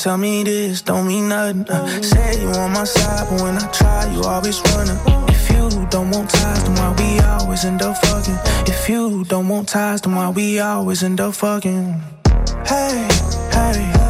Tell 0.00 0.16
me 0.16 0.42
this 0.42 0.80
don't 0.80 1.06
mean 1.06 1.28
nothing. 1.28 1.68
Uh, 1.68 1.86
say 2.00 2.40
you 2.40 2.48
on 2.48 2.72
my 2.72 2.84
side, 2.84 3.26
but 3.28 3.42
when 3.42 3.56
I 3.56 3.70
try, 3.70 4.10
you 4.14 4.22
always 4.22 4.60
running. 4.72 4.96
If 5.28 5.50
you 5.50 5.86
don't 5.90 6.10
want 6.10 6.30
ties, 6.30 6.64
then 6.64 6.74
why 6.74 6.94
we 6.98 7.20
always 7.20 7.64
end 7.66 7.82
up 7.82 7.98
fucking? 7.98 8.38
If 8.66 8.88
you 8.88 9.24
don't 9.24 9.48
want 9.48 9.68
ties, 9.68 10.00
then 10.00 10.14
why 10.14 10.30
we 10.30 10.58
always 10.58 11.02
end 11.02 11.20
up 11.20 11.34
fucking? 11.34 12.00
Hey, 12.64 13.08
hey, 13.52 14.09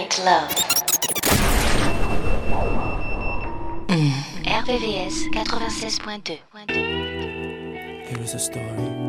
Midnight 0.00 0.24
Love. 0.24 0.48
Mm. 3.88 4.12
RVVS 4.46 5.28
96.2. 5.34 6.38
Here 8.08 8.22
is 8.22 8.32
a 8.34 8.38
story 8.38 8.99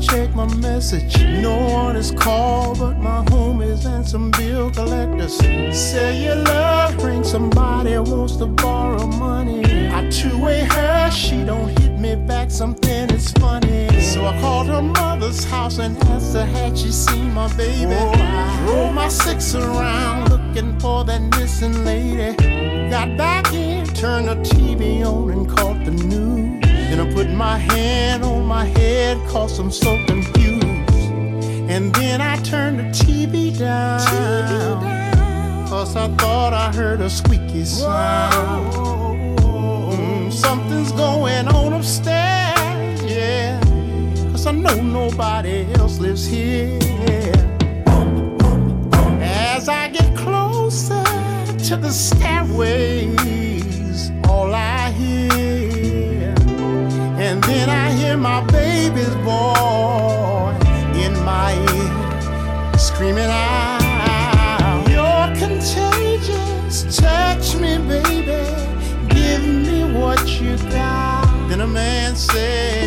check 0.00 0.34
my 0.34 0.46
message. 0.56 1.22
No 1.22 1.56
one 1.58 1.96
is 1.96 2.10
called 2.10 2.78
but 2.78 2.98
my 2.98 3.24
homies 3.26 3.84
and 3.86 4.06
some 4.06 4.30
bill 4.32 4.70
collectors. 4.70 5.36
Say 5.76 6.24
your 6.24 6.36
love 6.36 7.02
ring, 7.02 7.24
somebody 7.24 7.96
wants 7.98 8.36
to 8.36 8.46
borrow 8.46 9.06
money. 9.06 9.88
I 9.88 10.08
two-way 10.10 10.64
her, 10.64 11.10
she 11.10 11.44
don't 11.44 11.68
hit 11.78 11.98
me 11.98 12.16
back, 12.16 12.50
something 12.50 13.10
is 13.10 13.32
funny. 13.32 13.88
So 14.00 14.24
I 14.26 14.38
called 14.40 14.68
her 14.68 14.82
mother's 14.82 15.44
house 15.44 15.78
and 15.78 15.96
asked 16.04 16.34
her 16.34 16.44
had 16.44 16.76
she 16.76 16.90
seen 16.90 17.32
my 17.32 17.48
baby. 17.56 17.92
Oh. 17.92 18.66
Rolled 18.68 18.94
my 18.94 19.08
six 19.08 19.54
around 19.54 20.30
looking 20.30 20.78
for 20.80 21.04
that 21.04 21.22
missing 21.38 21.84
lady. 21.84 22.36
Got 22.90 23.16
back 23.16 23.52
in, 23.52 23.86
turned 23.86 24.28
the 24.28 24.36
TV 24.36 25.04
on 25.04 25.30
and 25.30 25.48
caught 25.48 25.75
put 27.16 27.30
my 27.30 27.56
hand 27.56 28.22
on 28.22 28.44
my 28.44 28.66
head, 28.66 29.16
cause 29.26 29.58
I'm 29.58 29.70
so 29.70 29.96
confused. 30.04 30.60
And 31.72 31.94
then 31.94 32.20
I 32.20 32.36
turned 32.42 32.78
the 32.78 32.88
TV 33.04 33.58
down. 33.58 34.00
Cause 35.66 35.96
I 35.96 36.08
thought 36.16 36.52
I 36.52 36.70
heard 36.74 37.00
a 37.00 37.08
squeaky 37.08 37.64
sound. 37.64 38.70
Mm, 39.40 40.30
something's 40.30 40.92
going 40.92 41.48
on 41.48 41.72
upstairs, 41.72 43.02
yeah. 43.02 43.60
Cause 44.32 44.46
I 44.46 44.52
know 44.52 44.78
nobody 44.82 45.66
else 45.76 45.98
lives 45.98 46.26
here. 46.26 46.78
As 49.22 49.70
I 49.70 49.88
get 49.88 50.14
closer 50.18 51.02
to 51.68 51.76
the 51.78 51.90
stairways, 51.90 53.16
all 54.28 54.54
I 54.54 54.90
hear, 54.90 55.45
then 57.46 57.70
I 57.70 57.92
hear 57.92 58.16
my 58.16 58.40
baby's 58.46 59.14
voice 59.24 60.62
in 61.04 61.12
my 61.24 61.52
ear, 61.74 62.78
screaming 62.78 63.30
out, 63.30 64.84
You're 64.88 65.28
contagious, 65.38 66.96
touch 66.96 67.54
me, 67.56 67.78
baby, 67.86 68.42
give 69.14 69.42
me 69.46 69.84
what 69.98 70.26
you 70.40 70.56
got. 70.70 71.24
Then 71.48 71.60
a 71.60 71.66
man 71.66 72.16
said, 72.16 72.85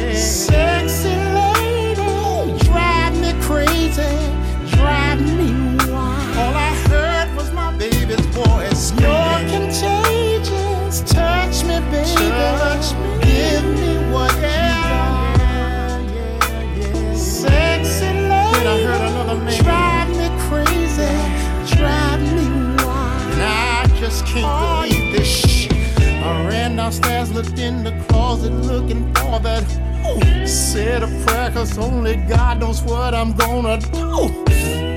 looked 27.42 27.60
in 27.60 27.86
the 27.86 27.92
closet, 28.10 28.52
looking 28.52 29.06
for 29.16 29.40
that. 29.40 29.64
Ooh, 30.06 30.46
said 30.46 31.04
a 31.04 31.08
prayer, 31.26 31.50
cause 31.52 31.78
only 31.78 32.18
God 32.18 32.60
knows 32.60 32.82
what 32.82 33.14
I'm 33.14 33.32
gonna 33.34 33.78
do. 33.80 34.28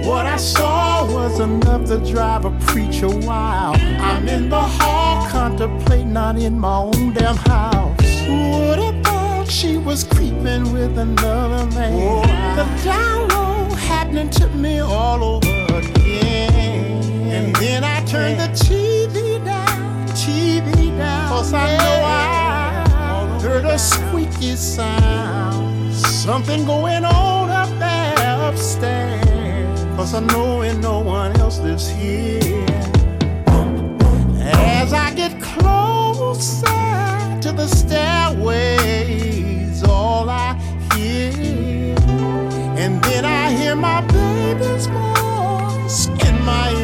What 0.08 0.26
I 0.26 0.36
saw 0.36 1.06
was 1.06 1.38
enough 1.38 1.84
to 1.86 1.98
drive 2.12 2.44
a 2.44 2.50
preacher 2.66 3.08
wild. 3.08 3.76
I'm 3.76 4.28
in 4.28 4.48
the 4.48 4.60
hall, 4.60 5.28
contemplating 5.28 6.12
not 6.12 6.36
in 6.36 6.58
my 6.58 6.78
own 6.78 7.12
damn 7.12 7.36
house. 7.36 8.00
What 8.28 8.80
about 8.92 9.48
she 9.48 9.76
was 9.76 10.02
creeping 10.02 10.72
with 10.72 10.98
another 10.98 11.64
man? 11.76 12.56
the 12.56 12.64
download 12.82 13.72
happening 13.76 14.30
to 14.30 14.48
me 14.48 14.80
all 14.80 15.22
over 15.22 15.76
again. 15.78 17.04
And 17.30 17.54
then 17.56 17.84
I 17.84 18.04
turned 18.04 18.40
the 18.40 18.48
TV 18.48 19.01
down. 20.98 21.28
Cause 21.28 21.52
I 21.52 21.76
know 21.76 22.02
I 22.04 23.40
heard 23.42 23.64
a 23.64 23.78
squeaky 23.78 24.56
sound. 24.56 25.94
Something 25.94 26.64
going 26.64 27.04
on 27.04 27.50
up 27.50 27.68
there 27.78 28.48
upstairs. 28.48 29.80
Cause 29.96 30.14
I 30.14 30.20
know 30.20 30.62
and 30.62 30.80
no 30.80 31.00
one 31.00 31.36
else 31.40 31.58
lives 31.58 31.88
here. 31.88 32.66
As 34.44 34.92
I 34.92 35.12
get 35.14 35.40
closer 35.40 36.64
to 37.40 37.52
the 37.52 37.66
stairways, 37.66 38.62
all 39.84 40.28
I 40.28 40.54
hear, 40.94 41.94
and 42.76 43.02
then 43.04 43.24
I 43.24 43.52
hear 43.52 43.76
my 43.76 44.00
baby's 44.02 44.86
voice 44.86 46.08
in 46.26 46.44
my 46.44 46.70
ear, 46.70 46.81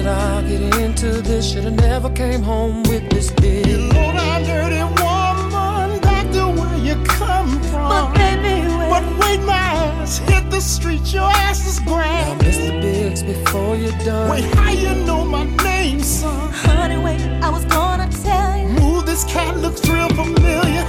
did 0.00 0.08
I 0.08 0.42
get 0.42 0.80
into 0.80 1.20
this? 1.20 1.52
Shoulda 1.52 1.70
never 1.70 2.08
came 2.10 2.42
home 2.42 2.82
with 2.84 3.10
this 3.10 3.30
bitch. 3.32 3.92
Low 3.92 4.12
down 4.12 4.42
dirty 4.44 4.82
woman, 5.02 6.00
back 6.00 6.30
to 6.32 6.48
where 6.48 6.78
you 6.78 6.94
come 7.04 7.60
from. 7.64 7.88
But 7.90 8.14
baby, 8.14 8.66
wait. 8.78 8.90
But 8.90 9.04
wait, 9.20 9.40
my 9.42 9.52
ass 9.54 10.18
hit 10.18 10.50
the 10.50 10.60
street, 10.60 11.12
your 11.12 11.30
ass 11.46 11.66
is 11.66 11.80
grand. 11.80 12.28
Now, 12.28 12.38
grand. 12.38 12.40
Mr. 12.40 12.80
Biggs, 12.80 13.22
before 13.22 13.76
you're 13.76 13.98
done. 13.98 14.30
Wait, 14.30 14.44
how 14.54 14.70
you 14.70 14.94
know 15.04 15.24
my 15.24 15.44
name, 15.64 16.00
son? 16.00 16.50
Honey, 16.52 16.96
wait, 16.96 17.20
I 17.42 17.50
was 17.50 17.64
gonna 17.66 18.08
tell 18.24 18.58
you. 18.58 18.68
Move, 18.68 19.04
this 19.04 19.24
cat 19.24 19.56
looks 19.58 19.86
real 19.86 20.08
familiar. 20.08 20.84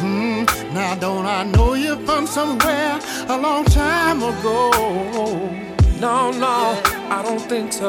Hmm, 0.00 0.44
now 0.74 0.94
don't 0.96 1.24
I 1.24 1.44
know 1.44 1.72
you 1.72 1.96
from 2.04 2.26
somewhere 2.26 3.00
a 3.28 3.38
long 3.38 3.64
time 3.64 4.22
ago? 4.22 5.61
No, 6.02 6.32
no, 6.32 6.82
I 7.10 7.22
don't 7.24 7.38
think 7.38 7.72
so. 7.72 7.88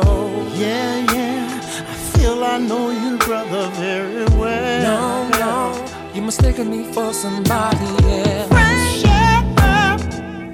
Yeah, 0.54 1.00
yeah, 1.14 1.60
I 1.90 1.96
feel 2.16 2.44
I 2.44 2.60
know 2.60 2.92
you, 2.92 3.18
brother, 3.18 3.72
very 3.72 4.26
well. 4.38 4.84
No, 4.84 5.40
no, 5.40 6.12
you're 6.14 6.24
mistaking 6.24 6.70
me 6.70 6.94
for 6.94 7.12
somebody 7.12 7.88
else. 8.06 9.02
Shut 9.02 9.46
up! 9.64 10.00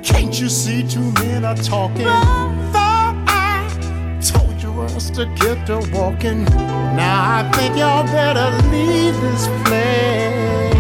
Can't 0.06 0.40
you 0.40 0.48
see 0.48 0.88
two 0.88 1.12
men 1.20 1.44
are 1.44 1.54
talking? 1.58 2.06
Thought 2.06 3.26
I 3.28 4.22
told 4.22 4.64
you 4.64 4.82
us 4.84 5.10
to 5.10 5.26
get 5.26 5.68
to 5.68 5.80
walking. 5.92 6.46
Now 6.96 7.40
I 7.40 7.52
think 7.56 7.76
y'all 7.76 8.06
better 8.06 8.56
leave 8.70 9.20
this 9.20 9.48
place. 9.66 10.74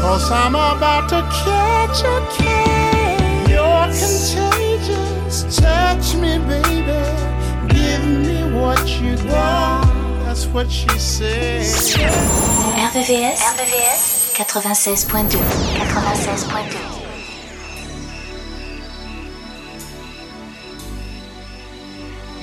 Cause 0.00 0.30
I'm 0.30 0.54
about 0.54 1.10
to 1.10 1.20
catch 1.44 2.00
a 2.00 2.18
case. 2.34 3.50
You're 3.50 3.84
contagious. 3.92 4.57
Touch 5.50 6.14
me, 6.16 6.38
baby. 6.38 7.00
Give 7.72 8.04
me 8.06 8.52
what 8.52 8.86
you 9.00 9.16
got. 9.28 9.86
That's 10.24 10.44
what 10.46 10.70
she 10.70 10.88
said. 10.98 11.64
RVVS, 12.76 13.38
RVVS 13.56 14.34
96.2 14.36 15.38
96.2 15.38 16.98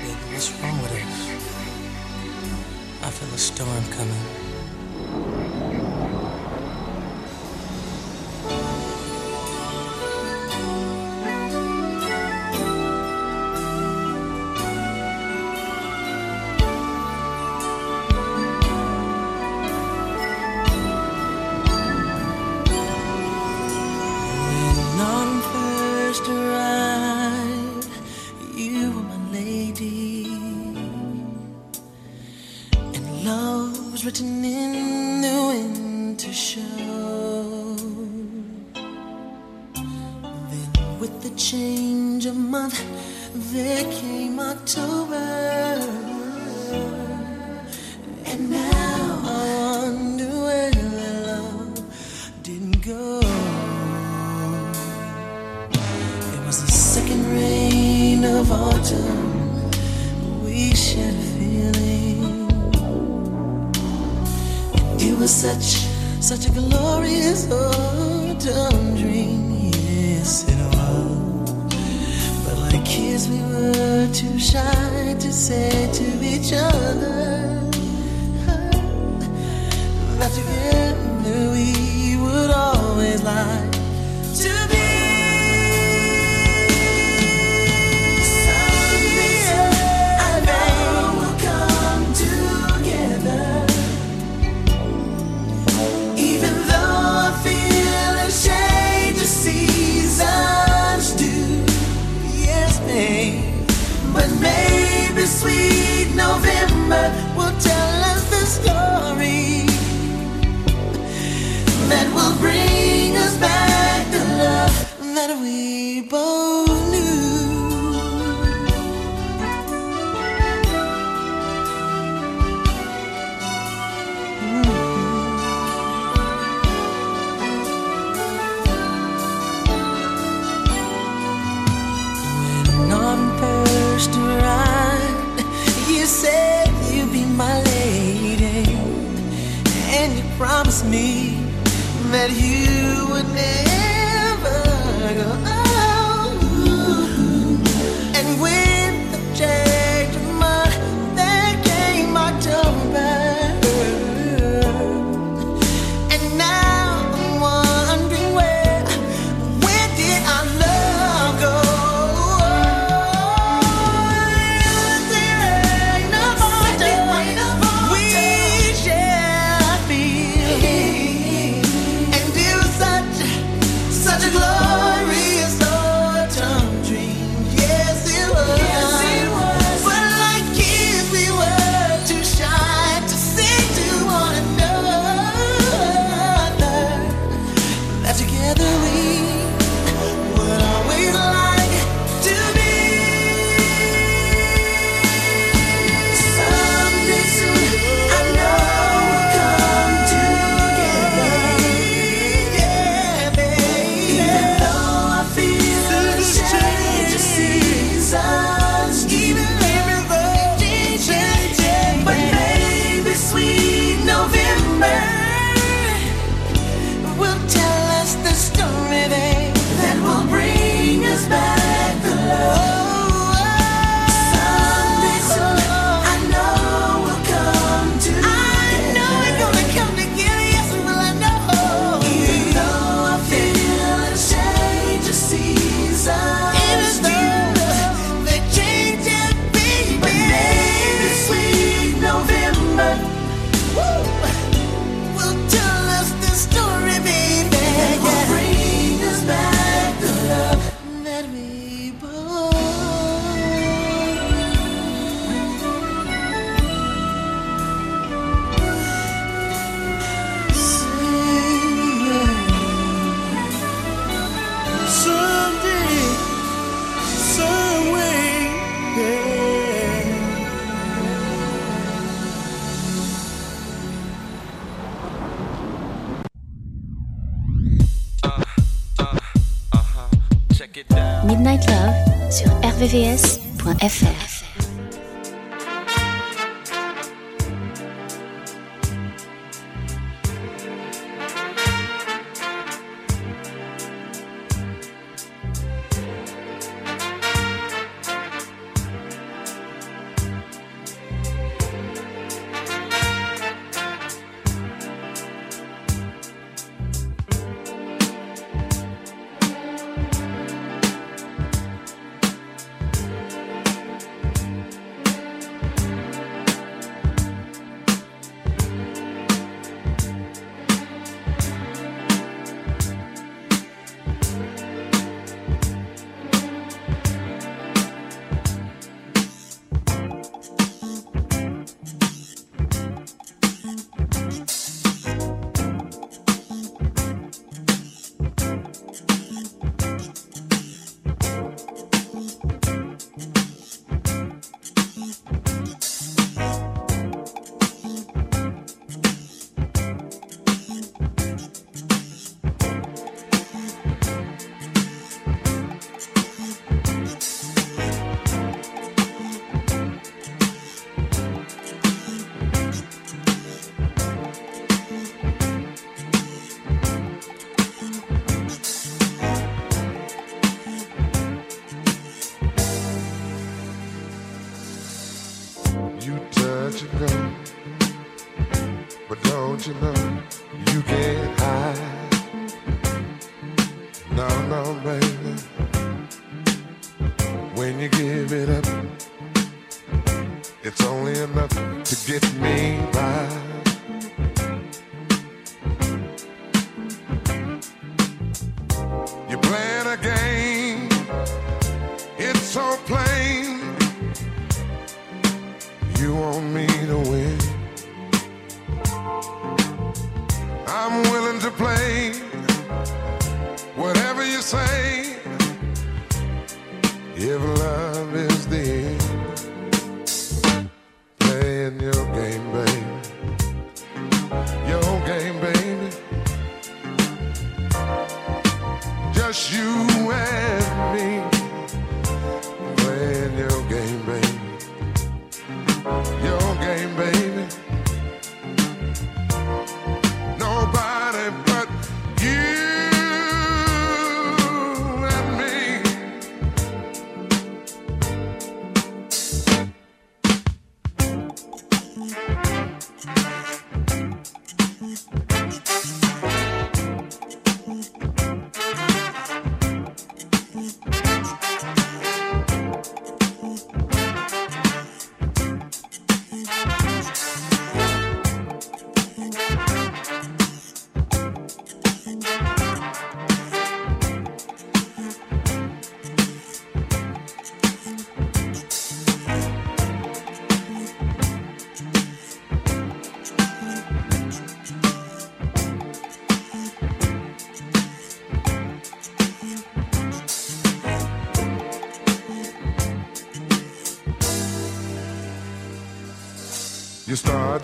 Baby, 0.02 0.14
what's 0.32 0.52
wrong 0.60 0.82
with 0.82 0.92
us? 0.92 1.26
I 3.04 3.10
feel 3.12 3.34
a 3.34 3.38
storm 3.38 3.84
coming. 3.92 4.45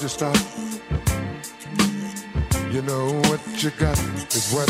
You 0.02 0.08
stop. 0.08 0.36
You 2.72 2.82
know 2.82 3.22
what 3.30 3.40
you 3.62 3.70
got 3.78 4.00
is 4.34 4.52
what 4.52 4.68